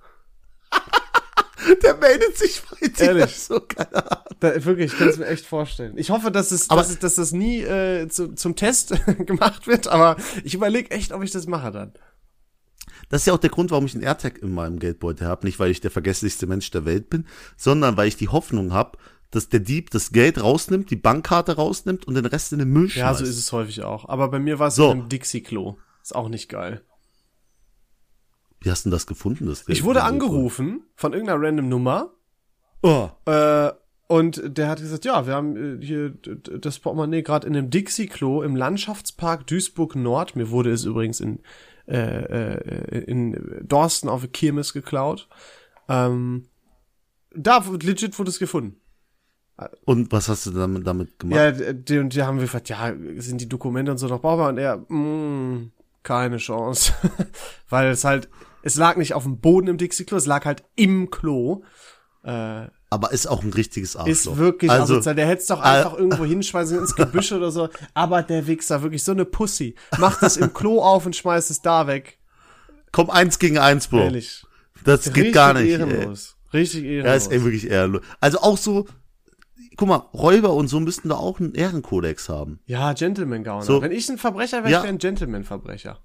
Der 1.84 1.98
meldet 1.98 2.38
sich 2.38 2.62
bei 2.70 2.88
dir. 2.88 3.00
Ehrlich. 3.06 3.38
So, 3.40 3.60
keine. 3.60 4.04
Da, 4.40 4.66
wirklich, 4.66 4.92
ich 4.94 4.98
kann 5.00 5.10
es 5.10 5.18
mir 5.18 5.28
echt 5.28 5.46
vorstellen. 5.46 5.94
Ich 5.98 6.10
hoffe, 6.10 6.32
dass 6.32 6.52
es, 6.52 6.70
Aber- 6.70 6.82
dass, 6.82 6.92
es, 6.92 7.00
dass 7.00 7.16
das 7.16 7.32
nie 7.32 7.62
äh, 7.62 8.08
zu, 8.08 8.34
zum 8.36 8.56
Test 8.56 8.94
gemacht 9.26 9.68
wird, 9.68 9.88
aber 9.88 10.18
ich 10.44 10.54
überlege 10.54 10.92
echt, 10.92 11.12
ob 11.12 11.24
ich 11.24 11.32
das 11.32 11.48
mache 11.48 11.72
dann. 11.72 11.94
Das 13.10 13.22
ist 13.22 13.26
ja 13.28 13.34
auch 13.34 13.38
der 13.40 13.50
Grund, 13.50 13.72
warum 13.72 13.86
ich 13.86 13.94
einen 13.94 14.04
AirTag 14.04 14.40
in 14.40 14.54
meinem 14.54 14.80
Geldbeutel 14.80 15.28
habe. 15.28 15.46
Nicht, 15.46 15.60
weil 15.60 15.72
ich 15.72 15.80
der 15.82 15.92
vergesslichste 15.92 16.46
Mensch 16.48 16.70
der 16.72 16.84
Welt 16.86 17.10
bin, 17.10 17.26
sondern 17.56 17.96
weil 17.98 18.08
ich 18.10 18.18
die 18.18 18.28
Hoffnung 18.28 18.74
habe, 18.74 18.98
dass 19.32 19.50
der 19.50 19.60
Dieb 19.60 19.92
das 19.92 20.12
Geld 20.12 20.42
rausnimmt, 20.42 20.90
die 20.90 20.96
Bankkarte 20.96 21.56
rausnimmt 21.56 22.06
und 22.06 22.16
den 22.16 22.26
Rest 22.26 22.54
in 22.54 22.60
den 22.60 22.70
Müll 22.70 22.90
schmeißt. 22.90 22.98
Ja, 22.98 23.14
so 23.14 23.24
ist 23.24 23.38
es 23.38 23.52
häufig 23.52 23.84
auch. 23.84 24.08
Aber 24.10 24.30
bei 24.30 24.40
mir 24.40 24.60
war 24.60 24.68
es 24.70 24.76
So. 24.76 24.92
in 24.92 25.00
einem 25.00 25.10
Dixie-Klo. 25.10 25.78
Ist 26.02 26.16
auch 26.16 26.30
nicht 26.30 26.48
geil. 26.50 26.82
Wie 28.60 28.72
hast 28.72 28.86
du 28.86 28.89
denn 28.89 28.96
das 28.96 29.08
gefunden? 29.08 29.46
Das 29.46 29.63
Ich 29.67 29.84
wurde 29.84 30.04
angerufen 30.04 30.84
von 30.96 31.13
irgendeiner 31.13 31.41
random 31.41 31.70
Nummer 31.70 32.13
Oh. 32.84 33.10
äh, 33.26 33.72
und 34.08 34.41
der 34.46 34.70
hat 34.70 34.80
gesagt, 34.80 35.04
ja, 35.04 35.28
wir 35.28 35.34
haben 35.34 35.82
äh, 35.82 35.86
hier 35.86 36.12
das 36.12 36.80
Portemonnaie 36.80 37.24
gerade 37.24 37.46
in 37.48 37.56
einem 37.56 37.70
Dixie-Klo 37.70 38.41
im 38.41 38.56
Landschaftspark 38.56 39.46
Duisburg 39.48 39.96
Nord. 39.96 40.36
Mir 40.36 40.50
wurde 40.50 40.72
es 40.72 40.86
übrigens 40.86 41.20
in, 41.20 41.39
äh, 41.88 41.98
äh, 41.98 43.00
in 43.04 43.65
Dorsten 43.67 44.08
auf 44.08 44.22
der 44.22 44.30
Kirmes 44.30 44.72
geklaut. 44.74 45.28
Ähm, 45.89 46.46
da 47.36 47.63
legit 47.82 48.17
wurde 48.17 48.30
es 48.30 48.39
gefunden. 48.39 48.80
Und 49.86 50.12
was 50.12 50.30
hast 50.30 50.46
du 50.46 50.52
damit, 50.52 50.86
damit 50.86 51.17
gemacht? 51.20 51.60
Ja, 51.60 51.74
die, 51.74 51.98
und 51.98 52.13
die 52.13 52.22
haben 52.22 52.38
wir 52.38 52.43
gefragt, 52.43 52.70
ja, 52.70 52.93
sind 53.17 53.41
die 53.41 53.50
Dokumente 53.50 53.91
und 53.91 53.98
so 53.98 54.08
noch 54.08 54.22
brauchbar? 54.22 54.50
Und 54.50 54.60
er, 54.60 54.78
mm, 54.78 55.72
keine 56.04 56.38
Chance. 56.38 56.93
Weil 57.70 57.89
es 57.89 58.04
halt, 58.04 58.30
es 58.68 58.76
lag 58.76 58.98
nicht 58.98 59.14
auf 59.14 59.24
dem 59.24 59.40
Boden 59.40 59.68
im 59.68 59.78
Dixie-Klo, 59.78 60.18
es 60.18 60.26
lag 60.26 60.46
halt 60.46 60.64
im 60.76 61.10
Klo. 61.10 61.64
Äh, 62.24 62.68
aber 62.90 63.12
ist 63.12 63.26
auch 63.28 63.42
ein 63.44 63.54
richtiges 63.54 63.96
Arschloch. 63.96 64.12
ist 64.12 64.38
wirklich 64.38 64.70
also, 64.72 64.96
asozial. 64.96 65.16
Der 65.16 65.26
hätte 65.28 65.42
es 65.42 65.48
doch 65.48 65.62
einfach 65.62 65.98
irgendwo 65.98 66.26
hinschmeißen 66.26 66.78
ins 66.78 66.96
Gebüsch 66.96 67.32
oder 67.32 67.52
so. 67.52 67.70
Aber 67.94 68.24
der 68.24 68.46
Wichser, 68.48 68.82
wirklich 68.82 69.04
so 69.04 69.14
eine 69.14 69.26
Pussy. 69.26 69.76
Macht 69.98 70.22
es 70.24 70.38
im 70.38 70.54
Klo 70.54 70.82
auf 70.82 71.06
und 71.06 71.16
schmeißt 71.16 71.50
es 71.50 71.62
da 71.62 71.88
weg. 71.88 72.20
Komm, 72.92 73.10
eins 73.10 73.40
gegen 73.40 73.58
eins, 73.58 73.88
Bro. 73.88 74.00
Ehrlich. 74.00 74.46
Das 74.84 75.06
geht 75.06 75.16
Richtig 75.16 75.34
gar 75.34 75.54
nicht. 75.54 75.64
Ey. 75.64 75.72
ehrenlos. 75.72 76.38
Richtig 76.54 76.84
ehrenlos. 76.84 77.06
Ja, 77.06 77.14
ist 77.16 77.32
ey, 77.32 77.44
wirklich 77.44 77.70
ehrenlos. 77.70 78.02
Also 78.20 78.40
auch 78.40 78.58
so, 78.58 78.86
guck 79.78 79.88
mal, 79.88 79.98
Räuber 80.14 80.54
und 80.54 80.68
so 80.68 80.80
müssten 80.80 81.10
da 81.10 81.16
auch 81.16 81.40
einen 81.40 81.54
Ehrenkodex 81.54 82.30
haben. 82.30 82.60
Ja, 82.66 82.94
Gentleman-Gauner. 82.94 83.64
So. 83.64 83.82
Wenn 83.82 83.92
ich 83.92 84.10
ein 84.10 84.18
Verbrecher 84.18 84.60
wäre, 84.64 84.72
Ja. 84.72 84.78
ich 84.80 84.84
wäre 84.84 84.94
ein 84.94 84.98
Gentleman-Verbrecher. 84.98 86.00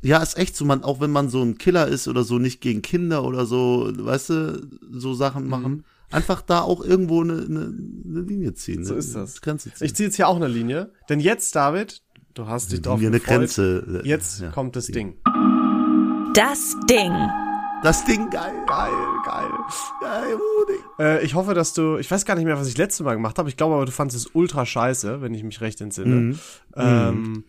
Ja, 0.00 0.22
ist 0.22 0.38
echt 0.38 0.56
so, 0.56 0.64
man, 0.64 0.84
auch 0.84 1.00
wenn 1.00 1.10
man 1.10 1.28
so 1.28 1.42
ein 1.42 1.58
Killer 1.58 1.88
ist 1.88 2.06
oder 2.08 2.22
so, 2.24 2.38
nicht 2.38 2.60
gegen 2.60 2.82
Kinder 2.82 3.24
oder 3.24 3.46
so, 3.46 3.90
weißt 3.92 4.30
du, 4.30 4.68
so 4.92 5.14
Sachen 5.14 5.44
Mhm. 5.44 5.50
machen. 5.50 5.84
Einfach 6.10 6.40
da 6.40 6.60
auch 6.62 6.82
irgendwo 6.82 7.20
eine, 7.22 7.34
eine, 7.34 7.74
eine 8.08 8.20
Linie 8.22 8.54
ziehen. 8.54 8.84
So 8.84 8.92
eine 8.94 9.00
ist 9.00 9.14
das. 9.14 9.40
Grenze 9.42 9.72
ziehen. 9.74 9.84
Ich 9.86 9.94
ziehe 9.94 10.06
jetzt 10.08 10.16
hier 10.16 10.28
auch 10.28 10.36
eine 10.36 10.48
Linie. 10.48 10.92
Denn 11.10 11.20
jetzt, 11.20 11.54
David, 11.54 12.00
du 12.34 12.46
hast 12.46 12.72
dich 12.72 12.80
drauf 12.80 12.98
eine 13.00 13.10
gefreut. 13.10 13.26
Grenze. 13.40 14.00
Jetzt 14.04 14.40
Ja. 14.40 14.50
kommt 14.50 14.76
das 14.76 14.86
Ding. 14.86 15.16
Das 16.34 16.76
Ding. 16.88 17.12
Das 17.82 18.04
Ding 18.04 18.28
geil. 18.30 18.52
Geil, 18.66 18.90
geil. 19.24 19.50
Geil, 20.00 20.32
Rudi. 20.34 20.78
Äh, 20.98 21.24
ich 21.24 21.34
hoffe, 21.34 21.54
dass 21.54 21.74
du, 21.74 21.96
ich 21.98 22.10
weiß 22.10 22.24
gar 22.24 22.34
nicht 22.36 22.44
mehr, 22.44 22.58
was 22.58 22.68
ich 22.68 22.76
letztes 22.78 23.04
Mal 23.04 23.14
gemacht 23.14 23.38
habe. 23.38 23.48
Ich 23.48 23.56
glaube 23.56 23.74
aber, 23.74 23.86
du 23.86 23.92
fandest 23.92 24.26
es 24.26 24.30
ultra 24.34 24.64
scheiße, 24.66 25.20
wenn 25.20 25.34
ich 25.34 25.42
mich 25.44 25.60
recht 25.60 25.80
entsinne. 25.80 26.14
Mhm. 26.14 26.38
Ähm, 26.76 27.44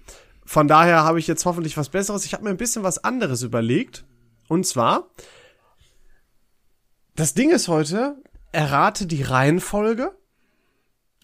von 0.50 0.68
daher 0.68 1.04
habe 1.04 1.20
ich 1.20 1.28
jetzt 1.28 1.46
hoffentlich 1.46 1.78
was 1.78 1.90
Besseres. 1.90 2.26
Ich 2.26 2.34
habe 2.34 2.44
mir 2.44 2.50
ein 2.50 2.58
bisschen 2.58 2.82
was 2.82 3.04
anderes 3.04 3.44
überlegt. 3.44 4.04
Und 4.48 4.66
zwar, 4.66 5.12
das 7.16 7.36
Ding 7.36 7.52
ist 7.52 7.68
heute, 7.68 8.16
errate 8.52 9.06
die 9.06 9.22
Reihenfolge. 9.22 10.18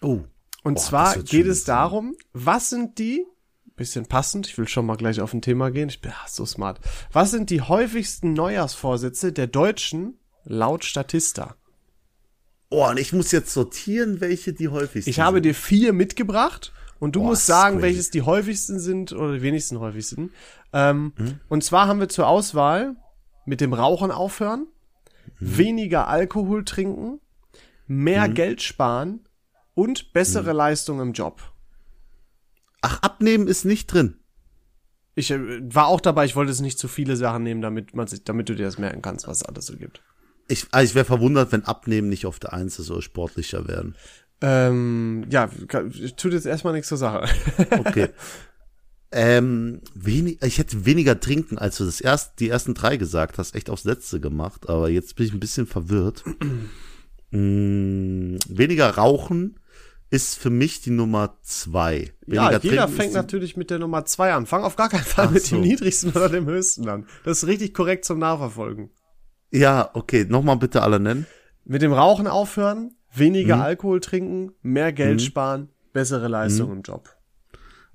Oh. 0.00 0.20
Und 0.62 0.74
Boah, 0.74 0.80
zwar 0.80 1.18
geht 1.24 1.48
es 1.48 1.64
darum, 1.64 2.14
was 2.34 2.70
sind 2.70 3.00
die, 3.00 3.26
bisschen 3.74 4.06
passend, 4.06 4.46
ich 4.46 4.56
will 4.58 4.68
schon 4.68 4.86
mal 4.86 4.96
gleich 4.96 5.20
auf 5.20 5.34
ein 5.34 5.42
Thema 5.42 5.72
gehen, 5.72 5.88
ich 5.88 6.00
bin 6.00 6.12
ah, 6.12 6.28
so 6.28 6.46
smart. 6.46 6.78
Was 7.10 7.32
sind 7.32 7.50
die 7.50 7.62
häufigsten 7.62 8.32
Neujahrsvorsätze 8.32 9.32
der 9.32 9.48
Deutschen 9.48 10.20
laut 10.44 10.84
Statista? 10.84 11.56
Oh, 12.70 12.88
und 12.88 13.00
ich 13.00 13.12
muss 13.12 13.32
jetzt 13.32 13.52
sortieren, 13.52 14.20
welche 14.20 14.52
die 14.52 14.68
häufigsten 14.68 15.10
Ich 15.10 15.18
habe 15.18 15.42
dir 15.42 15.54
vier 15.56 15.92
mitgebracht 15.92 16.72
und 16.98 17.16
du 17.16 17.20
Boah, 17.20 17.28
musst 17.30 17.46
sagen, 17.46 17.76
crazy. 17.76 17.82
welches 17.86 18.10
die 18.10 18.22
häufigsten 18.22 18.78
sind 18.78 19.12
oder 19.12 19.34
die 19.34 19.42
wenigsten 19.42 19.80
häufigsten. 19.80 20.30
Ähm, 20.72 21.12
Hm? 21.16 21.40
Und 21.48 21.64
zwar 21.64 21.86
haben 21.88 22.00
wir 22.00 22.08
zur 22.08 22.26
Auswahl 22.26 22.96
mit 23.44 23.60
dem 23.60 23.72
Rauchen 23.72 24.10
aufhören, 24.10 24.66
Hm? 25.38 25.58
weniger 25.58 26.08
Alkohol 26.08 26.64
trinken, 26.64 27.20
mehr 27.86 28.28
Geld 28.28 28.62
sparen 28.62 29.20
und 29.74 30.12
bessere 30.12 30.50
Hm? 30.50 30.56
Leistung 30.56 31.00
im 31.00 31.12
Job. 31.12 31.40
Ach, 32.82 33.02
abnehmen 33.02 33.48
ist 33.48 33.64
nicht 33.64 33.86
drin. 33.92 34.18
Ich 35.14 35.30
äh, 35.30 35.38
war 35.74 35.86
auch 35.86 36.00
dabei, 36.00 36.24
ich 36.26 36.36
wollte 36.36 36.52
es 36.52 36.60
nicht 36.60 36.78
zu 36.78 36.88
viele 36.88 37.16
Sachen 37.16 37.42
nehmen, 37.42 37.62
damit 37.62 37.94
man 37.94 38.06
sich, 38.06 38.22
damit 38.24 38.48
du 38.48 38.54
dir 38.54 38.64
das 38.66 38.78
merken 38.78 39.02
kannst, 39.02 39.26
was 39.26 39.38
es 39.38 39.42
alles 39.44 39.66
so 39.66 39.76
gibt. 39.76 40.02
Ich, 40.48 40.66
also 40.70 40.90
ich 40.90 40.94
wäre 40.94 41.04
verwundert, 41.06 41.50
wenn 41.52 41.64
Abnehmen 41.64 42.08
nicht 42.08 42.26
auf 42.26 42.38
der 42.38 42.52
Eins 42.52 42.78
ist 42.78 42.90
oder 42.90 43.02
sportlicher 43.02 43.66
werden. 43.66 43.96
Ähm, 44.40 45.26
ja, 45.30 45.48
tut 46.16 46.32
jetzt 46.32 46.46
erstmal 46.46 46.74
nichts 46.74 46.88
zur 46.88 46.98
Sache. 46.98 47.28
Okay. 47.70 48.08
ähm, 49.12 49.80
wenig, 49.94 50.42
ich 50.42 50.58
hätte 50.58 50.84
weniger 50.84 51.18
trinken, 51.18 51.58
als 51.58 51.78
du 51.78 51.84
das 51.84 52.00
erst, 52.00 52.40
die 52.40 52.48
ersten 52.48 52.74
drei 52.74 52.96
gesagt 52.96 53.38
hast, 53.38 53.54
echt 53.54 53.70
aufs 53.70 53.84
Letzte 53.84 54.20
gemacht, 54.20 54.68
aber 54.68 54.88
jetzt 54.90 55.16
bin 55.16 55.26
ich 55.26 55.32
ein 55.32 55.40
bisschen 55.40 55.66
verwirrt. 55.66 56.24
mm, 57.30 58.36
weniger 58.48 58.90
rauchen 58.90 59.58
ist 60.10 60.38
für 60.38 60.50
mich 60.50 60.80
die 60.82 60.90
Nummer 60.90 61.38
zwei. 61.42 62.12
ja, 62.26 62.50
Weniger 62.50 62.62
jeder 62.62 62.82
trinken 62.86 62.96
fängt 62.96 63.14
natürlich 63.14 63.56
mit 63.56 63.70
der 63.70 63.78
Nummer 63.78 64.04
zwei 64.04 64.32
an. 64.32 64.46
Fang 64.46 64.62
auf 64.62 64.76
gar 64.76 64.88
keinen 64.88 65.04
Fall 65.04 65.26
Ach 65.28 65.32
mit 65.32 65.44
so. 65.44 65.56
dem 65.56 65.62
niedrigsten 65.62 66.10
oder 66.12 66.28
dem 66.28 66.46
höchsten 66.46 66.88
an. 66.88 67.06
Das 67.24 67.38
ist 67.42 67.48
richtig 67.48 67.74
korrekt 67.74 68.04
zum 68.04 68.18
Nachverfolgen. 68.18 68.90
Ja, 69.50 69.90
okay, 69.94 70.24
nochmal 70.28 70.56
bitte 70.56 70.82
alle 70.82 71.00
nennen. 71.00 71.26
Mit 71.64 71.82
dem 71.82 71.92
Rauchen 71.92 72.28
aufhören, 72.28 72.94
weniger 73.18 73.56
Mhm. 73.56 73.62
Alkohol 73.62 74.00
trinken, 74.00 74.52
mehr 74.62 74.92
Geld 74.92 75.22
sparen, 75.22 75.68
bessere 75.92 76.28
Leistung 76.28 76.72
im 76.72 76.82
Job. 76.82 77.08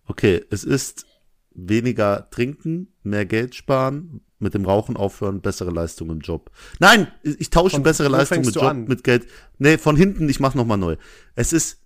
Okay, 0.06 0.44
es 0.50 0.64
ist 0.64 1.06
weniger 1.54 2.30
trinken, 2.32 2.94
mehr 3.04 3.26
Geld 3.26 3.56
sparen, 3.56 4.22
mit 4.40 4.54
dem 4.54 4.66
Rauchen 4.66 4.98
aufhören, 4.98 5.42
bessere 5.42 5.70
Leistung 5.72 6.10
im 6.10 6.20
Job. 6.20 6.50
Nein, 6.80 7.08
ich 7.24 7.50
tausche 7.50 7.76
Von- 7.76 7.84
bessere 7.84 8.08
Leistung 8.10 8.42
mit 8.44 8.56
Job 8.56 8.64
an? 8.64 8.86
mit 8.86 9.04
Geld. 9.04 9.28
Nee, 9.60 9.78
von 9.78 9.96
hinten, 9.96 10.28
ich 10.30 10.40
mach 10.40 10.56
noch 10.56 10.66
mal 10.66 10.78
neu. 10.78 10.96
Es 11.36 11.54
ist 11.54 11.82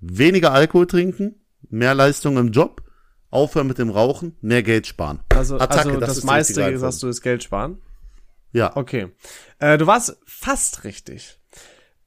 weniger 0.00 0.52
Alkohol 0.52 0.86
trinken, 0.86 1.36
mehr 1.70 1.94
Leistung 1.94 2.36
im 2.36 2.50
Job, 2.50 2.82
aufhören 3.30 3.66
mit 3.68 3.78
dem 3.78 3.90
Rauchen, 3.90 4.36
mehr 4.40 4.62
Geld 4.62 4.86
sparen. 4.86 5.20
Also, 5.30 5.56
Attacke, 5.58 5.88
also 5.90 6.00
das, 6.00 6.10
ist 6.16 6.22
die 6.22 6.26
meiste, 6.26 6.78
sagst 6.78 7.02
du, 7.02 7.08
ist 7.08 7.20
Geld 7.22 7.42
sparen. 7.44 7.78
Ja, 8.52 8.76
Okay. 8.76 9.08
Äh, 9.58 9.78
du 9.78 9.86
warst 9.86 10.16
fast 10.26 10.84
richtig. 10.84 11.40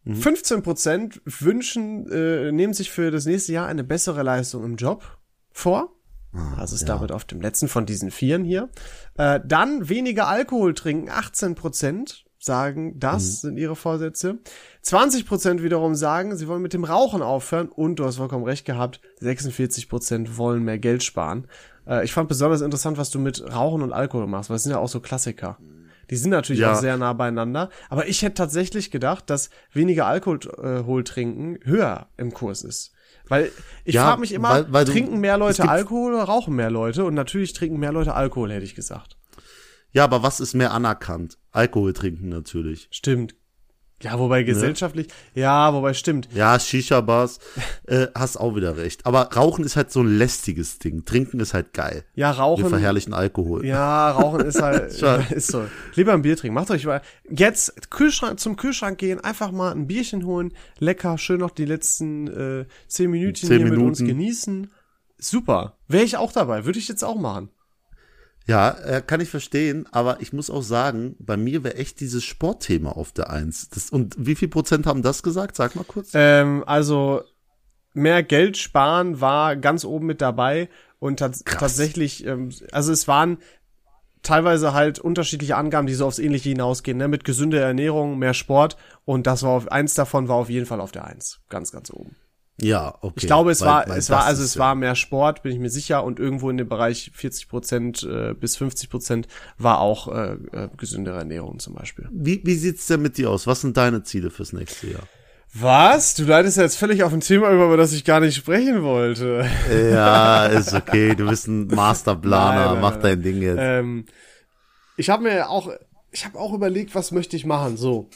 Mhm. 0.08 0.22
15% 0.22 1.22
wünschen, 1.26 2.10
äh, 2.10 2.52
nehmen 2.52 2.74
sich 2.74 2.92
für 2.92 3.12
das 3.12 3.26
nächste 3.26 3.52
Jahr 3.54 3.68
eine 3.68 3.84
bessere 3.84 4.24
Leistung 4.24 4.64
im 4.64 4.76
Job 4.78 5.18
vor. 5.52 5.94
Das 6.58 6.72
ist 6.72 6.88
damit 6.88 7.12
auf 7.12 7.26
dem 7.26 7.42
letzten 7.42 7.68
von 7.68 7.86
diesen 7.86 8.12
Vieren 8.12 8.44
hier. 8.44 8.70
Äh, 9.18 9.40
dann 9.46 9.90
weniger 9.90 10.28
Alkohol 10.28 10.74
trinken, 10.74 11.10
18% 11.10 12.24
sagen, 12.40 13.00
das 13.00 13.42
sind 13.42 13.58
ihre 13.58 13.76
Vorsätze. 13.76 14.40
20% 14.84 15.64
wiederum 15.64 15.96
sagen, 15.96 16.38
sie 16.38 16.48
wollen 16.48 16.62
mit 16.62 16.74
dem 16.74 16.84
Rauchen 16.84 17.22
aufhören 17.22 17.70
und 17.70 17.98
du 17.98 18.06
hast 18.06 18.18
vollkommen 18.18 18.46
recht 18.46 18.66
gehabt, 18.66 19.02
46% 19.22 20.38
wollen 20.38 20.64
mehr 20.64 20.78
Geld 20.80 21.04
sparen. 21.04 21.48
Äh, 21.88 22.06
ich 22.06 22.14
fand 22.14 22.30
besonders 22.30 22.62
interessant, 22.62 22.98
was 22.98 23.10
du 23.10 23.20
mit 23.20 23.44
Rauchen 23.54 23.82
und 23.82 23.92
Alkohol 23.92 24.28
machst, 24.28 24.50
weil 24.50 24.58
es 24.58 24.64
sind 24.64 24.72
ja 24.72 24.80
auch 24.80 24.90
so 24.90 25.00
Klassiker. 25.00 25.58
Die 26.10 26.16
sind 26.16 26.30
natürlich 26.32 26.62
Ja. 26.62 26.74
auch 26.74 26.80
sehr 26.80 26.98
nah 26.98 27.14
beieinander, 27.14 27.70
aber 27.90 28.08
ich 28.08 28.22
hätte 28.22 28.36
tatsächlich 28.36 28.92
gedacht, 28.92 29.30
dass 29.30 29.50
weniger 29.72 30.06
Alkohol 30.06 30.40
äh, 31.00 31.04
trinken 31.04 31.60
höher 31.64 32.08
im 32.18 32.34
Kurs 32.34 32.64
ist. 32.64 32.92
Weil 33.30 33.52
ich 33.84 33.96
Ja, 33.96 34.04
frage 34.06 34.22
mich 34.22 34.32
immer, 34.34 34.50
weil- 34.50 34.72
weil 34.72 34.86
trinken 34.86 35.20
mehr 35.20 35.38
Leute 35.38 35.68
Alkohol 35.68 36.14
oder 36.14 36.24
rauchen 36.24 36.56
mehr 36.56 36.70
Leute? 36.72 37.04
Und 37.04 37.14
natürlich 37.14 37.52
trinken 37.54 37.78
mehr 37.78 37.92
Leute 37.92 38.14
Alkohol, 38.14 38.52
hätte 38.52 38.64
ich 38.66 38.76
gesagt. 38.76 39.18
ja, 39.92 40.04
aber 40.04 40.22
was 40.24 40.40
ist 40.40 40.54
mehr 40.54 40.72
anerkannt? 40.74 41.38
Alkohol 41.52 41.92
trinken 41.94 42.30
natürlich. 42.30 42.88
Stimmt. 42.92 43.36
Ja, 44.04 44.20
wobei 44.20 44.44
gesellschaftlich, 44.44 45.08
ja, 45.34 45.74
wobei 45.74 45.96
stimmt. 45.96 46.30
Ja, 46.32 46.60
Shisha-Bars, 46.60 47.40
äh, 47.88 48.06
hast 48.14 48.38
auch 48.38 48.56
wieder 48.56 48.78
recht. 48.78 49.08
Aber 49.08 49.24
Rauchen 49.34 49.66
ist 49.66 49.76
halt 49.76 49.92
so 49.92 50.02
ein 50.02 50.18
lästiges 50.20 50.78
Ding. 50.78 51.04
Trinken 51.04 51.40
ist 51.40 51.56
halt 51.56 51.74
geil. 51.74 52.04
Ja, 52.14 52.32
Wir 52.34 52.40
rauchen. 52.40 52.70
verherrlichen 52.70 53.16
Alkohol. 53.16 53.66
Ja, 53.66 54.12
Rauchen 54.12 54.42
ist 54.42 54.62
halt, 54.62 54.92
ist 55.32 55.48
so. 55.52 55.66
Lieber 55.96 56.14
ein 56.14 56.22
Bier 56.22 56.38
trinken. 56.38 56.54
Macht 56.54 56.70
euch 56.70 56.86
mal, 56.86 57.02
jetzt 57.28 57.90
Kühlschrank, 57.90 58.40
zum 58.40 58.56
Kühlschrank 58.56 59.00
gehen, 59.00 59.20
einfach 59.20 59.52
mal 59.52 59.72
ein 59.72 59.88
Bierchen 59.88 60.26
holen, 60.28 60.54
lecker, 60.78 61.18
schön 61.18 61.40
noch 61.40 61.52
die 61.52 61.66
letzten 61.66 62.28
äh, 62.28 62.66
zehn 62.88 63.10
Minütchen 63.10 63.50
Zehn 63.50 63.58
hier 63.64 63.70
mit 63.72 63.80
uns 63.80 64.00
Minuten. 64.00 64.16
genießen. 64.20 64.72
Super. 65.18 65.78
Wäre 65.88 66.04
ich 66.04 66.18
auch 66.18 66.32
dabei. 66.32 66.66
Würde 66.66 66.78
ich 66.78 66.88
jetzt 66.88 67.04
auch 67.04 67.16
machen. 67.18 67.50
Ja, 68.48 68.70
äh, 68.70 69.02
kann 69.06 69.20
ich 69.20 69.30
verstehen, 69.30 69.88
aber 69.92 70.22
ich 70.22 70.32
muss 70.32 70.50
auch 70.50 70.62
sagen, 70.62 71.18
bei 71.20 71.36
mir 71.36 71.66
wäre 71.66 71.76
echt 71.76 72.00
dieses 72.00 72.24
Sportthema 72.24 72.92
auf 72.92 73.12
der 73.12 73.30
Eins. 73.30 73.70
Das, 73.70 73.90
und 73.90 74.16
wie 74.18 74.36
viel 74.36 74.48
Prozent 74.48 74.86
haben 74.86 75.02
das 75.02 75.22
gesagt? 75.22 75.58
Sag 75.58 75.76
mal 75.76 75.84
kurz. 75.84 76.12
Ähm, 76.14 76.64
also 76.66 77.24
mehr 77.94 78.24
Geld 78.24 78.56
sparen 78.56 79.20
war 79.20 79.58
ganz 79.58 79.84
oben 79.84 80.06
mit 80.06 80.22
dabei 80.22 80.70
und 81.00 81.20
tats 81.20 81.44
Krass. 81.44 81.60
tatsächlich, 81.60 82.26
ähm, 82.26 82.52
also 82.72 82.94
es 82.94 83.06
waren 83.10 83.40
teilweise 84.22 84.74
halt 84.74 85.00
unterschiedliche 85.00 85.58
Angaben, 85.58 85.88
die 85.88 85.94
so 85.94 86.06
aufs 86.06 86.20
Ähnliche 86.20 86.50
hinausgehen, 86.50 86.98
ne? 86.98 87.10
mit 87.10 87.26
gesünder 87.26 87.60
Ernährung, 87.60 88.18
mehr 88.18 88.34
Sport 88.34 88.78
und 89.04 89.28
das 89.28 89.44
war 89.44 89.52
auf, 89.52 89.72
eins 89.72 89.94
davon 89.94 90.30
war 90.30 90.38
auf 90.38 90.50
jeden 90.50 90.66
Fall 90.66 90.80
auf 90.80 90.94
der 90.94 91.04
Eins, 91.04 91.42
ganz, 91.50 91.74
ganz 91.74 91.92
oben. 91.92 92.16
Ja, 92.60 92.96
okay. 93.02 93.14
Ich 93.18 93.28
glaube, 93.28 93.52
es 93.52 93.62
Weil- 93.62 93.68
war, 93.68 93.88
weil 93.90 94.00
es 94.00 94.10
war, 94.10 94.26
also 94.26 94.44
es 94.44 94.56
ja- 94.56 94.60
war 94.62 94.74
mehr 94.76 94.96
Sport, 94.96 95.44
bin 95.44 95.52
ich 95.52 95.60
mir 95.60 95.70
sicher, 95.70 96.04
und 96.04 96.20
irgendwo 96.20 96.50
in 96.50 96.58
dem 96.58 96.68
Bereich 96.68 97.12
40 97.14 97.50
Prozent 97.50 98.02
äh, 98.04 98.34
bis 98.34 98.58
50 98.58 98.90
Prozent 98.90 99.28
war 99.60 99.80
auch 99.80 100.08
äh, 100.08 100.34
äh, 100.52 100.70
gesündere 100.76 101.20
Ernährung 101.20 101.60
zum 101.60 101.76
Beispiel. 101.76 102.10
Wie, 102.12 102.42
wie 102.44 102.56
sieht's 102.56 102.88
denn 102.88 103.02
mit 103.04 103.18
dir 103.18 103.30
aus? 103.30 103.46
Was 103.46 103.62
sind 103.62 103.78
deine 103.78 104.02
Ziele 104.04 104.32
fürs 104.32 104.54
nächste 104.54 104.88
Jahr? 104.88 105.04
Was? 105.54 106.16
Du 106.16 106.24
leitest 106.24 106.58
jetzt 106.58 106.78
völlig 106.78 107.04
auf 107.04 107.14
ein 107.14 107.22
Thema 107.22 107.52
über, 107.52 107.66
über 107.66 107.78
das 107.78 107.94
ich 107.94 108.04
gar 108.04 108.20
nicht 108.20 108.36
sprechen 108.36 108.82
wollte. 108.84 109.48
Ja, 109.92 110.46
ist 110.48 110.74
okay. 110.74 111.16
Du 111.16 111.28
bist 111.30 111.48
ein 111.48 111.68
Masterplaner. 111.68 112.56
Nein, 112.66 112.74
nein, 112.74 112.82
Mach 112.82 112.92
nein, 112.94 113.02
dein 113.02 113.22
Ding 113.24 113.42
jetzt. 113.42 113.58
Ähm, 113.60 114.06
ich 114.98 115.10
habe 115.10 115.24
mir 115.24 115.50
auch, 115.50 115.70
ich 116.12 116.26
habe 116.26 116.38
auch 116.40 116.54
überlegt, 116.54 116.96
was 116.96 117.12
möchte 117.12 117.36
ich 117.38 117.46
machen, 117.46 117.78
so. 117.78 118.10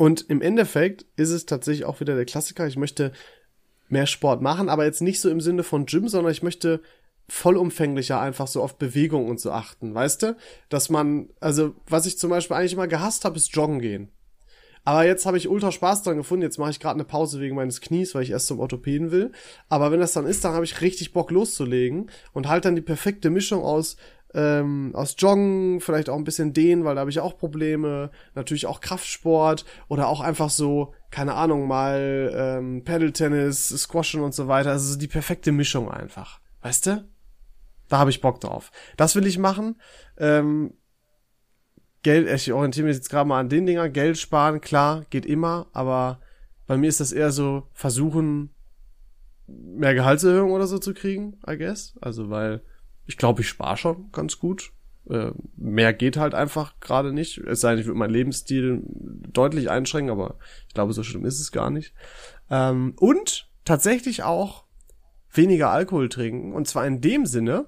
Und 0.00 0.30
im 0.30 0.40
Endeffekt 0.40 1.04
ist 1.16 1.28
es 1.28 1.44
tatsächlich 1.44 1.84
auch 1.84 2.00
wieder 2.00 2.16
der 2.16 2.24
Klassiker. 2.24 2.66
Ich 2.66 2.78
möchte 2.78 3.12
mehr 3.90 4.06
Sport 4.06 4.40
machen, 4.40 4.70
aber 4.70 4.86
jetzt 4.86 5.02
nicht 5.02 5.20
so 5.20 5.28
im 5.28 5.42
Sinne 5.42 5.62
von 5.62 5.84
Gym, 5.84 6.08
sondern 6.08 6.32
ich 6.32 6.42
möchte 6.42 6.80
vollumfänglicher 7.28 8.18
einfach 8.18 8.46
so 8.46 8.62
auf 8.62 8.78
Bewegung 8.78 9.28
und 9.28 9.40
so 9.40 9.52
achten, 9.52 9.92
weißt 9.92 10.22
du? 10.22 10.36
Dass 10.70 10.88
man, 10.88 11.28
also 11.38 11.74
was 11.86 12.06
ich 12.06 12.18
zum 12.18 12.30
Beispiel 12.30 12.56
eigentlich 12.56 12.72
immer 12.72 12.88
gehasst 12.88 13.26
habe, 13.26 13.36
ist 13.36 13.54
Joggen 13.54 13.78
gehen. 13.78 14.08
Aber 14.84 15.04
jetzt 15.04 15.26
habe 15.26 15.36
ich 15.36 15.50
ultra 15.50 15.70
Spaß 15.70 16.02
dran 16.02 16.16
gefunden. 16.16 16.44
Jetzt 16.44 16.56
mache 16.56 16.70
ich 16.70 16.80
gerade 16.80 16.94
eine 16.94 17.04
Pause 17.04 17.38
wegen 17.38 17.56
meines 17.56 17.82
Knies, 17.82 18.14
weil 18.14 18.22
ich 18.22 18.30
erst 18.30 18.46
zum 18.46 18.58
Orthopäden 18.58 19.10
will. 19.10 19.32
Aber 19.68 19.92
wenn 19.92 20.00
das 20.00 20.14
dann 20.14 20.24
ist, 20.24 20.42
dann 20.46 20.54
habe 20.54 20.64
ich 20.64 20.80
richtig 20.80 21.12
Bock 21.12 21.30
loszulegen 21.30 22.10
und 22.32 22.48
halt 22.48 22.64
dann 22.64 22.74
die 22.74 22.80
perfekte 22.80 23.28
Mischung 23.28 23.62
aus 23.62 23.98
ähm, 24.34 24.92
aus 24.94 25.16
Joggen, 25.18 25.80
vielleicht 25.80 26.08
auch 26.08 26.16
ein 26.16 26.24
bisschen 26.24 26.52
Dehnen, 26.52 26.84
weil 26.84 26.94
da 26.94 27.00
habe 27.00 27.10
ich 27.10 27.20
auch 27.20 27.36
Probleme. 27.36 28.10
Natürlich 28.34 28.66
auch 28.66 28.80
Kraftsport 28.80 29.64
oder 29.88 30.08
auch 30.08 30.20
einfach 30.20 30.50
so, 30.50 30.94
keine 31.10 31.34
Ahnung, 31.34 31.66
mal 31.66 32.30
ähm, 32.34 32.84
Paddle-Tennis, 32.84 33.68
Squashen 33.68 34.20
und 34.20 34.34
so 34.34 34.48
weiter. 34.48 34.70
Also 34.70 34.98
die 34.98 35.08
perfekte 35.08 35.52
Mischung 35.52 35.90
einfach. 35.90 36.40
Weißt 36.62 36.86
du? 36.86 37.08
Da 37.88 37.98
habe 37.98 38.10
ich 38.10 38.20
Bock 38.20 38.40
drauf. 38.40 38.70
Das 38.96 39.16
will 39.16 39.26
ich 39.26 39.38
machen. 39.38 39.80
Ähm, 40.16 40.74
Geld, 42.02 42.28
ich 42.28 42.52
orientiere 42.52 42.86
mich 42.86 42.96
jetzt 42.96 43.10
gerade 43.10 43.28
mal 43.28 43.40
an 43.40 43.48
den 43.48 43.66
Dinger. 43.66 43.88
Geld 43.88 44.16
sparen, 44.16 44.60
klar, 44.60 45.04
geht 45.10 45.26
immer, 45.26 45.66
aber 45.72 46.20
bei 46.66 46.76
mir 46.76 46.88
ist 46.88 47.00
das 47.00 47.12
eher 47.12 47.32
so 47.32 47.68
versuchen, 47.72 48.54
mehr 49.46 49.94
Gehaltserhöhung 49.94 50.52
oder 50.52 50.66
so 50.66 50.78
zu 50.78 50.94
kriegen, 50.94 51.38
I 51.46 51.58
guess. 51.58 51.98
Also, 52.00 52.30
weil 52.30 52.62
ich 53.10 53.16
glaube, 53.16 53.40
ich 53.42 53.48
spare 53.48 53.76
schon 53.76 54.12
ganz 54.12 54.38
gut. 54.38 54.70
Äh, 55.10 55.32
mehr 55.56 55.92
geht 55.92 56.16
halt 56.16 56.32
einfach 56.32 56.78
gerade 56.78 57.12
nicht. 57.12 57.38
Es 57.38 57.60
sei 57.60 57.70
denn, 57.70 57.80
ich 57.80 57.86
würde 57.86 57.98
meinen 57.98 58.12
Lebensstil 58.12 58.82
deutlich 58.84 59.68
einschränken, 59.68 60.12
aber 60.12 60.38
ich 60.68 60.74
glaube, 60.74 60.92
so 60.92 61.02
schlimm 61.02 61.24
ist 61.24 61.40
es 61.40 61.50
gar 61.50 61.70
nicht. 61.70 61.92
Ähm, 62.50 62.94
und 63.00 63.50
tatsächlich 63.64 64.22
auch 64.22 64.62
weniger 65.32 65.70
Alkohol 65.70 66.08
trinken. 66.08 66.52
Und 66.52 66.68
zwar 66.68 66.86
in 66.86 67.00
dem 67.00 67.26
Sinne, 67.26 67.66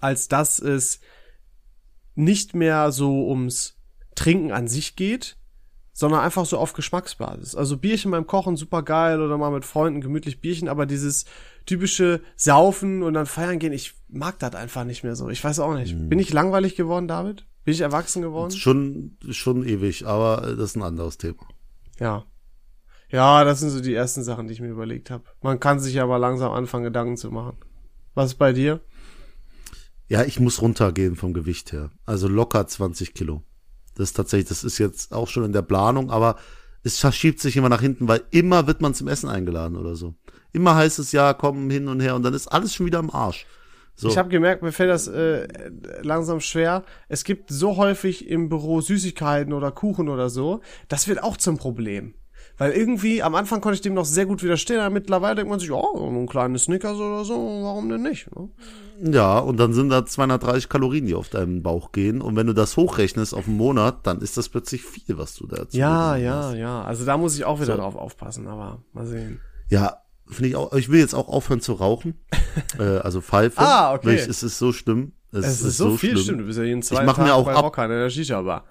als 0.00 0.28
dass 0.28 0.58
es 0.58 1.00
nicht 2.14 2.54
mehr 2.54 2.90
so 2.90 3.28
ums 3.28 3.76
Trinken 4.14 4.50
an 4.50 4.66
sich 4.66 4.96
geht, 4.96 5.36
sondern 5.92 6.20
einfach 6.20 6.46
so 6.46 6.56
auf 6.56 6.72
Geschmacksbasis. 6.72 7.54
Also 7.54 7.76
Bierchen 7.76 8.12
beim 8.12 8.26
Kochen 8.26 8.56
super 8.56 8.82
geil 8.82 9.20
oder 9.20 9.36
mal 9.36 9.50
mit 9.50 9.66
Freunden 9.66 10.00
gemütlich 10.00 10.40
Bierchen, 10.40 10.68
aber 10.68 10.86
dieses 10.86 11.26
typische 11.68 12.22
Saufen 12.36 13.02
und 13.02 13.14
dann 13.14 13.26
feiern 13.26 13.58
gehen, 13.58 13.72
ich 13.72 13.94
mag 14.08 14.38
das 14.38 14.54
einfach 14.54 14.84
nicht 14.84 15.04
mehr 15.04 15.14
so. 15.14 15.28
Ich 15.28 15.44
weiß 15.44 15.60
auch 15.60 15.74
nicht. 15.74 15.94
Bin 16.08 16.18
ich 16.18 16.32
langweilig 16.32 16.74
geworden, 16.76 17.06
David? 17.06 17.46
Bin 17.64 17.74
ich 17.74 17.82
erwachsen 17.82 18.22
geworden? 18.22 18.50
Schon, 18.50 19.18
schon 19.30 19.64
ewig, 19.66 20.06
aber 20.06 20.54
das 20.56 20.70
ist 20.70 20.76
ein 20.76 20.82
anderes 20.82 21.18
Thema. 21.18 21.46
Ja. 22.00 22.24
Ja, 23.10 23.44
das 23.44 23.60
sind 23.60 23.70
so 23.70 23.80
die 23.80 23.94
ersten 23.94 24.22
Sachen, 24.22 24.48
die 24.48 24.54
ich 24.54 24.60
mir 24.60 24.68
überlegt 24.68 25.10
habe. 25.10 25.24
Man 25.42 25.60
kann 25.60 25.78
sich 25.78 26.00
aber 26.00 26.18
langsam 26.18 26.52
anfangen, 26.52 26.84
Gedanken 26.84 27.16
zu 27.16 27.30
machen. 27.30 27.56
Was 28.14 28.32
ist 28.32 28.38
bei 28.38 28.52
dir? 28.52 28.80
Ja, 30.08 30.24
ich 30.24 30.40
muss 30.40 30.62
runtergehen 30.62 31.16
vom 31.16 31.34
Gewicht 31.34 31.72
her. 31.72 31.90
Also 32.06 32.28
locker 32.28 32.66
20 32.66 33.12
Kilo. 33.12 33.42
Das 33.94 34.10
ist 34.10 34.14
tatsächlich, 34.14 34.48
das 34.48 34.64
ist 34.64 34.78
jetzt 34.78 35.12
auch 35.12 35.28
schon 35.28 35.44
in 35.44 35.52
der 35.52 35.62
Planung, 35.62 36.10
aber 36.10 36.36
es 36.82 36.98
verschiebt 36.98 37.40
sich 37.40 37.56
immer 37.56 37.68
nach 37.68 37.82
hinten, 37.82 38.08
weil 38.08 38.22
immer 38.30 38.66
wird 38.66 38.80
man 38.80 38.94
zum 38.94 39.08
Essen 39.08 39.28
eingeladen 39.28 39.76
oder 39.76 39.96
so. 39.96 40.14
Immer 40.58 40.74
heißt 40.74 40.98
es 40.98 41.12
ja, 41.12 41.34
komm 41.34 41.70
hin 41.70 41.86
und 41.86 42.00
her 42.00 42.16
und 42.16 42.24
dann 42.24 42.34
ist 42.34 42.48
alles 42.48 42.74
schon 42.74 42.84
wieder 42.84 42.98
am 42.98 43.10
Arsch. 43.10 43.46
So. 43.94 44.08
Ich 44.08 44.18
habe 44.18 44.28
gemerkt, 44.28 44.60
mir 44.60 44.72
fällt 44.72 44.90
das 44.90 45.06
äh, 45.06 45.46
langsam 46.02 46.40
schwer. 46.40 46.82
Es 47.08 47.22
gibt 47.22 47.50
so 47.50 47.76
häufig 47.76 48.28
im 48.28 48.48
Büro 48.48 48.80
Süßigkeiten 48.80 49.52
oder 49.52 49.70
Kuchen 49.70 50.08
oder 50.08 50.30
so. 50.30 50.60
Das 50.88 51.06
wird 51.06 51.22
auch 51.22 51.36
zum 51.36 51.58
Problem. 51.58 52.14
Weil 52.56 52.72
irgendwie, 52.72 53.22
am 53.22 53.36
Anfang 53.36 53.60
konnte 53.60 53.76
ich 53.76 53.82
dem 53.82 53.94
noch 53.94 54.04
sehr 54.04 54.26
gut 54.26 54.42
widerstehen, 54.42 54.80
aber 54.80 54.90
mittlerweile 54.90 55.36
denkt 55.36 55.50
man 55.50 55.60
sich, 55.60 55.70
oh, 55.70 56.08
ein 56.10 56.26
kleines 56.26 56.64
Snickers 56.64 56.96
oder 56.96 57.24
so, 57.24 57.34
warum 57.34 57.88
denn 57.88 58.02
nicht? 58.02 58.28
Ne? 58.34 58.48
Ja, 59.12 59.38
und 59.38 59.58
dann 59.58 59.72
sind 59.72 59.90
da 59.90 60.04
230 60.04 60.68
Kalorien, 60.68 61.06
die 61.06 61.14
auf 61.14 61.28
deinen 61.28 61.62
Bauch 61.62 61.92
gehen. 61.92 62.20
Und 62.20 62.34
wenn 62.34 62.48
du 62.48 62.52
das 62.52 62.76
hochrechnest 62.76 63.32
auf 63.32 63.46
einen 63.46 63.56
Monat, 63.56 64.08
dann 64.08 64.20
ist 64.20 64.36
das 64.36 64.48
plötzlich 64.48 64.82
viel, 64.82 65.18
was 65.18 65.36
du 65.36 65.46
da 65.46 65.66
Ja, 65.70 66.16
ja, 66.16 66.52
ja. 66.52 66.82
Also 66.82 67.04
da 67.04 67.16
muss 67.16 67.36
ich 67.36 67.44
auch 67.44 67.60
wieder 67.60 67.76
so. 67.76 67.80
drauf 67.80 67.94
aufpassen, 67.94 68.48
aber 68.48 68.82
mal 68.92 69.06
sehen. 69.06 69.40
Ja, 69.68 69.98
finde 70.30 70.48
ich 70.50 70.56
auch, 70.56 70.72
ich 70.74 70.90
will 70.90 71.00
jetzt 71.00 71.14
auch 71.14 71.28
aufhören 71.28 71.60
zu 71.60 71.74
rauchen. 71.74 72.14
äh, 72.78 72.98
also 72.98 73.20
Pfeife. 73.20 73.58
Ah, 73.58 73.94
okay. 73.94 74.16
Ich, 74.16 74.28
es 74.28 74.42
ist 74.42 74.58
so 74.58 74.72
schlimm. 74.72 75.12
Es, 75.32 75.46
es 75.46 75.60
ist, 75.60 75.64
ist, 75.64 75.76
so, 75.78 75.96
viel 75.96 76.10
schlimm. 76.10 76.22
stimmt. 76.22 76.40
Du 76.40 76.44
bist 76.46 76.58
ja 76.58 76.64
jeden 76.64 76.82
zweiten 76.82 77.08
ich 77.08 77.14
Tag 77.14 77.24
mir 77.24 77.34
auch 77.34 77.44
bei 77.44 77.54
ab, 77.54 77.64
Rocker 77.64 77.84
in 77.84 77.90
der 77.90 78.10
Shisha-Bar. 78.10 78.64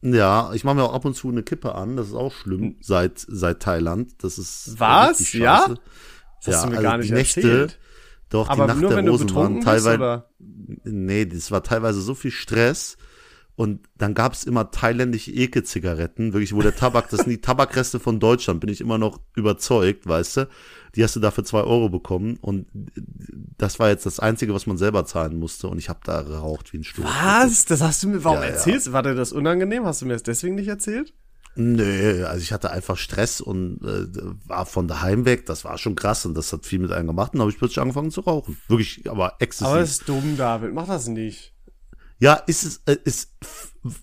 Ja, 0.00 0.52
ich 0.54 0.64
mache 0.64 0.76
mir 0.76 0.84
auch 0.84 0.94
ab 0.94 1.04
und 1.04 1.14
zu 1.14 1.28
eine 1.28 1.42
Kippe 1.42 1.74
an. 1.74 1.96
Das 1.96 2.08
ist 2.08 2.14
auch 2.14 2.32
schlimm 2.32 2.76
seit 2.80 3.24
seit 3.26 3.60
Thailand. 3.60 4.12
Das 4.22 4.38
ist 4.38 4.78
was? 4.78 5.32
Ja. 5.32 5.74
Das 6.44 6.54
hast 6.54 6.62
ja, 6.62 6.62
du 6.62 6.68
mir 6.68 6.76
also 6.78 6.82
gar 6.88 6.98
nicht 6.98 7.10
die 7.10 7.14
Nächte, 7.14 7.40
erzählt. 7.40 7.78
Doch 8.30 8.48
Aber 8.48 8.64
die 8.64 8.68
Nacht 8.68 8.80
nur, 8.80 8.90
der 8.90 8.98
wenn 8.98 9.08
Rosen 9.08 9.26
du 9.26 9.34
waren 9.34 9.60
teilweise. 9.60 9.88
Bist, 9.88 10.00
oder? 10.00 10.30
Nee, 10.84 11.26
das 11.26 11.50
war 11.50 11.62
teilweise 11.62 12.00
so 12.00 12.14
viel 12.14 12.30
Stress. 12.30 12.96
Und 13.56 13.88
dann 13.96 14.14
gab's 14.14 14.44
immer 14.44 14.70
thailändische 14.70 15.32
Eke-Zigaretten, 15.32 16.32
wirklich, 16.32 16.54
wo 16.54 16.62
der 16.62 16.76
Tabak, 16.76 17.10
das 17.10 17.22
sind 17.22 17.30
die 17.30 17.40
Tabakreste 17.40 17.98
von 17.98 18.20
Deutschland, 18.20 18.60
bin 18.60 18.70
ich 18.70 18.80
immer 18.80 18.98
noch 18.98 19.18
überzeugt, 19.34 20.06
weißt 20.06 20.36
du. 20.36 20.48
Die 20.96 21.04
hast 21.04 21.14
du 21.16 21.20
da 21.20 21.30
für 21.30 21.44
zwei 21.44 21.60
Euro 21.62 21.88
bekommen 21.88 22.36
und 22.40 22.66
das 23.58 23.78
war 23.78 23.88
jetzt 23.90 24.06
das 24.06 24.20
Einzige, 24.20 24.54
was 24.54 24.66
man 24.66 24.78
selber 24.78 25.04
zahlen 25.06 25.38
musste 25.38 25.68
und 25.68 25.78
ich 25.78 25.88
habe 25.88 26.00
da 26.04 26.22
geraucht 26.22 26.72
wie 26.72 26.78
ein 26.78 26.84
Stuhl. 26.84 27.04
Was? 27.04 27.64
Das 27.66 27.80
hast 27.82 28.02
du 28.02 28.08
mir, 28.08 28.24
warum 28.24 28.38
Ja, 28.38 28.44
ja. 28.46 28.50
erzählst 28.52 28.86
du? 28.88 28.92
War 28.92 29.02
dir 29.02 29.14
das 29.14 29.32
unangenehm? 29.32 29.84
Hast 29.84 30.02
du 30.02 30.06
mir 30.06 30.14
das 30.14 30.22
deswegen 30.22 30.54
nicht 30.54 30.68
erzählt? 30.68 31.12
Nö, 31.60 32.24
also 32.24 32.40
ich 32.40 32.52
hatte 32.52 32.70
einfach 32.70 32.96
Stress 32.96 33.40
und 33.40 33.80
äh, 33.82 34.06
war 34.46 34.64
von 34.64 34.86
daheim 34.86 35.24
weg. 35.24 35.44
Das 35.46 35.64
war 35.64 35.76
schon 35.76 35.96
krass 35.96 36.24
und 36.24 36.34
das 36.34 36.52
hat 36.52 36.64
viel 36.64 36.78
mit 36.78 36.92
einem 36.92 37.08
gemacht. 37.08 37.34
Und 37.34 37.40
habe 37.40 37.50
ich 37.50 37.58
plötzlich 37.58 37.80
angefangen 37.80 38.12
zu 38.12 38.20
rauchen. 38.20 38.56
Wirklich, 38.68 39.10
aber 39.10 39.34
exzessiv. 39.40 39.66
Aber 39.66 39.80
das 39.80 39.90
ist 39.90 40.08
dumm, 40.08 40.36
David. 40.36 40.72
Mach 40.72 40.86
das 40.86 41.08
nicht. 41.08 41.54
ja, 42.20 42.34
ist 42.34 42.62
es, 42.64 42.82
äh, 42.86 42.96
ist, 43.04 43.32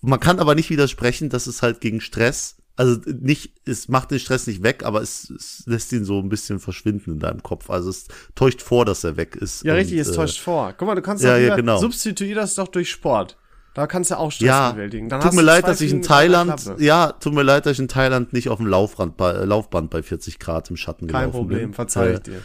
man 0.02 0.20
kann 0.20 0.38
aber 0.38 0.54
nicht 0.54 0.68
widersprechen, 0.68 1.30
dass 1.30 1.46
es 1.46 1.62
halt 1.62 1.80
gegen 1.80 2.02
Stress, 2.02 2.56
also 2.76 3.00
nicht, 3.06 3.52
es 3.64 3.88
macht 3.88 4.10
den 4.10 4.18
Stress 4.18 4.46
nicht 4.46 4.62
weg, 4.62 4.84
aber 4.84 5.00
es, 5.00 5.30
es 5.30 5.62
lässt 5.66 5.92
ihn 5.92 6.04
so 6.04 6.18
ein 6.20 6.28
bisschen 6.28 6.60
verschwinden 6.60 7.12
in 7.12 7.18
deinem 7.18 7.42
Kopf. 7.42 7.70
Also 7.70 7.90
es 7.90 8.06
täuscht 8.34 8.60
vor, 8.60 8.84
dass 8.84 9.02
er 9.02 9.16
weg 9.16 9.34
ist. 9.34 9.64
Ja, 9.64 9.72
und, 9.72 9.78
richtig, 9.78 9.98
es 9.98 10.10
äh, 10.10 10.14
täuscht 10.14 10.40
vor. 10.40 10.74
Guck 10.76 10.86
mal, 10.86 10.94
du 10.94 11.02
kannst 11.02 11.24
ja, 11.24 11.38
ja, 11.38 11.56
genau. 11.56 11.78
substituier 11.78 12.34
das 12.34 12.54
doch 12.54 12.68
durch 12.68 12.90
Sport. 12.90 13.36
Da 13.76 13.86
kannst 13.86 14.10
du 14.10 14.18
auch 14.18 14.32
Stress 14.32 14.46
Ja, 14.46 14.72
bewältigen. 14.72 15.08
Dann 15.08 15.20
tut 15.20 15.34
mir 15.34 15.42
leid, 15.42 15.68
dass 15.68 15.82
ich 15.82 15.92
in 15.92 16.00
Thailand, 16.00 16.72
ja, 16.78 17.12
tut 17.12 17.34
mir 17.34 17.42
leid, 17.42 17.66
dass 17.66 17.72
ich 17.72 17.78
in 17.78 17.88
Thailand 17.88 18.32
nicht 18.32 18.48
auf 18.48 18.56
dem 18.56 18.66
Laufrand 18.66 19.16
bei, 19.18 19.32
äh, 19.32 19.44
Laufband 19.44 19.90
bei 19.90 20.02
40 20.02 20.38
Grad 20.38 20.70
im 20.70 20.76
Schatten 20.76 21.06
Kein 21.06 21.30
gelaufen 21.30 21.36
Problem, 21.36 21.60
bin. 21.60 21.74
verzeih 21.74 22.08
Äh, 22.08 22.14
ich 22.14 22.20
dir. 22.20 22.42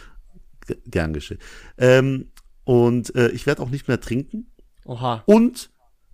Gern 0.86 1.12
geschehen. 1.14 1.38
Ähm, 1.78 2.30
und 2.64 3.14
äh, 3.14 3.28
ich 3.30 3.46
werde 3.46 3.62
auch 3.62 3.70
nicht 3.70 3.88
mehr 3.88 4.00
trinken. 4.00 4.52
Oha. 4.84 5.22
Und 5.26 5.70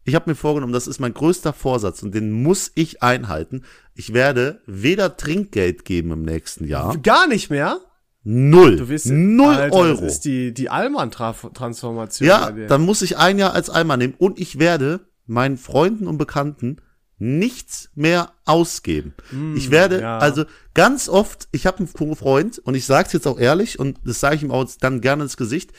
ich 0.09 0.15
habe 0.15 0.31
mir 0.31 0.35
vorgenommen, 0.35 0.73
das 0.73 0.87
ist 0.87 1.01
mein 1.01 1.15
größter 1.15 1.53
Vorsatz 1.53 2.03
und 2.03 2.15
den 2.15 2.31
muss 2.31 2.73
ich 2.75 3.03
einhalten. 3.03 3.63
Ich 3.95 4.13
werde 4.15 4.61
weder 4.67 5.17
Trinkgeld 5.17 5.85
geben 5.85 6.13
im 6.13 6.23
nächsten 6.23 6.65
Jahr. 6.67 6.97
Gar 6.99 7.27
nicht 7.29 7.51
mehr? 7.51 7.79
Null. 8.25 8.77
Du 8.77 8.89
wirst, 8.89 9.07
Null 9.07 9.55
Alter, 9.55 9.77
Euro. 9.77 10.01
Das 10.03 10.15
ist 10.15 10.25
die, 10.25 10.53
die 10.53 10.69
Allmann-Transformation. 10.71 12.29
ja, 12.29 12.51
dann 12.51 12.83
muss 12.83 13.03
ich 13.03 13.17
ein 13.17 13.39
Jahr 13.39 13.55
als 13.55 13.71
Eimer 13.71 13.97
nehmen 13.97 14.15
und 14.19 14.39
ich 14.39 14.59
werde 14.59 15.01
meinen 15.27 15.57
Freunden 15.57 16.07
und 16.07 16.19
Bekannten 16.19 16.79
nichts 17.19 17.91
mehr 17.95 18.33
ausgeben. 18.45 19.15
ich 19.57 19.71
werde, 19.71 19.99
Mm, 19.99 20.03
ja. 20.03 20.19
also 20.19 20.45
ganz 20.75 21.09
oft, 21.09 21.49
ich 21.51 21.67
habe 21.67 21.79
einen 21.79 22.15
Freund 22.17 22.59
und 22.61 22.75
ich 22.77 22.87
sage 22.87 23.09
es 23.09 23.13
jetzt 23.13 23.27
auch 23.27 23.41
ehrlich 23.41 23.79
und 23.79 23.99
das 24.05 24.21
sage 24.21 24.37
ich 24.37 24.43
ihm 24.43 24.53
auch 24.53 24.65
dann 24.81 25.01
gerne 25.01 25.25
ins 25.25 25.37
Gesicht. 25.37 25.73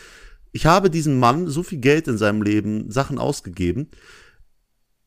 Ich 0.51 0.65
habe 0.65 0.89
diesem 0.89 1.19
Mann 1.19 1.47
so 1.47 1.63
viel 1.63 1.79
Geld 1.79 2.07
in 2.07 2.17
seinem 2.17 2.41
Leben, 2.41 2.91
Sachen 2.91 3.19
ausgegeben. 3.19 3.89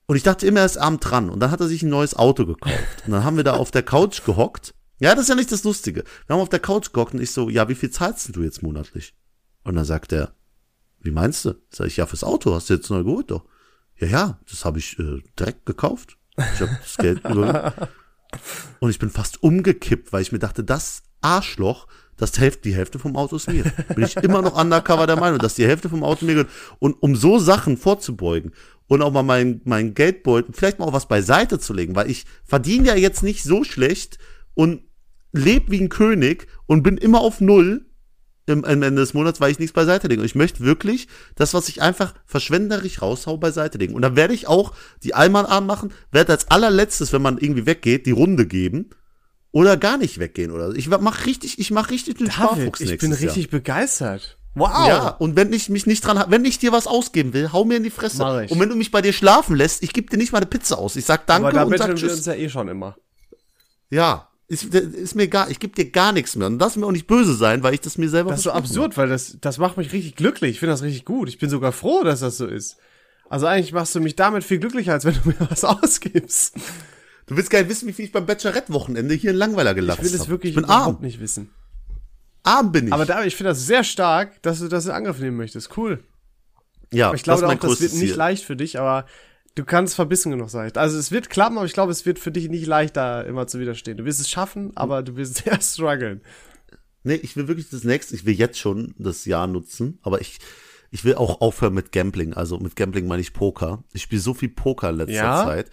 Und 0.07 0.17
ich 0.17 0.23
dachte 0.23 0.47
immer, 0.47 0.61
er 0.61 0.67
ist 0.67 0.79
arm 0.79 1.01
dran. 1.01 1.31
Und 1.31 1.41
dann 1.41 1.51
hat 1.51 1.61
er 1.61 1.69
sich 1.69 1.83
ein 1.83 1.91
neues 1.91 2.15
Auto 2.15 2.47
gekauft. 2.47 3.05
Und 3.07 3.13
dann 3.13 3.25
haben 3.25 3.37
wir 3.37 3.45
da 3.45 3.55
auf 3.55 3.71
der 3.71 3.83
Couch 3.83 4.25
gehockt. 4.25 4.75
Ja, 4.99 5.15
das 5.15 5.25
ist 5.25 5.29
ja 5.31 5.35
nicht 5.35 5.51
das 5.51 5.65
Lustige. 5.65 6.05
Wir 6.27 6.35
haben 6.35 6.43
auf 6.43 6.49
der 6.49 6.61
Couch 6.61 6.93
gehockt 6.93 7.15
und 7.15 7.21
ich 7.21 7.33
so, 7.33 7.49
ja, 7.49 7.69
wie 7.69 7.75
viel 7.75 7.91
zahlst 7.91 8.35
du 8.37 8.43
jetzt 8.43 8.63
monatlich? 8.63 9.15
Und 9.65 9.75
dann 9.75 9.85
sagt 9.85 10.13
er, 10.13 10.35
wie 11.01 11.11
meinst 11.11 11.45
du? 11.45 11.55
Sag 11.71 11.89
ich, 11.89 11.97
ja, 11.97 12.07
fürs 12.07 12.25
Auto 12.25 12.55
hast 12.55 12.71
du 12.71 12.75
jetzt 12.75 12.91
neu 12.91 13.03
geholt 13.03 13.31
doch. 13.31 13.45
Ja, 13.97 14.07
ja, 14.07 14.41
das 14.49 14.65
habe 14.65 14.79
ich 14.79 14.99
äh, 14.99 15.23
direkt 15.39 15.67
gekauft. 15.67 16.19
Ich 16.37 16.61
habe 16.61 16.79
das 16.81 16.97
Geld 16.97 17.25
und 18.81 18.91
ich 18.91 18.99
bin 18.99 19.11
fast 19.11 19.43
umgekippt, 19.43 20.13
weil 20.13 20.23
ich 20.23 20.33
mir 20.33 20.39
dachte, 20.39 20.65
das 20.65 21.03
Arschloch, 21.21 21.87
das 22.17 22.39
Hälfte, 22.39 22.63
die 22.63 22.75
Hälfte 22.75 22.99
vom 22.99 23.17
Auto 23.17 23.37
ist 23.37 23.49
mir. 23.49 23.65
Bin 23.95 24.05
ich 24.05 24.17
immer 24.17 24.43
noch 24.43 24.61
undercover 24.61 25.07
der 25.07 25.17
Meinung, 25.17 25.39
dass 25.39 25.55
die 25.55 25.67
Hälfte 25.67 25.89
vom 25.89 26.05
Auto 26.05 26.25
mir 26.25 26.33
gehört. 26.33 26.51
Und 26.79 27.03
um 27.03 27.17
so 27.17 27.39
Sachen 27.39 27.77
vorzubeugen 27.77 28.53
und 28.87 29.03
auch 29.03 29.13
mal 29.13 29.23
mein, 29.23 29.61
mein 29.65 29.95
Geldbeutel, 29.95 30.53
vielleicht 30.53 30.79
mal 30.79 30.87
auch 30.87 30.93
was 30.93 31.09
beiseite 31.09 31.59
zu 31.59 31.73
legen, 31.73 31.97
weil 31.97 32.11
ich 32.11 32.27
verdiene 32.45 32.89
ja 32.89 32.95
jetzt 32.95 33.23
nicht 33.23 33.43
so 33.43 33.65
schlecht 33.65 34.19
und 34.55 34.83
lebe 35.33 35.71
wie 35.71 35.81
ein 35.81 35.89
König 35.89 36.47
und 36.67 36.83
bin 36.83 36.97
immer 36.97 37.21
auf 37.21 37.41
Null 37.41 37.87
im, 38.47 38.65
am 38.65 38.83
Ende 38.83 39.01
des 39.01 39.15
Monats, 39.15 39.41
weil 39.41 39.51
ich 39.51 39.59
nichts 39.59 39.73
beiseite 39.73 40.09
lege. 40.09 40.21
Und 40.21 40.27
ich 40.27 40.35
möchte 40.35 40.65
wirklich 40.65 41.09
das, 41.37 41.55
was 41.55 41.69
ich 41.69 41.81
einfach 41.81 42.15
verschwenderisch 42.27 43.01
raushau, 43.01 43.37
beiseite 43.39 43.79
legen. 43.79 43.95
Und 43.95 44.03
dann 44.03 44.17
werde 44.17 44.35
ich 44.35 44.47
auch 44.47 44.75
die 45.03 45.15
Allmann-Arm 45.15 45.67
machen, 45.67 45.93
werde 46.11 46.33
als 46.33 46.51
allerletztes, 46.51 47.13
wenn 47.13 47.23
man 47.23 47.39
irgendwie 47.39 47.67
weggeht, 47.67 48.05
die 48.07 48.11
Runde 48.11 48.47
geben 48.47 48.91
oder 49.53 49.77
gar 49.77 49.99
nicht 49.99 50.19
weggehen 50.19 50.51
oder 50.51 50.71
so. 50.71 50.77
Ich 50.77 50.89
mach 50.89 51.27
richtig, 51.27 51.59
ich 51.59 51.71
mach 51.71 51.91
richtig 51.91 52.19
den 52.19 52.27
David, 52.27 52.35
Sparfuchs 52.35 52.81
ich 52.81 52.99
bin 52.99 53.13
richtig 53.13 53.51
begeistert. 53.51 54.39
Wow. 54.55 54.69
Jahr. 54.71 54.89
Ja, 54.89 55.09
und 55.09 55.37
wenn 55.37 55.53
ich 55.53 55.69
mich 55.69 55.87
nicht 55.87 56.05
dran, 56.05 56.25
wenn 56.29 56.45
ich 56.45 56.59
dir 56.59 56.73
was 56.73 56.87
ausgeben 56.87 57.33
will, 57.33 57.53
hau 57.53 57.65
mir 57.65 57.77
in 57.77 57.85
die 57.85 57.91
Fresse. 57.91 58.19
Mach 58.19 58.41
ich. 58.41 58.51
Und 58.51 58.61
wenn 58.61 58.69
du 58.69 58.75
mich 58.75 58.91
bei 58.91 59.01
dir 59.01 59.13
schlafen 59.13 59.57
lässt, 59.57 59.83
ich 59.83 59.93
gebe 59.93 60.11
dir 60.11 60.19
nicht 60.19 60.33
mal 60.33 60.39
eine 60.39 60.47
Pizza 60.47 60.79
aus. 60.79 60.97
Ich 60.97 61.05
sag 61.07 61.27
Danke 61.27 61.49
Aber 61.49 61.55
da 61.55 61.63
und 61.63 61.71
sag 61.71 61.79
betteln 61.79 61.97
wir 61.97 62.09
Tschüss. 62.09 62.19
uns 62.19 62.27
ja 62.27 62.35
eh 62.35 62.49
schon 62.49 62.69
immer. 62.69 62.97
Ja, 63.89 64.29
ist, 64.49 64.65
ist 64.75 65.15
mir 65.15 65.23
egal. 65.23 65.51
Ich 65.51 65.59
gebe 65.59 65.75
dir 65.75 65.91
gar 65.91 66.13
nichts 66.13 66.37
mehr. 66.37 66.47
Und 66.47 66.59
das 66.59 66.77
mir 66.77 66.87
auch 66.87 66.93
nicht 66.93 67.07
böse 67.07 67.35
sein, 67.35 67.63
weil 67.63 67.73
ich 67.73 67.81
das 67.81 67.97
mir 67.97 68.11
selber 68.11 68.31
Das 68.31 68.41
ist 68.41 68.45
so 68.45 68.53
absurd, 68.53 68.99
weil 68.99 69.09
das, 69.09 69.39
das 69.41 69.57
macht 69.57 69.79
mich 69.79 69.93
richtig 69.93 70.17
glücklich. 70.17 70.53
Ich 70.53 70.59
finde 70.61 70.73
das 70.73 70.83
richtig 70.83 71.07
gut. 71.07 71.31
Ich 71.31 71.39
bin 71.39 71.49
sogar 71.49 71.73
froh, 71.73 72.03
dass 72.05 72.21
das 72.21 72.37
so 72.37 72.47
ist. 72.47 72.77
Also 73.31 73.47
eigentlich 73.47 73.73
machst 73.73 73.95
du 73.95 74.01
mich 74.01 74.15
damit 74.17 74.45
viel 74.45 74.59
glücklicher, 74.59 74.93
als 74.93 75.07
wenn 75.07 75.15
du 75.15 75.29
mir 75.31 75.37
was 75.49 75.65
ausgibst. 75.65 76.55
Habe. 77.23 77.29
Du 77.29 77.37
willst 77.37 77.51
gar 77.51 77.61
nicht 77.61 77.69
wissen, 77.71 77.89
wie 77.89 77.93
viel 77.93 78.05
ich 78.07 78.13
beim 78.13 78.27
Bachelorette-Wochenende 78.27 79.15
hier 79.15 79.31
in 79.31 79.37
Langweiler 79.37 79.71
Ich 79.71 79.77
gelacht 79.77 80.03
will 80.03 80.07
es 80.15 80.21
habe. 80.21 80.31
wirklich 80.31 80.51
Ich 80.51 80.57
bin 80.57 80.65
überhaupt 80.65 80.97
arm. 80.99 81.03
nicht 81.05 81.21
wissen. 81.21 81.51
Arm 82.43 82.73
bin 82.73 82.89
ich. 82.89 82.93
Aber 82.93 83.07
da, 83.07 83.25
ich 83.25 83.37
finde 83.37 83.51
das 83.51 83.67
sehr 83.67 83.85
stark, 83.85 84.43
dass 84.43 84.59
du 84.59 84.69
das 84.69 84.87
in 84.87 84.93
Angriff 84.93 85.19
nehmen 85.21 85.37
möchtest. 85.37 85.77
Cool. 85.77 86.03
ja, 86.93 87.07
Aber 87.09 87.17
ich 87.17 87.23
glaube 87.23 87.47
auch, 87.47 87.55
das 87.55 87.81
wird 87.81 87.93
nicht 87.93 88.01
Ziel. 88.11 88.15
leicht 88.17 88.45
für 88.45 88.57
dich, 88.57 88.79
aber 88.81 89.07
du 89.55 89.65
kannst 89.65 89.95
verbissen 89.95 90.33
genug 90.33 90.51
sein. 90.51 90.73
Also 90.77 90.99
es 90.99 91.13
wird 91.13 91.31
klappen, 91.31 91.57
aber 91.57 91.67
ich 91.67 91.73
glaube, 91.73 91.93
es 91.93 92.05
wird 92.05 92.19
für 92.19 92.33
dich 92.33 92.49
nicht 92.49 92.67
leicht, 92.67 92.97
da 92.97 93.21
immer 93.23 93.47
zu 93.47 93.61
widerstehen. 93.61 93.97
Du 93.97 94.05
wirst 94.05 94.21
es 94.21 94.29
schaffen, 94.29 94.73
aber 94.77 95.03
du 95.03 95.15
wirst 95.17 95.37
sehr 95.45 95.61
strugglen. 95.61 96.21
Nee, 97.05 97.15
ich 97.17 97.37
will 97.37 97.49
wirklich 97.49 97.69
das 97.71 97.85
nächste, 97.85 98.15
ich 98.15 98.25
will 98.27 98.35
jetzt 98.35 98.59
schon 98.59 98.95
das 98.99 99.25
Jahr 99.25 99.47
nutzen, 99.47 99.99
aber 100.03 100.21
ich, 100.21 100.39
ich 100.91 101.05
will 101.05 101.15
auch 101.17 101.41
aufhören 101.41 101.75
mit 101.75 101.93
Gambling. 101.93 102.33
Also 102.35 102.59
mit 102.59 102.75
Gambling 102.77 103.07
meine 103.07 103.21
ich 103.23 103.33
Poker. 103.33 103.85
Ich 103.93 104.03
spiele 104.03 104.21
so 104.21 104.35
viel 104.35 104.49
Poker 104.49 104.91
in 104.91 104.97
letzter 104.97 105.15
Ja? 105.15 105.45
Zeit. 105.45 105.71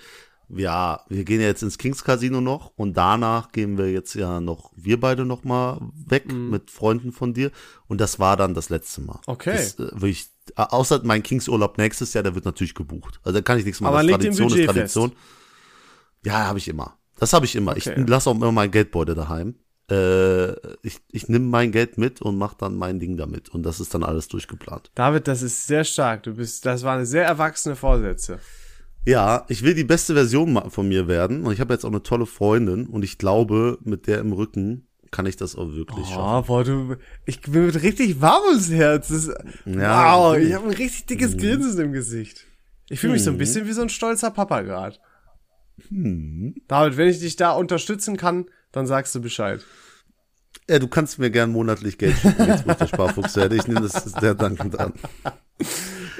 Ja, 0.49 1.03
wir 1.07 1.23
gehen 1.25 1.41
ja 1.41 1.47
jetzt 1.47 1.61
ins 1.61 1.77
Kings 1.77 2.03
Casino 2.03 2.41
noch 2.41 2.71
und 2.75 2.97
danach 2.97 3.51
gehen 3.51 3.77
wir 3.77 3.91
jetzt 3.91 4.15
ja 4.15 4.39
noch, 4.41 4.71
wir 4.75 4.99
beide 4.99 5.23
noch 5.23 5.43
mal 5.43 5.79
weg 6.07 6.31
mit 6.33 6.71
Freunden 6.71 7.11
von 7.11 7.33
dir 7.35 7.51
und 7.87 8.01
das 8.01 8.17
war 8.17 8.35
dann 8.35 8.55
das 8.55 8.69
letzte 8.69 9.01
Mal. 9.01 9.17
Mhm. 9.17 9.33
Okay. 9.33 9.55
Das, 9.55 9.75
äh, 9.79 10.07
ich, 10.07 10.27
außer 10.55 11.01
mein 11.03 11.21
Kings 11.21 11.47
Urlaub 11.47 11.77
nächstes 11.77 12.13
Jahr, 12.13 12.23
der 12.23 12.33
wird 12.33 12.45
natürlich 12.45 12.73
gebucht. 12.73 13.19
Also 13.23 13.37
da 13.37 13.43
kann 13.43 13.59
ich 13.59 13.65
nichts 13.65 13.79
machen. 13.79 13.93
Aber 13.93 14.01
das 14.01 14.11
Tradition 14.11 14.57
ist 14.57 14.65
Tradition. 14.65 15.11
Ja, 16.25 16.47
habe 16.47 16.57
ich 16.57 16.67
immer. 16.67 16.97
Das 17.19 17.33
habe 17.33 17.45
ich 17.45 17.55
immer. 17.55 17.71
Okay. 17.71 17.95
Ich 17.97 18.09
lasse 18.09 18.29
auch 18.29 18.35
immer 18.35 18.51
mein 18.51 18.71
Geldbeutel 18.71 19.13
daheim. 19.13 19.55
Äh, 19.91 20.51
ich 20.81 20.99
ich 21.11 21.27
nehme 21.27 21.45
mein 21.45 21.71
Geld 21.71 21.97
mit 21.97 22.21
und 22.21 22.37
mache 22.37 22.55
dann 22.57 22.75
mein 22.75 22.99
Ding 22.99 23.17
damit. 23.17 23.49
Und 23.49 23.63
das 23.63 23.79
ist 23.79 23.93
dann 23.93 24.03
alles 24.03 24.27
durchgeplant. 24.27 24.91
David, 24.95 25.27
das 25.27 25.41
ist 25.43 25.67
sehr 25.67 25.83
stark. 25.83 26.23
Du 26.23 26.33
bist, 26.33 26.65
das 26.65 26.83
waren 26.83 27.05
sehr 27.05 27.25
erwachsene 27.25 27.75
Vorsätze. 27.75 28.39
Ja, 29.05 29.45
ich 29.47 29.63
will 29.63 29.73
die 29.73 29.83
beste 29.83 30.13
Version 30.13 30.61
von 30.69 30.87
mir 30.87 31.07
werden. 31.07 31.45
Und 31.45 31.53
ich 31.53 31.59
habe 31.59 31.73
jetzt 31.73 31.85
auch 31.85 31.89
eine 31.89 32.03
tolle 32.03 32.25
Freundin. 32.25 32.85
Und 32.85 33.03
ich 33.03 33.17
glaube, 33.17 33.79
mit 33.83 34.07
der 34.07 34.19
im 34.19 34.33
Rücken 34.33 34.87
kann 35.11 35.25
ich 35.25 35.35
das 35.35 35.55
auch 35.55 35.73
wirklich 35.73 36.05
schaffen. 36.07 36.19
Oh, 36.21 36.41
boah, 36.47 36.63
du, 36.63 36.95
ich 37.25 37.41
bin 37.41 37.65
mit 37.65 37.81
richtig 37.81 38.21
warm 38.21 38.43
ums 38.49 38.69
Herz. 38.69 39.07
Das 39.07 39.31
Ja, 39.65 40.17
wow, 40.17 40.37
ich 40.37 40.53
habe 40.53 40.65
ein 40.65 40.75
richtig 40.75 41.07
dickes 41.07 41.37
Grinsen 41.37 41.85
im 41.85 41.91
Gesicht. 41.91 42.45
Ich 42.89 42.99
fühle 42.99 43.13
mich 43.13 43.23
so 43.23 43.31
ein 43.31 43.37
bisschen 43.37 43.67
wie 43.67 43.71
so 43.71 43.81
ein 43.81 43.89
stolzer 43.89 44.31
Papa 44.31 44.61
gerade. 44.61 44.97
David, 45.89 46.97
wenn 46.97 47.07
ich 47.07 47.19
dich 47.19 47.35
da 47.35 47.51
unterstützen 47.51 48.17
kann, 48.17 48.45
dann 48.71 48.85
sagst 48.85 49.15
du 49.15 49.21
Bescheid. 49.21 49.65
Ja, 50.69 50.77
du 50.79 50.87
kannst 50.87 51.17
mir 51.17 51.31
gern 51.31 51.51
monatlich 51.51 51.97
Geld 51.97 52.15
schicken, 52.17 52.45
jetzt 52.45 52.65
wo 52.65 52.71
ich 52.71 52.77
der 52.77 52.87
Sparfuchs 52.87 53.35
werde. 53.35 53.55
Ich 53.55 53.67
nehme 53.67 53.81
das 53.81 54.03
sehr 54.03 54.35
dankend 54.35 54.79
an. 54.79 54.93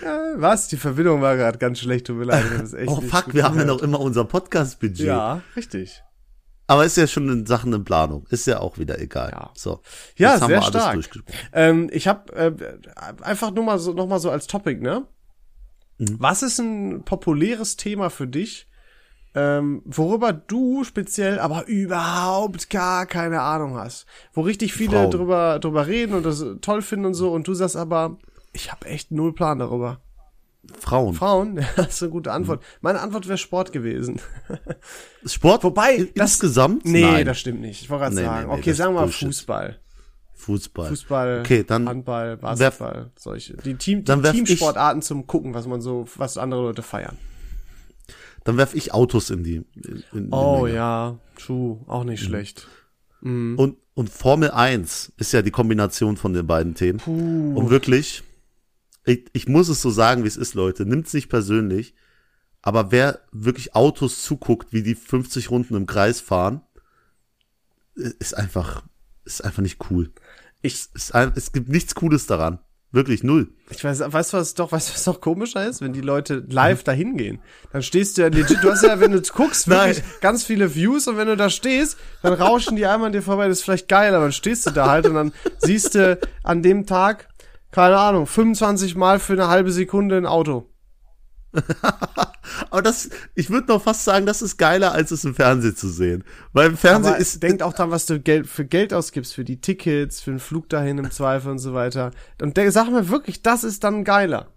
Äh, 0.02 0.06
Was? 0.36 0.70
Die 0.70 0.78
Verbindung 0.78 1.22
war 1.22 1.36
gerade 1.36 1.58
ganz 1.58 1.80
schlecht, 1.80 2.08
tut 2.08 2.16
mir 2.18 2.24
leid. 2.24 2.46
Oh 2.88 3.02
fuck, 3.02 3.34
wir 3.34 3.44
haben 3.44 3.58
ja 3.60 3.66
noch 3.66 3.82
immer 3.82 4.00
unser 4.00 4.24
Podcast-Budget. 4.24 5.08
Ja, 5.08 5.42
richtig. 5.58 6.02
Aber 6.68 6.86
ist 6.86 6.96
ja 6.96 7.06
schon 7.06 7.28
in 7.30 7.46
Sachen 7.46 7.74
in 7.74 7.84
Planung. 7.84 8.26
Ist 8.30 8.48
ja 8.48 8.60
auch 8.60 8.78
wieder 8.78 8.98
egal. 9.00 9.32
Ja. 9.32 9.50
So. 9.56 9.82
Ja, 10.16 10.34
Jetzt 10.34 10.42
haben 10.42 10.48
sehr 10.50 10.58
wir 10.58 10.62
alles 10.62 10.70
stark. 10.70 10.94
durchgesprochen. 10.94 11.40
Ähm, 11.52 11.90
ich 11.92 12.08
habe 12.08 12.32
äh, 12.34 12.54
einfach 13.24 13.52
nur 13.52 13.66
mal 13.66 13.78
so 13.78 13.92
noch 13.92 14.08
mal 14.08 14.20
so 14.20 14.32
als 14.32 14.48
Topic, 14.48 14.82
ne? 14.82 15.06
Was 15.98 16.44
ist 16.44 16.60
ein 16.60 17.04
populäres 17.04 17.76
Thema 17.76 18.10
für 18.10 18.28
dich, 18.28 18.69
ähm, 19.36 19.82
worüber 19.86 20.34
du 20.34 20.84
speziell 20.84 21.40
aber 21.40 21.68
überhaupt 21.68 22.70
gar 22.70 23.06
keine 23.06 23.42
Ahnung 23.42 23.76
hast, 23.78 24.06
wo 24.34 24.42
richtig 24.42 24.74
viele 24.74 24.98
Frauen. 24.98 25.12
drüber 25.12 25.60
drüber 25.60 25.88
reden 25.88 26.14
und 26.16 26.26
das 26.26 26.44
toll 26.62 26.82
finden 26.82 27.06
und 27.06 27.14
so 27.14 27.32
und 27.32 27.48
du 27.48 27.54
sagst 27.54 27.76
aber, 27.76 28.18
ich 28.54 28.72
habe 28.72 28.86
echt 28.88 29.12
null 29.12 29.34
Plan 29.34 29.60
darüber. 29.60 30.02
Frauen. 30.80 31.14
Frauen, 31.16 31.56
das 31.76 31.88
ist 31.96 32.04
eine 32.04 32.12
gute 32.12 32.32
Antwort. 32.32 32.64
Meine 32.82 33.00
Antwort 33.02 33.28
wäre 33.28 33.38
Sport 33.38 33.72
gewesen. 33.72 34.20
Sport? 35.26 35.64
Wobei, 35.64 36.10
das- 36.16 36.32
insgesamt? 36.34 36.86
Nee, 36.86 37.02
Nein. 37.02 37.26
das 37.26 37.40
stimmt 37.40 37.62
nicht. 37.62 37.82
Ich 37.82 37.90
wollte 37.90 38.04
gerade 38.06 38.16
Nee, 38.16 38.24
sagen, 38.24 38.48
nee, 38.50 38.54
nee, 38.56 38.60
okay, 38.60 38.74
sagen 38.74 38.94
wir 38.94 39.02
mal. 39.02 39.08
Fußball. 39.08 39.80
Fußball. 40.36 40.88
Fußball, 40.90 41.40
Okay, 41.42 41.64
dann 41.66 41.88
Handball, 41.88 42.38
Basketball, 42.38 43.12
solche. 43.18 43.58
Die, 43.58 43.76
Team, 43.76 44.06
die 44.06 44.22
Teamsportarten 44.22 45.02
zum 45.02 45.28
Gucken, 45.28 45.54
was 45.54 45.68
man 45.68 45.82
so, 45.82 46.06
was 46.16 46.38
andere 46.38 46.62
Leute 46.62 46.82
feiern. 46.82 47.18
Dann 48.50 48.58
werf 48.58 48.74
ich 48.74 48.96
Autos 48.96 49.30
in 49.30 49.44
die. 49.44 49.58
In, 49.76 50.04
in 50.12 50.24
die 50.26 50.32
Oh 50.32 50.64
Menge. 50.64 50.76
ja, 50.76 51.20
true, 51.38 51.82
auch 51.86 52.04
nicht 52.04 52.24
schlecht. 52.24 52.68
Und, 53.22 53.78
und 53.94 54.10
Formel 54.10 54.50
1 54.50 55.14
ist 55.18 55.34
ja 55.34 55.44
die 55.44 55.52
Kombination 55.52 56.18
von 56.18 56.34
den 56.34 56.48
beiden 56.48 56.74
Themen. 56.74 57.00
Und 57.56 57.70
wirklich, 57.70 58.24
ich, 59.06 59.26
ich 59.34 59.48
muss 59.48 59.70
es 59.70 59.84
so 59.84 59.92
sagen, 59.92 60.24
wie 60.24 60.28
es 60.28 60.36
ist, 60.36 60.56
Leute. 60.56 60.88
Nimmt's 60.88 61.14
nicht 61.14 61.30
persönlich. 61.30 61.94
Aber 62.64 62.92
wer 62.92 63.20
wirklich 63.32 63.76
Autos 63.76 64.24
zuguckt, 64.24 64.74
wie 64.74 64.82
die 64.82 64.96
50 64.96 65.52
Runden 65.52 65.76
im 65.76 65.86
Kreis 65.86 66.22
fahren, 66.22 66.62
ist 67.94 68.36
einfach, 68.36 68.84
ist 69.26 69.46
einfach 69.46 69.62
nicht 69.62 69.92
cool. 69.92 70.12
Ich, 70.64 70.74
Es, 70.74 71.12
ist, 71.12 71.14
es 71.36 71.52
gibt 71.52 71.70
nichts 71.70 71.94
Cooles 71.94 72.26
daran. 72.26 72.58
Wirklich 72.92 73.24
null. 73.24 73.50
ich 73.70 73.84
weiß, 73.84 74.02
weißt 74.12 74.34
du 74.34 74.38
was 74.38 74.56
doch, 74.56 74.72
weißt 74.72 74.90
du 74.90 74.94
was 74.94 75.04
doch 75.04 75.22
komischer 75.22 75.68
ist, 75.68 75.80
wenn 75.80 75.94
die 75.94 76.02
Leute 76.02 76.44
live 76.50 76.84
dahin 76.84 77.18
gehen. 77.18 77.40
Dann 77.72 77.84
stehst 77.84 78.18
du 78.18 78.24
ja 78.24 78.30
legit, 78.30 78.64
du 78.64 78.72
hast 78.72 78.84
ja, 78.84 79.00
wenn 79.00 79.12
du 79.12 79.22
guckst, 79.22 79.68
wirklich 79.70 80.00
Nein. 80.00 80.12
ganz 80.22 80.44
viele 80.44 80.74
Views 80.74 81.08
und 81.08 81.16
wenn 81.16 81.28
du 81.28 81.38
da 81.38 81.52
stehst, 81.52 81.98
dann 82.24 82.34
rauschen 82.34 82.76
die 82.76 82.88
einmal 82.88 83.08
an 83.08 83.14
dir 83.14 83.22
vorbei, 83.22 83.48
das 83.48 83.60
ist 83.60 83.64
vielleicht 83.64 83.90
geil, 83.90 84.16
aber 84.16 84.26
dann 84.26 84.32
stehst 84.32 84.66
du 84.66 84.72
da 84.72 84.90
halt 84.90 85.06
und 85.06 85.14
dann 85.14 85.34
siehst 85.60 85.94
du 85.94 86.18
an 86.44 86.64
dem 86.64 86.88
Tag, 86.88 87.30
keine 87.72 87.98
Ahnung, 87.98 88.26
25 88.26 88.96
Mal 88.96 89.20
für 89.20 89.34
eine 89.34 89.50
halbe 89.50 89.72
Sekunde 89.72 90.18
ein 90.18 90.26
Auto. 90.26 90.68
Aber 92.72 92.82
das, 92.82 93.10
ich 93.36 93.50
würde 93.50 93.68
noch 93.68 93.82
fast 93.82 94.04
sagen, 94.04 94.26
das 94.26 94.42
ist 94.42 94.58
geiler, 94.58 94.92
als 94.92 95.12
es 95.12 95.24
im 95.24 95.36
Fernsehen 95.36 95.76
zu 95.76 95.90
sehen. 95.90 96.24
Weil 96.54 96.70
im 96.70 96.78
Fernsehen 96.78 97.14
Aber 97.14 97.22
ist, 97.22 97.42
denkt 97.42 97.64
auch 97.64 97.74
dran, 97.74 97.92
was 97.92 98.06
du 98.06 98.20
Geld 98.20 98.48
für 98.48 98.66
Geld 98.66 98.94
ausgibst, 98.94 99.34
für 99.34 99.44
die 99.44 99.60
Tickets, 99.62 100.22
für 100.22 100.32
den 100.32 100.40
Flug 100.40 100.70
dahin 100.70 100.98
im 100.98 101.12
Zweifel 101.12 101.52
und 101.52 101.60
so 101.60 101.74
weiter. 101.74 102.12
Und 102.42 102.58
der, 102.58 102.72
sag 102.72 102.90
mir 102.92 103.10
wirklich, 103.10 103.42
das 103.42 103.64
ist 103.64 103.84
dann 103.84 104.04
geiler. 104.04 104.52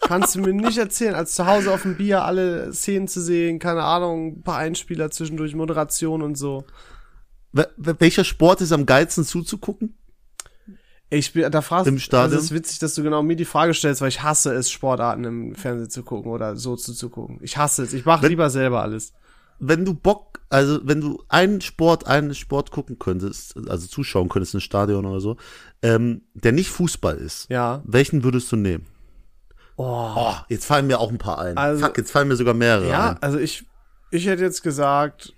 Kannst 0.00 0.34
du 0.34 0.40
mir 0.40 0.52
nicht 0.52 0.78
erzählen, 0.78 1.14
als 1.14 1.34
zu 1.34 1.46
Hause 1.46 1.72
auf 1.72 1.82
dem 1.82 1.96
Bier 1.96 2.24
alle 2.24 2.72
Szenen 2.72 3.08
zu 3.08 3.20
sehen, 3.20 3.58
keine 3.58 3.82
Ahnung, 3.82 4.38
ein 4.38 4.42
paar 4.42 4.58
Einspieler 4.58 5.10
zwischendurch, 5.10 5.54
Moderation 5.54 6.22
und 6.22 6.36
so. 6.36 6.64
wel- 7.52 7.68
welcher 7.76 8.24
Sport 8.24 8.60
ist 8.60 8.72
am 8.72 8.86
geilsten 8.86 9.24
zuzugucken? 9.24 9.96
Ich 11.10 11.32
bin, 11.32 11.50
da 11.50 11.60
fragst 11.62 11.86
Im 11.86 11.98
Stadion? 11.98 12.24
Also 12.24 12.36
es 12.38 12.44
ist 12.44 12.54
witzig, 12.54 12.78
dass 12.80 12.94
du 12.94 13.02
genau 13.02 13.22
mir 13.22 13.36
die 13.36 13.44
Frage 13.44 13.74
stellst, 13.74 14.00
weil 14.00 14.08
ich 14.08 14.22
hasse 14.22 14.52
es, 14.54 14.70
Sportarten 14.70 15.24
im 15.24 15.54
Fernsehen 15.54 15.90
zu 15.90 16.02
gucken 16.02 16.30
oder 16.32 16.56
so 16.56 16.76
zuzugucken. 16.76 17.38
Ich 17.42 17.56
hasse 17.56 17.82
es. 17.82 17.92
Ich 17.92 18.04
mache 18.04 18.26
lieber 18.26 18.50
selber 18.50 18.82
alles. 18.82 19.12
wenn 19.60 19.84
du 19.84 19.94
Bock, 19.94 20.40
also 20.50 20.80
wenn 20.82 21.00
du 21.00 21.22
einen 21.28 21.60
Sport, 21.60 22.06
einen 22.08 22.34
Sport 22.34 22.70
gucken 22.72 22.98
könntest, 22.98 23.56
also 23.68 23.86
zuschauen 23.86 24.28
könntest, 24.28 24.54
ein 24.54 24.60
Stadion 24.60 25.06
oder 25.06 25.20
so, 25.20 25.36
ähm, 25.82 26.22
der 26.34 26.50
nicht 26.52 26.68
Fußball 26.70 27.16
ist, 27.16 27.48
Ja. 27.50 27.80
welchen 27.86 28.24
würdest 28.24 28.50
du 28.50 28.56
nehmen? 28.56 28.86
Oh. 29.76 30.12
Oh, 30.16 30.34
jetzt 30.48 30.64
fallen 30.66 30.86
mir 30.88 30.98
auch 30.98 31.10
ein 31.10 31.18
paar 31.18 31.38
ein. 31.38 31.56
Also- 31.56 31.84
Fuck, 31.86 31.98
jetzt 31.98 32.10
fallen 32.10 32.28
mir 32.28 32.36
sogar 32.36 32.54
mehrere 32.54 32.88
Ja, 32.88 33.10
ein. 33.10 33.22
also 33.22 33.38
ich, 33.38 33.64
ich 34.10 34.26
hätte 34.26 34.42
jetzt 34.42 34.62
gesagt, 34.62 35.32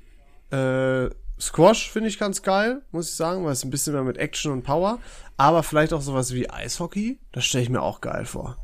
äh, 0.51 1.09
Squash 1.39 1.91
finde 1.91 2.09
ich 2.09 2.18
ganz 2.18 2.43
geil, 2.43 2.82
muss 2.93 3.11
ich 3.11 3.14
sagen, 3.14 3.45
weil 3.45 3.53
es 3.53 3.64
ein 3.64 3.70
bisschen 3.70 3.93
mehr 3.93 4.05
mit 4.05 4.16
Action 4.16 4.53
und 4.53 4.62
Power. 4.62 4.99
Aber 5.37 5.62
vielleicht 5.62 5.93
auch 5.93 6.01
sowas 6.01 6.32
wie 6.32 6.49
Eishockey, 6.49 7.20
das 7.32 7.45
stelle 7.45 7.64
ich 7.64 7.70
mir 7.70 7.82
auch 7.82 8.01
geil 8.01 8.24
vor. 8.24 8.57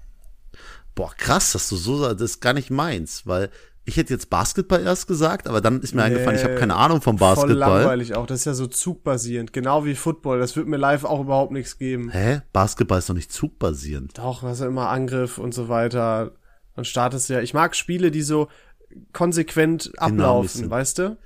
Boah, 0.95 1.13
krass, 1.17 1.53
dass 1.53 1.69
du 1.69 1.77
so 1.77 1.99
sagst, 1.99 2.21
das 2.21 2.31
ist 2.33 2.41
gar 2.41 2.53
nicht 2.53 2.71
meins, 2.71 3.27
weil 3.27 3.51
ich 3.85 3.97
hätte 3.97 4.13
jetzt 4.13 4.31
Basketball 4.31 4.83
erst 4.83 5.09
gesagt, 5.09 5.49
aber 5.49 5.61
dann 5.61 5.81
ist 5.81 5.95
mir 5.95 6.05
eingefallen, 6.05 6.39
ich 6.39 6.45
habe 6.45 6.55
keine 6.55 6.77
Ahnung 6.77 7.03
vom 7.03 7.19
Voll 7.19 7.35
Basketball. 7.35 7.57
langweilig 7.57 8.15
auch, 8.15 8.27
das 8.27 8.41
ist 8.41 8.45
ja 8.45 8.55
so 8.55 8.67
zugbasierend, 8.67 9.53
genau 9.53 9.85
wie 9.85 9.95
Football, 9.95 10.39
das 10.39 10.55
wird 10.57 10.69
mir 10.69 10.77
live 10.77 11.05
auch 11.05 11.21
überhaupt 11.21 11.53
nichts 11.53 11.79
geben. 11.79 12.11
Hä? 12.11 12.43
Basketball 12.53 13.01
ist 13.01 13.11
doch 13.11 13.15
nicht 13.15 13.33
zugbasierend. 13.33 14.19
Doch, 14.19 14.43
das 14.43 14.55
ist 14.55 14.61
ja 14.61 14.69
immer 14.69 14.89
Angriff 14.89 15.39
und 15.39 15.53
so 15.53 15.69
weiter. 15.69 16.33
Dann 16.77 16.85
startest 16.85 17.29
du 17.29 17.35
ja, 17.35 17.41
ich 17.41 17.55
mag 17.55 17.75
Spiele, 17.75 18.11
die 18.11 18.23
so 18.23 18.49
konsequent 19.13 19.93
ablaufen, 19.97 20.49
sind. 20.49 20.71
weißt 20.71 20.99
du? 20.99 21.19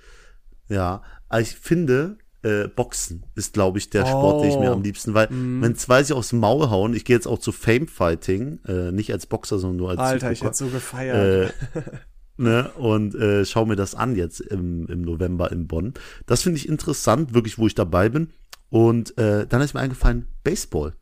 Ja, 0.68 1.02
aber 1.28 1.40
ich 1.40 1.54
finde, 1.56 2.18
äh, 2.42 2.68
Boxen 2.68 3.24
ist, 3.34 3.54
glaube 3.54 3.78
ich, 3.78 3.90
der 3.90 4.06
Sport, 4.06 4.42
den 4.42 4.48
ich 4.50 4.58
mir 4.58 4.70
Oh. 4.70 4.74
am 4.74 4.82
liebsten, 4.82 5.14
weil 5.14 5.28
wenn 5.30 5.74
zwei 5.74 6.02
sich 6.02 6.14
aufs 6.14 6.32
Maul 6.32 6.70
hauen, 6.70 6.94
ich 6.94 7.04
gehe 7.04 7.16
jetzt 7.16 7.26
auch 7.26 7.38
zu 7.38 7.50
Fame 7.52 7.88
Fighting, 7.88 8.60
äh, 8.66 8.92
nicht 8.92 9.12
als 9.12 9.26
Boxer, 9.26 9.58
sondern 9.58 9.76
nur 9.78 9.90
als 9.90 9.98
Alter, 9.98 10.30
ich 10.32 10.38
Zugucker, 10.38 10.50
hätte 10.50 10.64
so 10.64 10.68
gefeiert. 10.68 11.52
äh, 11.74 11.80
ne, 12.36 12.70
und 12.72 13.14
äh, 13.16 13.44
schau 13.44 13.66
mir 13.66 13.76
das 13.76 13.94
an 13.94 14.14
jetzt 14.14 14.40
im, 14.40 14.86
im 14.86 15.02
November 15.02 15.50
in 15.50 15.66
Bonn. 15.66 15.94
Das 16.26 16.42
finde 16.42 16.58
ich 16.58 16.68
interessant, 16.68 17.34
wirklich, 17.34 17.58
wo 17.58 17.66
ich 17.66 17.74
dabei 17.74 18.08
bin. 18.08 18.28
Und 18.68 19.16
äh, 19.18 19.46
dann 19.46 19.60
ist 19.62 19.74
mir 19.74 19.80
eingefallen, 19.80 20.26
Baseball. 20.44 20.92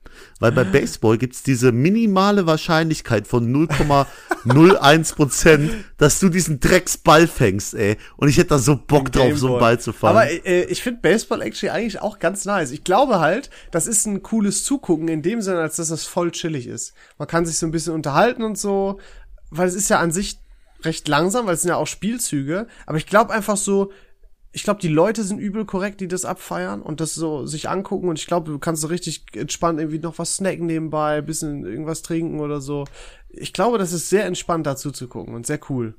Weil 0.40 0.52
bei 0.52 0.64
Baseball 0.64 1.18
gibt's 1.18 1.42
diese 1.42 1.72
minimale 1.72 2.46
Wahrscheinlichkeit 2.46 3.26
von 3.26 3.52
0,01 3.52 5.14
Prozent, 5.14 5.70
dass 5.96 6.20
du 6.20 6.28
diesen 6.28 6.60
Drecksball 6.60 7.26
fängst, 7.26 7.74
ey. 7.74 7.96
Und 8.16 8.28
ich 8.28 8.36
hätte 8.36 8.50
da 8.50 8.58
so 8.58 8.76
Bock 8.76 9.12
drauf, 9.12 9.36
so 9.36 9.48
einen 9.52 9.58
Ball 9.60 9.80
zu 9.80 9.92
fangen. 9.92 10.16
Aber 10.16 10.30
äh, 10.30 10.64
ich 10.64 10.82
finde 10.82 11.00
Baseball 11.00 11.42
actually 11.42 11.70
eigentlich 11.70 12.00
auch 12.00 12.18
ganz 12.18 12.44
nice. 12.44 12.70
Ich 12.70 12.84
glaube 12.84 13.20
halt, 13.20 13.50
das 13.70 13.86
ist 13.86 14.06
ein 14.06 14.22
cooles 14.22 14.64
Zugucken 14.64 15.08
in 15.08 15.22
dem 15.22 15.40
Sinne, 15.40 15.60
als 15.60 15.76
dass 15.76 15.88
das 15.88 16.04
voll 16.04 16.30
chillig 16.30 16.66
ist. 16.66 16.94
Man 17.18 17.28
kann 17.28 17.46
sich 17.46 17.58
so 17.58 17.66
ein 17.66 17.72
bisschen 17.72 17.94
unterhalten 17.94 18.42
und 18.42 18.58
so, 18.58 18.98
weil 19.50 19.68
es 19.68 19.74
ist 19.74 19.90
ja 19.90 20.00
an 20.00 20.12
sich 20.12 20.38
recht 20.82 21.08
langsam, 21.08 21.46
weil 21.46 21.54
es 21.54 21.62
sind 21.62 21.70
ja 21.70 21.76
auch 21.76 21.86
Spielzüge. 21.86 22.66
Aber 22.86 22.98
ich 22.98 23.06
glaube 23.06 23.32
einfach 23.32 23.56
so, 23.56 23.90
ich 24.54 24.62
glaube, 24.62 24.80
die 24.80 24.88
Leute 24.88 25.24
sind 25.24 25.40
übel 25.40 25.64
korrekt, 25.64 26.00
die 26.00 26.06
das 26.06 26.24
abfeiern 26.24 26.80
und 26.80 27.00
das 27.00 27.12
so 27.12 27.44
sich 27.44 27.68
angucken. 27.68 28.08
Und 28.08 28.20
ich 28.20 28.28
glaube, 28.28 28.52
du 28.52 28.60
kannst 28.60 28.82
so 28.82 28.88
richtig 28.88 29.24
entspannt 29.34 29.80
irgendwie 29.80 29.98
noch 29.98 30.16
was 30.18 30.36
snacken 30.36 30.66
nebenbei, 30.66 31.20
bisschen 31.22 31.66
irgendwas 31.66 32.02
trinken 32.02 32.38
oder 32.38 32.60
so. 32.60 32.84
Ich 33.30 33.52
glaube, 33.52 33.78
das 33.78 33.92
ist 33.92 34.08
sehr 34.08 34.26
entspannt 34.26 34.64
dazu 34.64 34.92
zu 34.92 35.08
gucken 35.08 35.34
und 35.34 35.44
sehr 35.44 35.58
cool. 35.68 35.96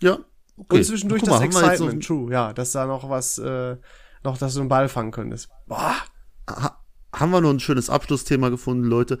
ja. 0.00 0.18
Okay. 0.58 0.76
Und 0.76 0.84
zwischendurch 0.84 1.20
das 1.20 1.38
mal, 1.38 1.44
jetzt 1.44 1.56
Excitement, 1.56 2.06
true, 2.06 2.32
ja, 2.32 2.54
dass 2.54 2.72
da 2.72 2.86
noch 2.86 3.10
was, 3.10 3.36
äh, 3.36 3.76
noch, 4.24 4.38
dass 4.38 4.54
du 4.54 4.60
einen 4.60 4.70
Ball 4.70 4.88
fangen 4.88 5.10
könntest. 5.10 5.50
Boah, 5.66 5.94
ha 6.48 6.80
haben 7.12 7.30
wir 7.30 7.42
noch 7.42 7.50
ein 7.50 7.60
schönes 7.60 7.90
Abschlussthema 7.90 8.48
gefunden, 8.48 8.84
Leute. 8.84 9.18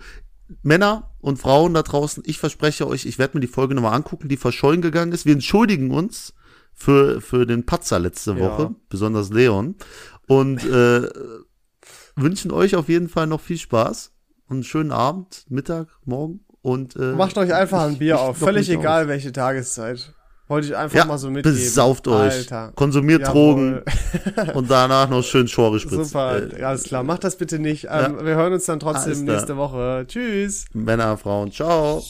Männer 0.62 1.14
und 1.20 1.38
Frauen 1.38 1.74
da 1.74 1.82
draußen, 1.82 2.22
ich 2.26 2.38
verspreche 2.38 2.86
euch, 2.86 3.04
ich 3.04 3.18
werde 3.18 3.36
mir 3.36 3.42
die 3.42 3.46
Folge 3.46 3.74
nochmal 3.74 3.92
angucken, 3.92 4.28
die 4.28 4.38
verschollen 4.38 4.80
gegangen 4.80 5.12
ist. 5.12 5.26
Wir 5.26 5.34
entschuldigen 5.34 5.90
uns 5.90 6.32
für, 6.76 7.20
für 7.20 7.46
den 7.46 7.66
Patzer 7.66 7.98
letzte 7.98 8.38
Woche, 8.38 8.62
Ja. 8.62 8.74
besonders 8.88 9.30
Leon. 9.30 9.74
Und 10.28 10.64
äh, 10.64 11.08
wünschen 12.16 12.50
euch 12.52 12.76
auf 12.76 12.88
jeden 12.88 13.08
Fall 13.08 13.26
noch 13.26 13.40
viel 13.40 13.58
Spaß 13.58 14.12
und 14.48 14.56
einen 14.56 14.64
schönen 14.64 14.92
Abend, 14.92 15.44
Mittag, 15.48 15.88
Morgen. 16.04 16.40
Und 16.62 16.96
äh, 16.96 17.12
macht 17.14 17.38
euch 17.38 17.54
einfach 17.54 17.82
ein 17.82 17.98
Bier 17.98 18.14
ich 18.14 18.20
auf. 18.20 18.38
Völlig 18.38 18.68
egal, 18.70 19.08
welche 19.08 19.32
Tageszeit. 19.32 20.12
Wollte 20.48 20.68
ich 20.68 20.76
einfach 20.76 20.96
Ja, 20.96 21.04
mal 21.04 21.18
so 21.18 21.28
mitgeben. 21.28 21.58
besauft 21.58 22.06
euch, 22.06 22.32
Alter. 22.32 22.72
konsumiert 22.76 23.22
Jawohl. 23.22 23.82
Drogen 23.82 24.54
und 24.54 24.70
danach 24.70 25.08
noch 25.08 25.24
schön 25.24 25.48
Schore 25.48 25.80
spritzen. 25.80 26.04
Super, 26.04 26.52
Äh, 26.56 26.62
alles 26.62 26.84
klar. 26.84 27.02
Macht 27.02 27.24
das 27.24 27.36
bitte 27.36 27.58
nicht. 27.58 27.88
Ähm, 27.90 28.18
Wir 28.24 28.36
hören 28.36 28.52
uns 28.52 28.64
dann 28.64 28.78
trotzdem 28.78 29.24
nächste 29.24 29.56
Woche. 29.56 30.04
Tschüss. 30.06 30.66
Männer, 30.72 31.16
Frauen, 31.16 31.50
ciao. 31.50 32.02